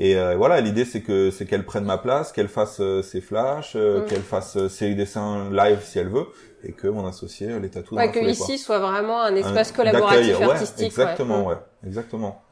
Et 0.00 0.16
euh, 0.16 0.36
voilà, 0.36 0.60
l'idée 0.60 0.84
c'est 0.84 1.00
que 1.00 1.32
c'est 1.32 1.44
qu'elle 1.44 1.66
prenne 1.66 1.84
ma 1.84 1.98
place, 1.98 2.30
qu'elle 2.30 2.48
fasse 2.48 2.80
euh, 2.80 3.02
ses 3.02 3.20
flashs, 3.20 3.74
euh, 3.74 4.06
qu'elle 4.06 4.22
fasse 4.22 4.68
ses 4.68 4.94
dessins 4.94 5.50
live 5.50 5.80
si 5.82 5.98
elle 5.98 6.08
veut, 6.08 6.26
et 6.62 6.72
que 6.72 6.86
mon 6.86 7.04
associé 7.04 7.58
les 7.58 7.68
tatoue 7.68 7.96
ouais, 7.96 8.10
que 8.12 8.20
ici 8.20 8.58
soit 8.58 8.78
vraiment 8.78 9.20
un 9.20 9.34
espace 9.34 9.72
collaboratif 9.72 10.40
artistique. 10.40 10.86
exactement, 10.86 11.48
ouais, 11.48 11.56
exactement. 11.84 12.42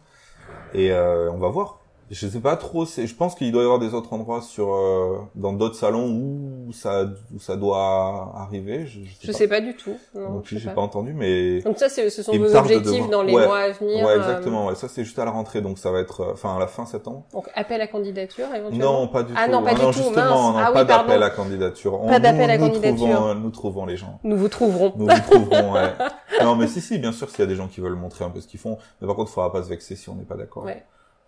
Et 0.74 0.92
on 0.92 1.38
va 1.38 1.48
voir 1.48 1.80
je 2.10 2.28
sais 2.28 2.40
pas 2.40 2.56
trop. 2.56 2.84
Je 2.84 3.14
pense 3.14 3.34
qu'il 3.34 3.50
doit 3.50 3.62
y 3.62 3.64
avoir 3.64 3.78
des 3.78 3.94
autres 3.94 4.12
endroits 4.12 4.40
sur 4.40 4.72
euh, 4.72 5.18
dans 5.34 5.52
d'autres 5.52 5.74
salons 5.74 6.08
où 6.08 6.55
ça 6.72 7.06
où 7.34 7.38
ça 7.38 7.56
doit 7.56 8.32
arriver. 8.36 8.86
Je, 8.86 9.00
je 9.20 9.32
sais, 9.32 9.48
pas. 9.48 9.60
du 9.60 9.74
tout. 9.74 9.96
Non, 10.14 10.34
Donc 10.34 10.46
j'ai 10.46 10.70
pas. 10.70 10.80
entendu, 10.80 11.12
mais 11.12 11.60
donc 11.62 11.78
ça 11.78 11.88
c'est 11.88 12.08
ce 12.10 12.22
sont 12.22 12.36
vos 12.36 12.54
objectifs 12.56 13.08
dans 13.08 13.22
les 13.22 13.32
mois 13.32 13.58
à 13.58 13.70
venir. 13.70 14.04
Ouais, 14.04 14.12
euh, 14.12 14.18
exactement. 14.18 14.66
Ouais, 14.66 14.74
ça 14.74 14.88
c'est 14.88 15.04
juste 15.04 15.18
à 15.18 15.24
la 15.24 15.30
rentrée, 15.30 15.60
donc 15.60 15.78
ça 15.78 15.90
va 15.90 16.00
être 16.00 16.20
euh, 16.20 16.32
enfin 16.32 16.56
à 16.56 16.58
la 16.58 16.66
fin 16.66 16.86
septembre. 16.86 17.24
Donc 17.32 17.48
appel 17.54 17.80
à 17.80 17.86
candidature 17.86 18.46
éventuellement. 18.54 19.02
Non, 19.02 19.08
pas 19.08 19.22
du 19.22 19.32
ah, 19.36 19.46
tout. 19.46 19.52
Non, 19.52 19.62
pas 19.62 19.70
ah, 19.70 19.74
du 19.74 19.80
tout. 19.80 19.92
Justement, 19.92 20.52
non, 20.52 20.58
ah, 20.58 20.72
pas 20.72 20.84
d'appel 20.84 21.22
à 21.22 21.30
candidature. 21.30 22.00
Pas 22.06 22.18
d'appel 22.18 22.50
à 22.50 22.58
nous 22.58 22.66
candidature. 22.66 22.96
Trouvons, 22.96 23.34
nous 23.34 23.50
trouvons 23.50 23.86
les 23.86 23.96
gens. 23.96 24.20
Nous 24.24 24.36
vous 24.36 24.48
trouverons. 24.48 24.92
Nous 24.96 25.06
vous 25.06 25.20
trouverons. 25.20 25.72
ouais. 25.74 25.92
Non, 26.42 26.54
mais 26.54 26.66
si 26.66 26.82
si, 26.82 26.98
bien 26.98 27.12
sûr, 27.12 27.30
s'il 27.30 27.40
y 27.40 27.42
a 27.42 27.46
des 27.46 27.54
gens 27.54 27.66
qui 27.66 27.80
veulent 27.80 27.94
montrer 27.94 28.24
un 28.24 28.30
peu 28.30 28.40
ce 28.40 28.46
qu'ils 28.46 28.60
font, 28.60 28.76
mais 29.00 29.06
par 29.06 29.16
contre, 29.16 29.30
il 29.30 29.34
faudra 29.34 29.50
pas 29.50 29.62
se 29.62 29.68
vexer 29.68 29.96
si 29.96 30.10
on 30.10 30.14
n'est 30.14 30.24
pas 30.24 30.36
d'accord. 30.36 30.64
Ouais. 30.64 30.84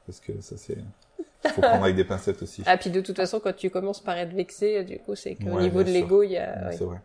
Parce 0.07 0.21
que 0.21 0.33
ça 0.41 0.57
c'est 0.57 0.79
faut 1.47 1.61
prendre 1.63 1.85
avec 1.85 1.97
des 1.97 2.05
pincettes 2.05 2.43
aussi. 2.43 2.63
Ah, 2.67 2.77
puis 2.77 2.91
de 2.91 3.01
toute 3.01 3.17
façon, 3.17 3.41
quand 3.41 3.55
tu 3.55 3.71
commences 3.71 4.01
par 4.01 4.17
être 4.17 4.33
vexé, 4.33 4.85
du 4.85 4.99
coup, 4.99 5.15
c'est 5.15 5.35
qu'au 5.35 5.61
niveau 5.61 5.83
de 5.83 5.91
l'ego, 5.91 6.23
il 6.23 6.33
y 6.33 6.39
a... 6.39 6.73
C'est 6.73 6.85
vrai. 6.85 6.99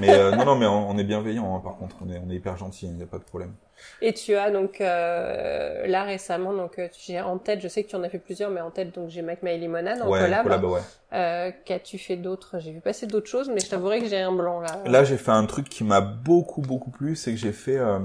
Mais 0.00 0.10
euh, 0.10 0.30
non, 0.36 0.44
non, 0.44 0.54
mais 0.54 0.66
on, 0.66 0.96
est 0.96 1.04
bienveillant, 1.04 1.56
hein, 1.56 1.60
par 1.62 1.76
contre. 1.76 1.96
On 2.04 2.10
est, 2.10 2.20
on 2.24 2.30
est 2.30 2.36
hyper 2.36 2.56
gentil, 2.56 2.86
il 2.86 2.92
n'y 2.92 3.02
a 3.02 3.06
pas 3.06 3.18
de 3.18 3.24
problème. 3.24 3.52
Et 4.00 4.12
tu 4.12 4.34
as 4.34 4.50
donc 4.50 4.80
euh, 4.80 5.86
là 5.86 6.04
récemment, 6.04 6.52
donc 6.52 6.78
euh, 6.78 6.88
j'ai 7.04 7.20
en 7.20 7.38
tête, 7.38 7.60
je 7.60 7.68
sais 7.68 7.82
que 7.82 7.88
tu 7.88 7.96
en 7.96 8.02
as 8.02 8.08
fait 8.08 8.18
plusieurs, 8.18 8.50
mais 8.50 8.60
en 8.60 8.70
tête, 8.70 8.94
donc 8.94 9.10
j'ai 9.10 9.22
Mac 9.22 9.42
My 9.42 9.58
Limonade 9.58 10.02
en 10.02 10.08
ouais, 10.08 10.20
collab. 10.20 10.44
collab 10.44 10.64
ouais. 10.64 10.80
Euh, 11.12 11.50
Qu'as-tu 11.64 11.98
fait 11.98 12.16
d'autres 12.16 12.58
J'ai 12.58 12.72
vu 12.72 12.80
passer 12.80 13.06
d'autres 13.06 13.28
choses, 13.28 13.48
mais 13.48 13.60
je 13.60 13.68
t'avouerai 13.68 14.00
que 14.00 14.08
j'ai 14.08 14.20
un 14.20 14.32
blanc 14.32 14.60
là. 14.60 14.78
Là, 14.86 15.04
j'ai 15.04 15.16
fait 15.16 15.30
un 15.30 15.46
truc 15.46 15.68
qui 15.68 15.84
m'a 15.84 16.00
beaucoup, 16.00 16.62
beaucoup 16.62 16.90
plu, 16.90 17.16
c'est 17.16 17.32
que 17.32 17.36
j'ai 17.38 17.52
fait 17.52 17.76
euh, 17.76 17.98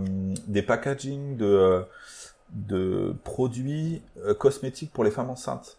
des 0.47 0.61
packaging 0.61 1.37
de 1.37 1.83
de 2.51 3.15
produits 3.23 4.01
cosmétiques 4.39 4.91
pour 4.91 5.03
les 5.03 5.11
femmes 5.11 5.29
enceintes. 5.29 5.77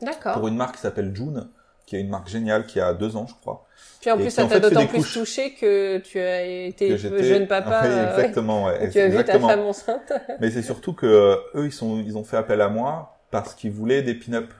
D'accord. 0.00 0.34
Pour 0.34 0.48
une 0.48 0.56
marque 0.56 0.76
qui 0.76 0.82
s'appelle 0.82 1.14
June, 1.14 1.48
qui 1.88 1.96
est 1.96 2.00
une 2.00 2.10
marque 2.10 2.28
géniale 2.28 2.66
qui 2.66 2.80
a 2.80 2.92
deux 2.92 3.16
ans, 3.16 3.26
je 3.26 3.34
crois. 3.34 3.66
Puis 4.00 4.10
en 4.10 4.16
plus, 4.18 4.30
ça 4.30 4.44
t'a 4.44 4.60
d'autant 4.60 4.86
plus 4.86 5.10
touché 5.10 5.54
que 5.54 5.98
tu 5.98 6.20
as 6.20 6.44
été 6.44 6.98
jeune 6.98 7.46
papa. 7.46 7.84
Euh, 7.84 8.10
exactement, 8.10 8.66
ouais. 8.66 8.90
tu 8.92 9.00
as 9.00 9.08
vu 9.08 9.24
ta 9.24 9.40
femme 9.40 9.60
enceinte. 9.60 10.12
Mais 10.40 10.50
c'est 10.50 10.62
surtout 10.62 10.92
que 10.92 11.06
euh, 11.06 11.36
eux, 11.54 11.66
ils 11.66 11.72
sont, 11.72 11.98
ils 11.98 12.18
ont 12.18 12.24
fait 12.24 12.36
appel 12.36 12.60
à 12.60 12.68
moi 12.68 13.18
parce 13.30 13.54
qu'ils 13.54 13.72
voulaient 13.72 14.02
des 14.02 14.14
pin-up 14.14 14.52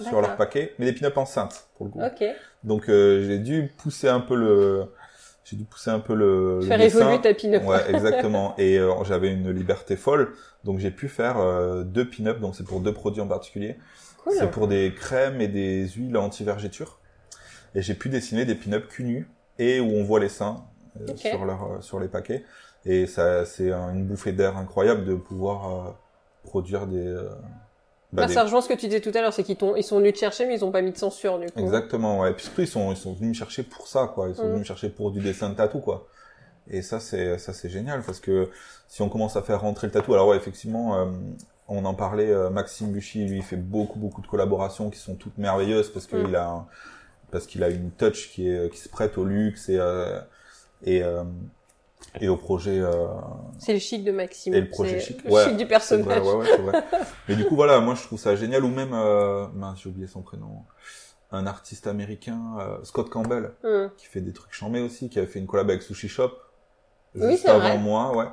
sur 0.00 0.20
leur 0.20 0.36
paquet, 0.36 0.74
mais 0.78 0.86
des 0.86 0.92
pin-up 0.92 1.16
enceintes 1.18 1.68
pour 1.76 1.86
le 1.86 1.92
coup. 1.92 2.02
Ok. 2.02 2.24
Donc 2.64 2.88
euh, 2.88 3.24
j'ai 3.26 3.38
dû 3.38 3.70
pousser 3.76 4.08
un 4.08 4.20
peu 4.20 4.34
le, 4.34 4.86
j'ai 5.52 5.58
dû 5.58 5.64
pousser 5.64 5.90
un 5.90 6.00
peu 6.00 6.14
le. 6.14 6.60
Faire 6.62 6.80
évoluer 6.80 7.20
ta 7.20 7.34
pin-up. 7.34 7.62
Ouais, 7.64 7.82
exactement. 7.94 8.54
Et 8.58 8.80
j'avais 9.04 9.30
une 9.32 9.50
liberté 9.50 9.96
folle, 9.96 10.32
donc 10.64 10.78
j'ai 10.78 10.90
pu 10.90 11.08
faire 11.08 11.36
deux 11.84 12.08
pin-up. 12.08 12.40
Donc 12.40 12.56
c'est 12.56 12.64
pour 12.64 12.80
deux 12.80 12.92
produits 12.92 13.20
en 13.20 13.28
particulier. 13.28 13.76
C'est 14.30 14.50
pour 14.50 14.68
des 14.68 14.92
crèmes 14.94 15.40
et 15.40 15.48
des 15.48 15.86
huiles 15.88 16.16
anti-vergéture. 16.16 16.98
Et 17.74 17.82
j'ai 17.82 17.94
pu 17.94 18.08
dessiner 18.08 18.44
des 18.44 18.54
pin-up 18.54 18.88
cul 18.88 19.04
nus 19.04 19.28
et 19.58 19.80
où 19.80 19.90
on 19.90 20.04
voit 20.04 20.20
les 20.20 20.28
seins 20.28 20.64
euh, 21.00 21.16
sur 21.16 21.44
leur 21.44 21.62
euh, 21.64 21.80
sur 21.80 22.00
les 22.00 22.08
paquets. 22.08 22.44
Et 22.84 23.06
ça, 23.06 23.44
c'est 23.44 23.70
une 23.70 24.04
bouffée 24.04 24.32
d'air 24.32 24.56
incroyable 24.56 25.04
de 25.04 25.14
pouvoir 25.14 25.70
euh, 25.70 25.90
produire 26.44 26.86
des. 26.86 27.14
Bah, 28.12 28.28
Ça 28.28 28.44
rejoint 28.44 28.60
ce 28.60 28.68
que 28.68 28.74
tu 28.74 28.86
disais 28.86 29.00
tout 29.00 29.12
à 29.14 29.20
l'heure, 29.20 29.32
c'est 29.32 29.42
qu'ils 29.42 29.56
ils 29.76 29.82
sont 29.82 29.98
venus 29.98 30.12
te 30.14 30.18
chercher, 30.18 30.46
mais 30.46 30.56
ils 30.56 30.64
ont 30.64 30.70
pas 30.70 30.82
mis 30.82 30.92
de 30.92 30.98
censure 30.98 31.38
du 31.38 31.46
coup. 31.46 31.58
Exactement, 31.58 32.20
ouais. 32.20 32.32
Puis 32.34 32.44
surtout, 32.44 32.60
ils 32.60 32.68
sont, 32.68 32.92
ils 32.92 32.96
sont 32.96 33.14
venus 33.14 33.30
me 33.30 33.34
chercher 33.34 33.62
pour 33.62 33.86
ça, 33.86 34.10
quoi. 34.12 34.28
Ils 34.28 34.34
sont 34.34 34.42
venus 34.42 34.56
mm. 34.56 34.60
me 34.60 34.64
chercher 34.64 34.88
pour 34.90 35.10
du 35.12 35.20
dessin 35.20 35.48
de 35.50 35.54
tatou, 35.54 35.80
quoi. 35.80 36.06
Et 36.68 36.82
ça, 36.82 37.00
c'est, 37.00 37.38
ça, 37.38 37.52
c'est 37.52 37.68
génial 37.68 38.02
parce 38.02 38.20
que 38.20 38.50
si 38.86 39.02
on 39.02 39.08
commence 39.08 39.36
à 39.36 39.42
faire 39.42 39.62
rentrer 39.62 39.86
le 39.88 39.92
tatou, 39.92 40.14
alors 40.14 40.28
ouais, 40.28 40.36
effectivement, 40.36 41.06
on 41.68 41.84
en 41.84 41.94
parlait, 41.94 42.30
euh, 42.30 42.50
Maxime 42.50 42.92
Buchy, 42.92 43.26
lui, 43.26 43.38
il 43.38 43.42
fait 43.42 43.56
beaucoup, 43.56 43.98
beaucoup 43.98 44.20
de 44.20 44.26
collaborations 44.26 44.90
qui 44.90 44.98
sont 44.98 45.14
toutes 45.14 45.38
merveilleuses 45.38 45.90
parce 45.90 46.06
qu'il 46.06 46.18
mm. 46.18 46.34
a, 46.34 46.66
parce 47.30 47.46
qu'il 47.46 47.62
a 47.62 47.70
une 47.70 47.90
touch 47.90 48.30
qui 48.30 48.48
est, 48.48 48.70
qui 48.70 48.78
se 48.78 48.88
prête 48.88 49.16
au 49.16 49.24
luxe 49.24 49.68
et, 49.68 49.78
euh, 49.78 50.20
et, 50.84 51.02
euh, 51.02 51.24
et 52.20 52.28
au 52.28 52.36
projet. 52.36 52.80
c'est 53.58 53.72
le 53.72 53.78
chic 53.78 54.04
de 54.04 54.12
Maxime. 54.12 54.54
Et 54.54 54.60
le 54.60 54.68
projet 54.68 55.00
chic. 55.00 55.22
Le 55.24 55.44
chic 55.44 55.56
du 55.56 55.66
personnage. 55.66 56.22
ouais, 56.22 56.34
ouais, 56.34 56.56
vrai. 56.58 56.84
Mais 57.28 57.36
du 57.36 57.44
coup, 57.46 57.56
voilà, 57.56 57.80
moi, 57.80 57.94
je 57.94 58.02
trouve 58.02 58.18
ça 58.18 58.36
génial. 58.36 58.64
Ou 58.64 58.68
même, 58.68 58.90
mince, 59.54 59.80
j'ai 59.82 59.88
oublié 59.88 60.06
son 60.06 60.22
prénom. 60.22 60.64
Un 61.30 61.46
artiste 61.46 61.86
américain, 61.86 62.58
Scott 62.82 63.08
Campbell, 63.08 63.52
mm. 63.64 63.86
qui 63.96 64.06
fait 64.06 64.20
des 64.20 64.32
trucs 64.32 64.52
chambés 64.52 64.82
aussi, 64.82 65.08
qui 65.08 65.18
avait 65.18 65.28
fait 65.28 65.38
une 65.38 65.46
collab 65.46 65.70
avec 65.70 65.82
Sushi 65.82 66.08
Shop. 66.08 66.32
Juste 67.14 67.48
avant 67.48 67.78
moi, 67.78 68.16
ouais. 68.16 68.26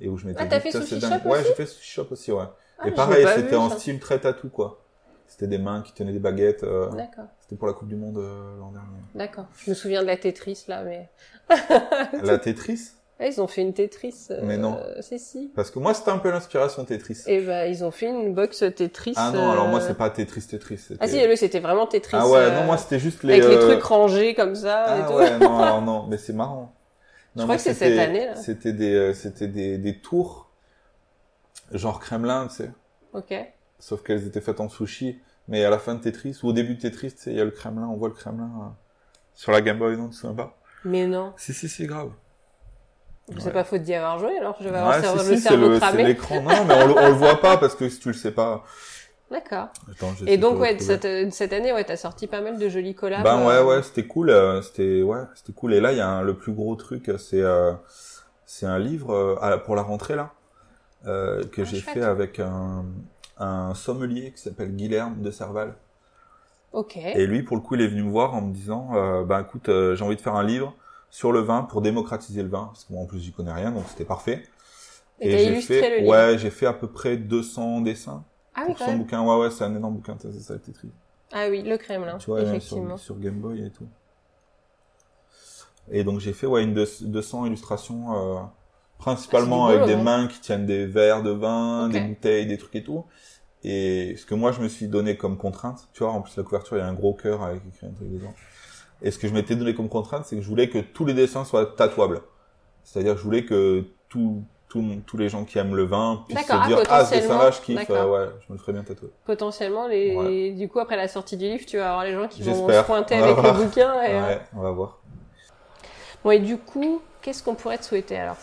Et 0.00 0.08
où 0.08 0.16
je 0.16 0.26
m'étais 0.26 0.40
ah, 0.40 0.46
t'as 0.46 0.60
fait 0.60 0.72
Sushi 0.72 1.00
Shop 1.00 1.28
Ouais, 1.28 1.42
j'ai 1.44 1.54
fait 1.54 1.66
Sushi 1.66 1.90
Shop 1.90 2.06
aussi, 2.10 2.32
ouais. 2.32 2.44
Ah, 2.78 2.88
et 2.88 2.92
pareil, 2.92 3.26
c'était 3.34 3.56
en 3.56 3.68
style 3.70 4.00
très 4.00 4.18
tatou, 4.18 4.48
quoi. 4.48 4.80
C'était 5.26 5.46
des 5.46 5.58
mains 5.58 5.82
qui 5.82 5.92
tenaient 5.92 6.12
des 6.12 6.18
baguettes. 6.18 6.64
euh, 6.64 6.90
D'accord, 6.90 7.26
C'était 7.50 7.58
pour 7.58 7.66
la 7.66 7.74
Coupe 7.74 7.88
du 7.88 7.96
Monde 7.96 8.16
euh, 8.18 8.56
l'an 8.60 8.70
dernier. 8.70 8.86
d'accord. 9.16 9.46
Je 9.58 9.70
me 9.70 9.74
souviens 9.74 10.02
de 10.02 10.06
la 10.06 10.16
Tetris 10.16 10.66
là, 10.68 10.84
mais. 10.84 11.08
La 12.22 12.38
Tetris 12.38 12.92
Ah, 13.18 13.26
ils 13.26 13.40
ont 13.40 13.48
fait 13.48 13.62
une 13.62 13.74
Tetris. 13.74 14.28
euh, 14.30 14.38
Mais 14.44 14.56
non. 14.56 14.78
Si, 15.00 15.18
si. 15.18 15.50
Parce 15.56 15.72
que 15.72 15.80
moi, 15.80 15.92
c'était 15.92 16.12
un 16.12 16.18
peu 16.18 16.30
l'inspiration 16.30 16.84
Tetris. 16.84 17.24
Et 17.26 17.40
bah, 17.40 17.66
ils 17.66 17.82
ont 17.84 17.90
fait 17.90 18.06
une 18.06 18.34
box 18.34 18.58
Tetris. 18.76 19.14
Ah 19.16 19.32
non, 19.34 19.50
alors 19.50 19.66
moi, 19.66 19.80
euh, 19.80 19.84
c'est 19.84 19.96
pas 19.98 20.10
Tetris 20.10 20.42
Tetris. 20.42 20.78
c'était- 20.78 21.00
Ah 21.02 21.08
si, 21.08 21.26
lui, 21.26 21.36
c'était 21.36 21.58
vraiment 21.58 21.88
Tetris. 21.88 22.16
Ah 22.20 22.28
ouais, 22.28 22.38
euh, 22.38 22.60
non, 22.60 22.66
moi, 22.66 22.76
c'était 22.76 23.00
juste 23.00 23.24
les... 23.24 23.34
Avec 23.42 23.48
les 23.48 23.58
trucs 23.58 23.82
rangés 23.82 24.34
comme 24.36 24.54
ça 24.54 24.96
et 24.96 25.00
Ah 25.02 25.06
tout. 25.08 25.14
ouais, 25.14 25.38
non, 25.40 25.58
alors 25.62 25.82
non, 25.82 26.06
mais 26.06 26.18
c'est 26.18 26.32
marrant. 26.32 26.72
Je 27.34 27.40
Non, 27.40 27.46
crois 27.46 27.46
moi, 27.46 27.56
que 27.56 27.62
c'est 27.62 27.74
cette 27.74 27.98
année, 27.98 28.26
là. 28.26 28.36
C'était 28.36 28.72
des, 28.72 28.94
euh, 28.94 29.12
c'était 29.12 29.48
des, 29.48 29.76
des 29.76 29.98
tours, 29.98 30.50
genre 31.72 31.98
Kremlin, 31.98 32.46
tu 32.46 32.54
sais. 32.62 32.70
Ok. 33.12 33.34
Sauf 33.80 34.04
qu'elles 34.04 34.24
étaient 34.24 34.40
faites 34.40 34.60
en 34.60 34.68
sushi. 34.68 35.18
Mais 35.50 35.64
à 35.64 35.68
la 35.70 35.78
fin 35.78 35.94
de 35.94 36.00
Tetris, 36.00 36.38
ou 36.42 36.48
au 36.48 36.52
début 36.52 36.76
de 36.76 36.80
Tetris, 36.80 37.14
il 37.26 37.34
y 37.34 37.40
a 37.40 37.44
le 37.44 37.50
Kremlin, 37.50 37.86
on 37.88 37.96
voit 37.96 38.08
le 38.08 38.14
Kremlin 38.14 38.50
euh, 38.60 38.68
sur 39.34 39.52
la 39.52 39.60
Game 39.60 39.78
Boy, 39.78 39.96
non, 39.96 40.10
souviens 40.12 40.34
pas 40.36 40.56
Mais 40.84 41.06
non. 41.06 41.32
Si, 41.36 41.52
si, 41.52 41.68
si, 41.68 41.86
grave. 41.86 42.10
C'est 43.38 43.46
Ouais. 43.46 43.52
pas 43.52 43.64
faute 43.64 43.82
d'y 43.82 43.94
avoir 43.94 44.18
joué, 44.18 44.36
alors 44.38 44.56
je 44.60 44.68
vais 44.68 44.76
avoir 44.76 44.90
Ouais, 44.90 44.96
le 44.96 45.02
cerveau- 45.02 45.18
si, 45.20 45.36
si, 45.36 45.42
c'est 45.42 45.48
cerveau 45.50 45.74
c'est 45.74 45.80
cramé. 45.80 46.04
l'écran. 46.04 46.40
Non, 46.42 46.64
mais 46.66 46.74
on 46.82 46.86
le, 46.88 46.94
on 46.98 47.06
le 47.08 47.14
voit 47.14 47.40
pas 47.40 47.56
parce 47.58 47.74
que 47.74 47.88
si 47.88 47.98
tu 48.00 48.08
le 48.08 48.14
sais 48.14 48.32
pas. 48.32 48.64
D'accord. 49.30 49.68
Et 50.26 50.38
donc, 50.38 50.58
ouais, 50.58 50.76
cette, 50.80 51.32
cette 51.32 51.52
année, 51.52 51.72
ouais, 51.72 51.84
t'as 51.84 51.96
sorti 51.96 52.26
pas 52.26 52.40
mal 52.40 52.58
de 52.58 52.68
jolis 52.68 52.96
collabs. 52.96 53.22
Ben 53.22 53.38
ouais, 53.46 53.54
euh, 53.54 53.64
ouais, 53.64 53.82
c'était 53.84 54.04
cool. 54.06 54.30
euh, 54.30 54.60
c'était 54.62 55.02
ouais, 55.02 55.20
c'était 55.36 55.52
cool. 55.52 55.74
Et 55.74 55.80
là, 55.80 55.92
il 55.92 55.98
y 55.98 56.00
a 56.00 56.08
un- 56.08 56.22
le 56.22 56.34
plus 56.34 56.52
gros 56.52 56.74
truc, 56.74 57.08
euh, 57.08 57.18
c'est 57.18 57.40
euh, 57.42 57.72
c'est 58.46 58.66
un 58.66 58.80
livre 58.80 59.12
euh, 59.14 59.58
pour 59.58 59.76
la 59.76 59.82
rentrée 59.82 60.16
là 60.16 60.32
euh, 61.06 61.44
que 61.44 61.62
Ah, 61.62 61.64
j'ai 61.64 61.80
fait 61.80 62.02
avec 62.02 62.40
un 62.40 62.84
un 63.40 63.74
sommelier 63.74 64.32
qui 64.32 64.42
s'appelle 64.42 64.74
Guilherme 64.76 65.22
de 65.22 65.30
Serval. 65.30 65.76
Ok. 66.72 66.96
Et 67.14 67.26
lui, 67.26 67.42
pour 67.42 67.56
le 67.56 67.62
coup, 67.62 67.74
il 67.74 67.80
est 67.80 67.88
venu 67.88 68.02
me 68.04 68.10
voir 68.10 68.34
en 68.34 68.40
me 68.42 68.52
disant, 68.52 68.90
euh, 68.94 69.24
ben 69.24 69.40
écoute, 69.40 69.68
euh, 69.68 69.94
j'ai 69.96 70.04
envie 70.04 70.16
de 70.16 70.20
faire 70.20 70.36
un 70.36 70.44
livre 70.44 70.74
sur 71.10 71.32
le 71.32 71.40
vin 71.40 71.62
pour 71.62 71.82
démocratiser 71.82 72.42
le 72.42 72.48
vin, 72.48 72.66
parce 72.66 72.84
que 72.84 72.92
moi 72.92 73.02
en 73.02 73.06
plus 73.06 73.18
j'y 73.20 73.32
connais 73.32 73.52
rien, 73.52 73.72
donc 73.72 73.84
c'était 73.88 74.04
parfait. 74.04 74.44
Et 75.20 75.30
t'as 75.30 75.38
j'ai 75.38 75.56
fait, 75.60 75.90
le 75.90 75.96
livre. 75.98 76.08
ouais, 76.10 76.38
j'ai 76.38 76.50
fait 76.50 76.66
à 76.66 76.72
peu 76.72 76.88
près 76.88 77.16
200 77.16 77.80
dessins 77.82 78.24
Ah 78.54 78.64
oui, 78.66 78.72
pour 78.72 78.78
quand 78.78 78.84
son 78.86 78.96
bouquin. 78.96 79.22
Ouais, 79.24 79.36
ouais, 79.38 79.50
c'est 79.50 79.64
un 79.64 79.74
énorme 79.74 79.96
bouquin, 79.96 80.16
ça, 80.18 80.32
ça, 80.32 80.58
Tetris. 80.58 80.90
Ah 81.32 81.48
oui, 81.48 81.62
le 81.62 81.76
Kremlin, 81.76 82.18
Tu 82.18 82.26
vois, 82.26 82.42
effectivement. 82.42 82.96
sur, 82.96 83.16
sur 83.16 83.18
Game 83.20 83.40
Boy 83.40 83.66
et 83.66 83.70
tout. 83.70 83.88
Et 85.90 86.04
donc 86.04 86.20
j'ai 86.20 86.32
fait 86.32 86.46
ouais 86.46 86.62
une 86.62 86.74
deux- 86.74 86.88
200 87.02 87.46
illustrations, 87.46 88.38
euh, 88.38 88.40
principalement 89.00 89.66
Ah, 89.66 89.72
avec 89.72 89.86
des 89.86 89.94
hein. 89.94 90.02
mains 90.02 90.26
qui 90.28 90.40
tiennent 90.40 90.66
des 90.66 90.86
verres 90.86 91.22
de 91.22 91.30
vin, 91.30 91.88
des 91.88 92.00
bouteilles, 92.00 92.46
des 92.46 92.58
trucs 92.58 92.76
et 92.76 92.84
tout. 92.84 93.04
Et 93.64 94.14
ce 94.16 94.24
que 94.24 94.34
moi 94.34 94.52
je 94.52 94.60
me 94.60 94.68
suis 94.68 94.86
donné 94.86 95.16
comme 95.16 95.36
contrainte, 95.36 95.88
tu 95.92 96.02
vois, 96.02 96.12
en 96.12 96.22
plus 96.22 96.36
la 96.36 96.42
couverture 96.42 96.76
il 96.76 96.80
y 96.80 96.82
a 96.82 96.86
un 96.86 96.94
gros 96.94 97.14
cœur 97.14 97.42
avec 97.42 97.62
écrit 97.66 97.86
un 97.86 97.92
truc 97.92 98.10
dedans. 98.10 98.32
Et 99.02 99.10
ce 99.10 99.18
que 99.18 99.26
je 99.28 99.34
m'étais 99.34 99.56
donné 99.56 99.74
comme 99.74 99.88
contrainte, 99.88 100.26
c'est 100.26 100.36
que 100.36 100.42
je 100.42 100.48
voulais 100.48 100.68
que 100.68 100.78
tous 100.78 101.04
les 101.04 101.14
dessins 101.14 101.44
soient 101.44 101.66
tatouables. 101.66 102.20
C'est-à-dire 102.84 103.14
que 103.14 103.18
je 103.18 103.24
voulais 103.24 103.44
que 103.44 103.84
tout, 104.08 104.42
tout, 104.68 104.84
tous 105.06 105.16
les 105.16 105.28
gens 105.28 105.44
qui 105.44 105.58
aiment 105.58 105.74
le 105.74 105.84
vin 105.84 106.24
puissent 106.26 106.46
se 106.46 106.52
ah, 106.52 106.66
dire 106.66 106.82
ah 106.88 107.04
ce 107.04 107.14
dessin-là 107.14 107.50
je 107.50 107.60
kiffe, 107.60 107.90
euh, 107.90 108.06
ouais, 108.06 108.30
je 108.40 108.52
me 108.52 108.56
le 108.56 108.62
ferais 108.62 108.72
bien 108.72 108.82
tatouer. 108.82 109.10
Potentiellement, 109.24 109.86
les... 109.86 110.52
du 110.52 110.68
coup, 110.68 110.78
après 110.80 110.96
la 110.96 111.08
sortie 111.08 111.36
du 111.36 111.46
livre, 111.46 111.64
tu 111.66 111.78
vas 111.78 111.90
avoir 111.90 112.04
les 112.04 112.12
gens 112.12 112.28
qui 112.28 112.42
vont 112.42 112.68
se 112.68 112.82
pointer 112.84 113.16
avec 113.16 113.36
le 113.36 113.52
bouquin. 113.52 114.02
Et, 114.02 114.14
euh, 114.14 114.26
Ouais, 114.26 114.40
on 114.54 114.60
va 114.60 114.70
voir. 114.70 114.98
Bon, 116.22 116.30
et 116.30 116.38
du 116.38 116.58
coup, 116.58 117.00
qu'est-ce 117.22 117.42
qu'on 117.42 117.54
pourrait 117.54 117.78
te 117.78 117.84
souhaiter 117.84 118.16
alors? 118.16 118.36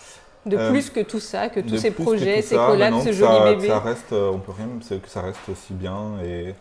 De 0.46 0.58
Euh, 0.58 0.72
plus 0.72 0.90
que 0.90 1.02
tout 1.02 1.20
ça, 1.20 1.50
que 1.50 1.60
tous 1.60 1.78
ces 1.78 1.92
projets, 1.92 2.42
ces 2.42 2.56
collabs, 2.56 3.02
ce 3.04 3.12
joli 3.12 3.32
ça, 3.38 3.44
bébé. 3.44 3.62
Que 3.68 3.68
ça 3.68 3.80
reste, 3.80 4.14
euh, 4.14 4.32
on 4.32 4.40
peut 4.40 4.54
rien, 4.58 4.68
c'est 4.82 5.02
que 5.02 5.10
ça 5.10 5.22
reste 5.22 5.40
aussi 5.52 5.74
bien 5.74 6.20
et, 6.24 6.56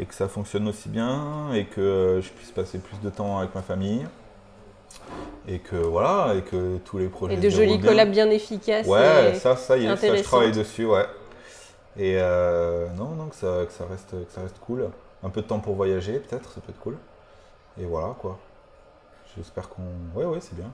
et 0.00 0.04
que 0.04 0.14
ça 0.14 0.26
fonctionne 0.28 0.66
aussi 0.66 0.88
bien 0.88 1.52
et 1.54 1.66
que 1.66 2.20
je 2.22 2.30
puisse 2.30 2.50
passer 2.50 2.78
plus 2.78 2.98
de 3.00 3.10
temps 3.10 3.38
avec 3.38 3.54
ma 3.54 3.62
famille 3.62 4.04
et 5.46 5.58
que 5.58 5.76
voilà 5.76 6.34
et 6.36 6.42
que 6.42 6.78
tous 6.78 6.98
les 6.98 7.08
projets. 7.08 7.34
Et 7.34 7.36
de 7.36 7.50
jolis 7.50 7.80
collabs 7.80 8.10
bien 8.10 8.30
efficaces. 8.30 8.86
Ouais, 8.86 9.32
et- 9.32 9.34
ça, 9.38 9.56
ça 9.56 9.76
y 9.76 9.86
est, 9.86 9.96
ça 9.96 10.16
je 10.16 10.22
travaille 10.22 10.52
dessus, 10.52 10.86
ouais. 10.86 11.06
Et 11.96 12.16
euh, 12.18 12.88
non, 12.96 13.10
non, 13.10 13.26
que 13.26 13.36
ça, 13.36 13.64
que 13.66 13.72
ça 13.72 13.84
reste, 13.88 14.10
que 14.10 14.32
ça 14.32 14.40
reste 14.40 14.58
cool. 14.58 14.88
Un 15.22 15.30
peu 15.30 15.42
de 15.42 15.46
temps 15.46 15.60
pour 15.60 15.76
voyager, 15.76 16.14
peut-être, 16.18 16.50
ça 16.50 16.60
peut 16.60 16.70
être 16.72 16.80
cool. 16.80 16.96
Et 17.80 17.84
voilà, 17.84 18.14
quoi. 18.18 18.38
J'espère 19.36 19.68
qu'on. 19.68 19.82
Ouais, 20.14 20.24
ouais, 20.24 20.38
c'est 20.40 20.56
bien. 20.56 20.70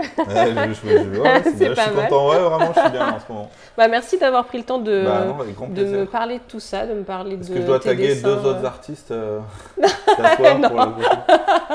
Je, 0.00 0.74
je- 0.74 1.14
je- 1.14 1.20
ouais, 1.20 1.42
c'est. 1.44 1.68
Je 1.68 1.74
suis 1.80 1.90
mal. 1.94 2.08
content, 2.08 2.28
ouais, 2.30 2.38
vraiment, 2.38 2.72
je 2.74 2.80
suis 2.80 2.90
bien 2.90 3.08
en 3.14 3.20
ce 3.20 3.32
moment. 3.32 3.50
Bah, 3.78 3.88
merci 3.88 4.18
d'avoir 4.18 4.44
pris 4.44 4.58
le 4.58 4.64
temps 4.64 4.78
de, 4.78 5.04
bah 5.06 5.24
non, 5.26 5.66
de 5.68 5.84
me 5.84 6.04
parler 6.04 6.34
de 6.34 6.42
tout 6.46 6.60
ça, 6.60 6.84
de 6.86 6.92
me 6.92 7.02
parler 7.02 7.36
Est-ce 7.40 7.48
de 7.48 7.54
que 7.54 7.60
je 7.62 7.66
dois 7.66 7.80
taguer 7.80 8.08
dessins, 8.08 8.28
deux 8.28 8.46
autres 8.48 8.62
euh. 8.62 8.66
artistes 8.66 9.10
euh, 9.10 9.38
le 9.78 9.86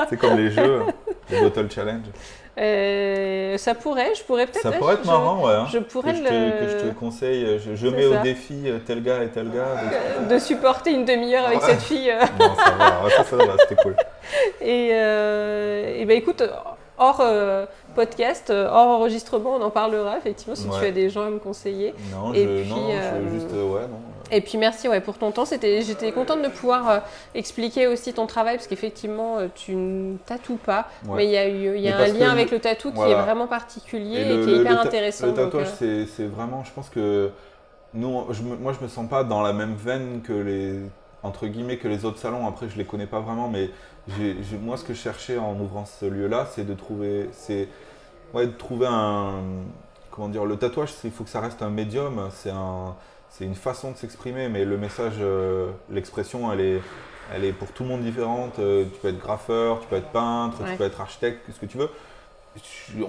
C'est 0.08 0.16
comme 0.16 0.36
les 0.36 0.50
jeux, 0.50 0.82
les 1.30 1.40
Bottle 1.40 1.70
Challenge. 1.70 2.04
Euh, 2.58 3.58
ça 3.58 3.74
pourrait, 3.74 4.14
je 4.14 4.22
pourrais 4.22 4.46
peut-être. 4.46 4.62
Ça 4.62 4.72
pourrait 4.72 4.94
être 4.94 5.04
je- 5.04 5.10
marrant, 5.10 5.44
ouais. 5.46 5.52
hein, 5.54 5.66
Je 5.70 5.78
pourrais 5.78 6.12
que, 6.12 6.18
je 6.18 6.22
le... 6.22 6.28
te, 6.28 6.64
que 6.64 6.68
je 6.70 6.76
te 6.88 6.94
conseille. 6.94 7.58
Je, 7.58 7.74
je 7.74 7.88
mets 7.88 8.10
ça. 8.10 8.20
au 8.20 8.22
défi 8.22 8.62
euh, 8.66 8.78
tel 8.86 9.02
gars 9.02 9.22
et 9.22 9.28
tel 9.28 9.50
gars. 9.50 10.22
de- 10.28 10.34
de 10.34 10.38
supporter 10.38 10.92
une 10.92 11.04
demi-heure 11.04 11.46
avec 11.46 11.60
Ouais. 11.60 11.66
cette 11.70 11.82
fille. 11.82 12.10
euh. 12.10 12.20
Non, 12.40 12.54
ça 12.56 12.70
va, 12.78 13.10
ça, 13.10 13.24
ça 13.24 13.36
va, 13.36 13.44
c'était 13.60 13.82
cool. 13.82 13.94
Et, 14.62 14.90
euh, 14.92 15.96
et 15.98 16.04
ben 16.06 16.16
écoute, 16.16 16.42
hors 16.98 17.18
euh, 17.20 17.66
podcast, 17.96 18.50
euh, 18.50 18.68
hors 18.70 18.86
enregistrement, 19.00 19.56
on 19.56 19.62
en 19.62 19.70
parlera 19.70 20.16
effectivement 20.18 20.54
si 20.54 20.68
tu 20.68 20.84
as 20.84 20.92
des 20.92 21.10
gens 21.10 21.26
à 21.26 21.30
me 21.30 21.38
conseiller. 21.40 21.94
Non, 22.12 22.32
Et 22.32 22.44
je, 22.44 22.60
puis, 22.62 22.70
non, 22.70 22.88
euh, 22.90 23.20
je 23.26 23.34
juste, 23.34 23.52
euh, 23.52 23.68
ouais, 23.72 23.80
non. 23.88 23.98
Et 24.30 24.40
puis 24.40 24.58
merci 24.58 24.88
ouais, 24.88 25.00
pour 25.00 25.18
ton 25.18 25.30
temps. 25.30 25.44
C'était, 25.44 25.82
j'étais 25.82 26.10
contente 26.12 26.42
de 26.42 26.48
pouvoir 26.48 26.90
euh, 26.90 26.98
expliquer 27.34 27.86
aussi 27.86 28.12
ton 28.12 28.26
travail 28.26 28.56
parce 28.56 28.66
qu'effectivement 28.66 29.38
euh, 29.38 29.46
tu 29.54 29.74
ne 29.74 30.16
tatoues 30.26 30.56
pas, 30.56 30.88
Ouais. 31.06 31.16
mais 31.16 31.24
il 31.26 31.30
y 31.30 31.36
a, 31.36 31.48
eu, 31.48 31.76
il 31.76 31.80
y 31.82 31.88
a 31.88 31.96
Mais 31.98 32.10
un 32.10 32.12
lien 32.12 32.30
avec 32.30 32.50
le 32.50 32.58
tatou 32.58 32.92
qui 32.92 33.00
est 33.00 33.14
vraiment 33.14 33.46
particulier 33.46 34.20
et, 34.20 34.36
le- 34.36 34.44
qui 34.44 34.52
est 34.52 34.56
hyper 34.58 34.80
intéressant. 34.80 35.26
Le 35.28 35.34
tatouage, 35.34 35.68
euh, 35.82 36.04
c'est, 36.16 36.26
vraiment, 36.26 36.62
je 36.64 36.72
pense 36.72 36.88
que 36.90 37.30
nous, 37.94 38.24
je 38.32 38.42
moi, 38.42 38.72
je 38.78 38.82
me 38.84 38.88
sens 38.88 39.08
pas 39.08 39.22
dans 39.24 39.42
la 39.42 39.52
même 39.52 39.74
veine 39.74 40.20
que 40.22 40.32
les, 40.32 40.74
entre 41.22 41.46
guillemets, 41.46 41.76
que 41.78 41.88
les 41.88 42.04
autres 42.04 42.18
salons. 42.18 42.46
Après, 42.46 42.68
je 42.68 42.76
les 42.76 42.84
connais 42.84 43.06
pas 43.06 43.20
vraiment, 43.20 43.48
mais 43.48 43.70
j'ai, 44.18 44.36
moi, 44.60 44.76
ce 44.76 44.84
que 44.84 44.94
je 44.94 45.00
cherchais 45.00 45.38
en 45.38 45.58
ouvrant 45.58 45.84
ce 45.84 46.06
lieu-là, 46.06 46.46
c'est 46.54 46.64
de 46.64 46.74
trouver, 46.74 47.28
c'est, 47.32 47.68
ouais, 48.34 48.46
de 48.46 48.52
trouver 48.52 48.86
un, 48.88 49.40
comment 50.10 50.28
dire, 50.28 50.44
le 50.44 50.56
tatouage, 50.56 50.90
il 51.04 51.10
faut 51.10 51.24
que 51.24 51.30
ça 51.30 51.40
reste 51.40 51.62
un 51.62 51.70
médium, 51.70 52.28
c'est 52.30 52.50
un, 52.50 52.94
c'est 53.30 53.44
une 53.44 53.54
façon 53.56 53.90
de 53.90 53.96
s'exprimer, 53.96 54.48
mais 54.48 54.64
le 54.64 54.76
message, 54.78 55.14
euh, 55.20 55.70
l'expression, 55.90 56.52
elle 56.52 56.60
est, 56.60 56.80
elle 57.34 57.44
est 57.44 57.52
pour 57.52 57.72
tout 57.72 57.82
le 57.82 57.88
monde 57.88 58.02
différente. 58.02 58.58
Euh, 58.60 58.84
tu 58.84 59.00
peux 59.00 59.08
être 59.08 59.18
graffeur, 59.18 59.80
tu 59.80 59.86
peux 59.88 59.96
être 59.96 60.10
peintre, 60.10 60.62
Ouais. 60.62 60.70
tu 60.72 60.76
peux 60.78 60.84
être 60.84 61.00
architecte, 61.00 61.40
ce 61.52 61.58
que 61.58 61.66
tu 61.66 61.76
veux. 61.76 61.90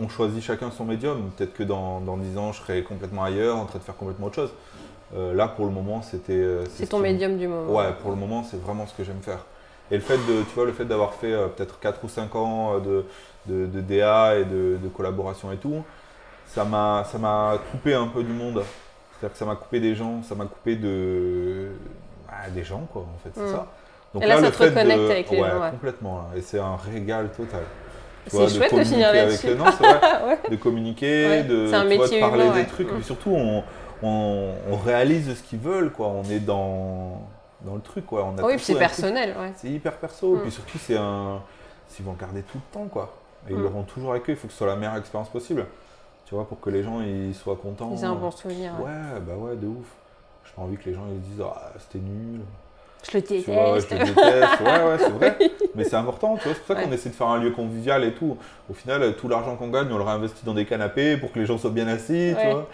On 0.02 0.10
choisit 0.10 0.44
chacun 0.44 0.72
son 0.72 0.84
médium. 0.84 1.30
Peut-être 1.38 1.54
que 1.54 1.64
dans, 1.64 2.02
dans 2.02 2.18
10 2.18 2.38
ans, 2.38 2.52
je 2.52 2.60
serai 2.60 2.84
complètement 2.84 3.24
ailleurs, 3.24 3.56
en 3.58 3.66
train 3.66 3.80
de 3.80 3.84
faire 3.84 3.96
complètement 3.96 4.26
autre 4.28 4.36
chose. 4.36 4.52
Euh, 5.16 5.34
là, 5.34 5.48
pour 5.48 5.66
le 5.66 5.72
moment, 5.72 6.02
c'était. 6.02 6.46
c'est 6.72 6.84
ce 6.86 6.90
ton 6.92 7.00
médium 7.00 7.38
du 7.38 7.48
moment. 7.48 7.72
Ouais, 7.74 7.94
pour 8.02 8.10
le 8.10 8.18
moment, 8.18 8.44
c'est 8.44 8.60
vraiment 8.62 8.86
ce 8.88 8.94
que 8.94 9.06
j'aime 9.06 9.22
faire. 9.22 9.46
Et 9.92 9.96
le 9.96 10.02
fait 10.02 10.18
de, 10.18 10.42
tu 10.44 10.54
vois, 10.56 10.66
le 10.66 10.74
fait 10.74 10.86
d'avoir 10.86 11.14
fait 11.14 11.32
euh, 11.32 11.48
peut-être 11.48 11.80
4 11.80 12.04
ou 12.04 12.10
5 12.10 12.36
ans 12.36 12.74
euh, 12.76 12.80
de, 12.80 13.06
de, 13.46 13.66
de 13.68 13.82
DA 13.82 14.38
et 14.38 14.44
de, 14.46 14.78
de 14.82 14.88
collaboration 14.90 15.52
et 15.52 15.58
tout, 15.58 15.84
ça 16.46 16.64
m'a, 16.66 17.06
ça 17.10 17.18
m'a 17.18 17.58
coupé 17.72 17.94
un 17.94 18.08
peu 18.08 18.24
du 18.24 18.34
monde. 18.34 18.64
C'est-à-dire 19.20 19.34
que 19.34 19.40
ça 19.40 19.46
m'a 19.46 19.56
coupé 19.56 19.80
des 19.80 19.96
gens, 19.96 20.22
ça 20.24 20.36
m'a 20.36 20.46
coupé 20.46 20.76
de, 20.76 21.70
bah, 22.28 22.34
des 22.54 22.64
gens, 22.64 22.88
quoi, 22.92 23.04
en 23.04 23.18
fait, 23.24 23.30
c'est 23.34 23.42
Mm. 23.50 23.56
ça. 23.56 23.68
Donc 24.14 24.24
Et 24.24 24.28
là, 24.28 24.36
ça 24.36 24.42
le 24.42 24.48
te 24.52 24.56
fait 24.56 24.70
reconnecte 24.70 25.00
de- 25.02 25.06
avec 25.12 25.30
les 25.32 25.42
ouais, 25.42 25.50
gens, 25.50 25.62
ouais. 25.62 25.70
complètement. 25.72 26.18
là. 26.18 26.38
Et 26.38 26.42
c'est 26.42 26.60
un 26.60 26.76
régal 26.78 27.30
total. 27.36 27.62
C'est 28.28 28.38
chouette 28.50 28.64
de 28.64 28.70
communiquer 28.70 28.86
finir 28.94 29.08
avec 29.10 29.22
là-dessus. 29.24 29.48
les- 29.48 29.56
Non, 29.56 29.66
c'est 29.78 29.84
vrai 29.88 30.00
Ouais. 30.28 30.38
de 30.50 30.56
communiquer, 30.58 31.44
de, 31.44 31.74
un 31.74 31.86
vois, 31.86 32.08
de 32.08 32.20
parler 32.20 32.46
humain, 32.46 32.56
des 32.56 32.66
trucs. 32.66 32.92
Mais 32.92 33.02
surtout, 33.04 33.32
on, 33.32 33.64
on, 34.04 34.50
on 34.70 34.76
réalise 34.78 35.34
ce 35.38 35.44
qu'ils 35.44 35.60
veulent, 35.60 35.92
quoi. 35.92 36.08
On 36.08 36.24
est 36.30 36.40
dans, 36.40 37.22
dans 37.62 37.76
le 37.76 37.82
truc, 37.82 38.06
quoi. 38.06 38.24
On 38.26 38.38
a 38.38 38.44
Oui, 38.44 38.54
tout 38.54 38.58
puis 38.58 38.66
c'est 38.66 38.76
personnel. 38.76 39.36
Ouais. 39.40 39.52
C'est 39.56 39.70
hyper 39.70 39.94
perso. 39.98 40.36
Mm. 40.36 40.42
Puis 40.42 40.52
surtout, 40.52 40.78
c'est 40.78 40.98
un. 40.98 41.42
Ils 42.00 42.06
vont 42.06 42.12
le 42.14 42.18
garder 42.20 42.42
tout 42.44 42.58
le 42.58 42.74
temps, 42.74 42.88
quoi. 42.88 43.14
Et 43.48 43.52
ils 43.54 43.58
Mm. 43.58 43.64
l'auront 43.64 43.84
toujours 43.84 44.12
avec 44.12 44.30
eux. 44.30 44.34
Il 44.34 44.36
faut 44.36 44.48
que 44.48 44.54
ce 44.54 44.58
soit 44.60 44.68
la 44.68 44.76
meilleure 44.76 44.98
expérience 44.98 45.30
possible. 45.30 45.66
Tu 46.26 46.36
vois, 46.36 46.48
pour 46.48 46.60
que 46.60 46.70
les 46.70 46.84
gens 46.84 47.00
ils 47.02 47.34
soient 47.34 47.56
contents. 47.56 47.90
Ils 47.98 48.06
ont 48.06 48.10
un 48.12 48.16
bon 48.16 48.32
souvenir. 48.32 48.74
ouais. 48.80 48.86
Ouais, 48.86 49.20
bah 49.22 49.34
ouais, 49.38 49.56
de 49.56 49.68
ouf. 49.68 49.86
J'ai 50.46 50.52
pas 50.56 50.62
envie 50.62 50.78
que 50.78 50.90
les 50.90 50.94
gens 50.96 51.04
ils 51.10 51.24
se 51.24 51.30
disent 51.30 51.44
Ah, 51.46 51.72
c'était 51.80 52.00
nul. 52.04 52.42
Je 53.10 53.18
le 53.18 53.22
vois, 53.54 53.80
je 53.80 53.88
déteste. 53.88 54.16
te 54.16 54.20
déteste. 54.26 54.60
Ouais, 54.60 54.84
ouais, 54.84 54.98
c'est 54.98 55.10
vrai. 55.12 55.38
Mais 55.76 55.84
c'est 55.86 55.96
important, 55.96 56.36
tu 56.36 56.44
vois. 56.44 56.54
C'est 56.54 56.60
pour 56.66 56.76
ça 56.76 56.82
qu'on 56.84 56.90
Ouais. 56.90 56.96
essaie 56.96 57.10
de 57.10 57.14
faire 57.16 57.28
un 57.28 57.38
lieu 57.40 57.52
convivial 57.52 58.04
et 58.04 58.14
tout. 58.14 58.38
Au 58.70 58.74
final, 58.74 59.16
tout 59.16 59.30
l'argent 59.30 59.56
qu'on 59.56 59.70
gagne, 59.70 59.88
on 59.92 59.98
le 59.98 60.04
réinvestit 60.04 60.44
dans 60.44 60.54
des 60.56 60.66
canapés 60.66 61.16
pour 61.16 61.32
que 61.32 61.40
les 61.40 61.46
gens 61.46 61.58
soient 61.58 61.70
bien 61.70 61.88
assis, 61.88 62.34
Ouais. 62.34 62.36
tu 62.42 62.50
vois. 62.52 62.68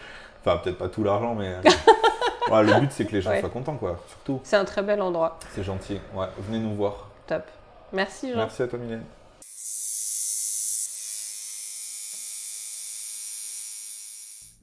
Enfin, 0.44 0.58
peut-être 0.64 0.78
pas 0.80 0.88
tout 0.90 1.04
l'argent, 1.04 1.36
mais. 1.36 1.54
le 2.52 2.80
but, 2.80 2.92
c'est 2.92 3.06
que 3.06 3.12
les 3.14 3.22
gens 3.22 3.30
Ouais. 3.32 3.40
soient 3.40 3.50
contents, 3.50 3.76
quoi. 3.78 4.00
Surtout. 4.08 4.40
C'est 4.44 4.56
un 4.58 4.66
très 4.66 4.82
bel 4.84 5.02
endroit. 5.02 5.40
C'est 5.52 5.64
gentil. 5.64 6.00
Ouais, 6.16 6.28
venez 6.40 6.60
nous 6.60 6.76
voir. 6.76 7.10
Top. 7.28 7.44
Merci 7.94 8.32
Jean. 8.32 8.38
Merci 8.38 8.64
à 8.64 8.68
toi, 8.68 8.80
Mylène. 8.80 9.04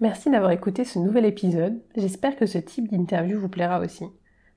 Merci 0.00 0.30
d'avoir 0.30 0.50
écouté 0.52 0.84
ce 0.84 0.98
nouvel 0.98 1.26
épisode. 1.26 1.80
J'espère 1.96 2.36
que 2.36 2.46
ce 2.46 2.58
type 2.58 2.90
d'interview 2.90 3.38
vous 3.38 3.48
plaira 3.50 3.80
aussi. 3.80 4.06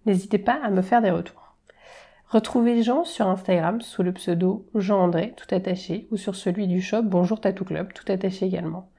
N'hésitez 0.05 0.37
pas 0.37 0.59
à 0.63 0.69
me 0.69 0.81
faire 0.81 1.01
des 1.01 1.11
retours. 1.11 1.55
Retrouvez 2.29 2.81
Jean 2.81 3.03
sur 3.03 3.27
Instagram 3.27 3.81
sous 3.81 4.03
le 4.03 4.13
pseudo 4.13 4.65
Jean-André, 4.73 5.33
tout 5.35 5.53
attaché, 5.53 6.07
ou 6.11 6.17
sur 6.17 6.35
celui 6.35 6.67
du 6.67 6.81
shop 6.81 7.03
Bonjour 7.03 7.39
Tattoo 7.41 7.65
Club, 7.65 7.93
tout 7.93 8.09
attaché 8.11 8.45
également. 8.45 8.89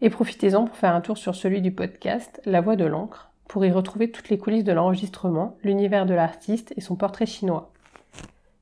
Et 0.00 0.10
profitez-en 0.10 0.64
pour 0.66 0.76
faire 0.76 0.94
un 0.94 1.00
tour 1.00 1.16
sur 1.18 1.34
celui 1.34 1.60
du 1.62 1.72
podcast 1.72 2.40
La 2.44 2.60
Voix 2.60 2.76
de 2.76 2.84
l'encre, 2.84 3.30
pour 3.48 3.64
y 3.64 3.70
retrouver 3.70 4.10
toutes 4.10 4.28
les 4.28 4.38
coulisses 4.38 4.64
de 4.64 4.72
l'enregistrement, 4.72 5.56
l'univers 5.62 6.06
de 6.06 6.14
l'artiste 6.14 6.72
et 6.76 6.80
son 6.80 6.96
portrait 6.96 7.26
chinois. 7.26 7.72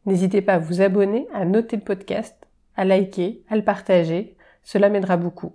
N'hésitez 0.07 0.43
pas 0.43 0.55
à 0.55 0.59
vous 0.59 0.81
abonner, 0.81 1.29
à 1.33 1.45
noter 1.45 1.77
le 1.77 1.83
podcast, 1.83 2.37
à 2.77 2.85
liker, 2.85 3.43
à 3.49 3.57
le 3.57 3.65
partager, 3.65 4.37
cela 4.63 4.89
m'aidera 4.89 5.17
beaucoup. 5.17 5.53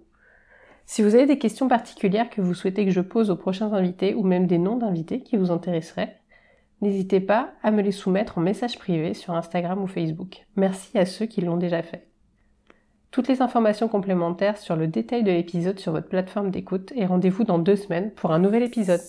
Si 0.86 1.02
vous 1.02 1.16
avez 1.16 1.26
des 1.26 1.38
questions 1.38 1.68
particulières 1.68 2.30
que 2.30 2.42
vous 2.42 2.54
souhaitez 2.54 2.86
que 2.86 2.92
je 2.92 3.02
pose 3.02 3.30
aux 3.30 3.36
prochains 3.36 3.74
invités 3.74 4.16
ou 4.16 4.24
même 4.24 4.48
des 4.48 4.58
noms 4.58 4.78
d'invités 4.78 5.22
qui 5.22 5.36
vous 5.36 5.52
intéresseraient, 5.52 6.22
n'hésitez 6.82 7.20
pas 7.20 7.52
à 7.62 7.72
me 7.72 7.82
les 7.82 7.92
soumettre 7.92 8.38
en 8.38 8.42
message 8.42 8.78
privé 8.78 9.14
sur 9.14 9.34
Instagram 9.34 9.84
ou 9.84 9.88
Facebook. 9.88 10.46
Merci 10.56 10.98
à 10.98 11.06
ceux 11.06 11.26
qui 11.26 11.42
l'ont 11.42 11.58
déjà 11.58 11.84
fait. 11.84 12.08
Toutes 13.12 13.28
les 13.28 13.42
informations 13.42 13.88
complémentaires 13.88 14.58
sur 14.58 14.76
le 14.76 14.88
détail 14.88 15.24
de 15.24 15.32
l'épisode 15.32 15.80
sur 15.80 15.92
votre 15.92 16.08
plateforme 16.08 16.52
d'écoute 16.52 16.92
et 16.96 17.06
rendez-vous 17.06 17.44
dans 17.44 17.60
deux 17.60 17.76
semaines 17.76 18.12
pour 18.12 18.32
un 18.32 18.40
nouvel 18.40 18.64
épisode. 18.64 19.02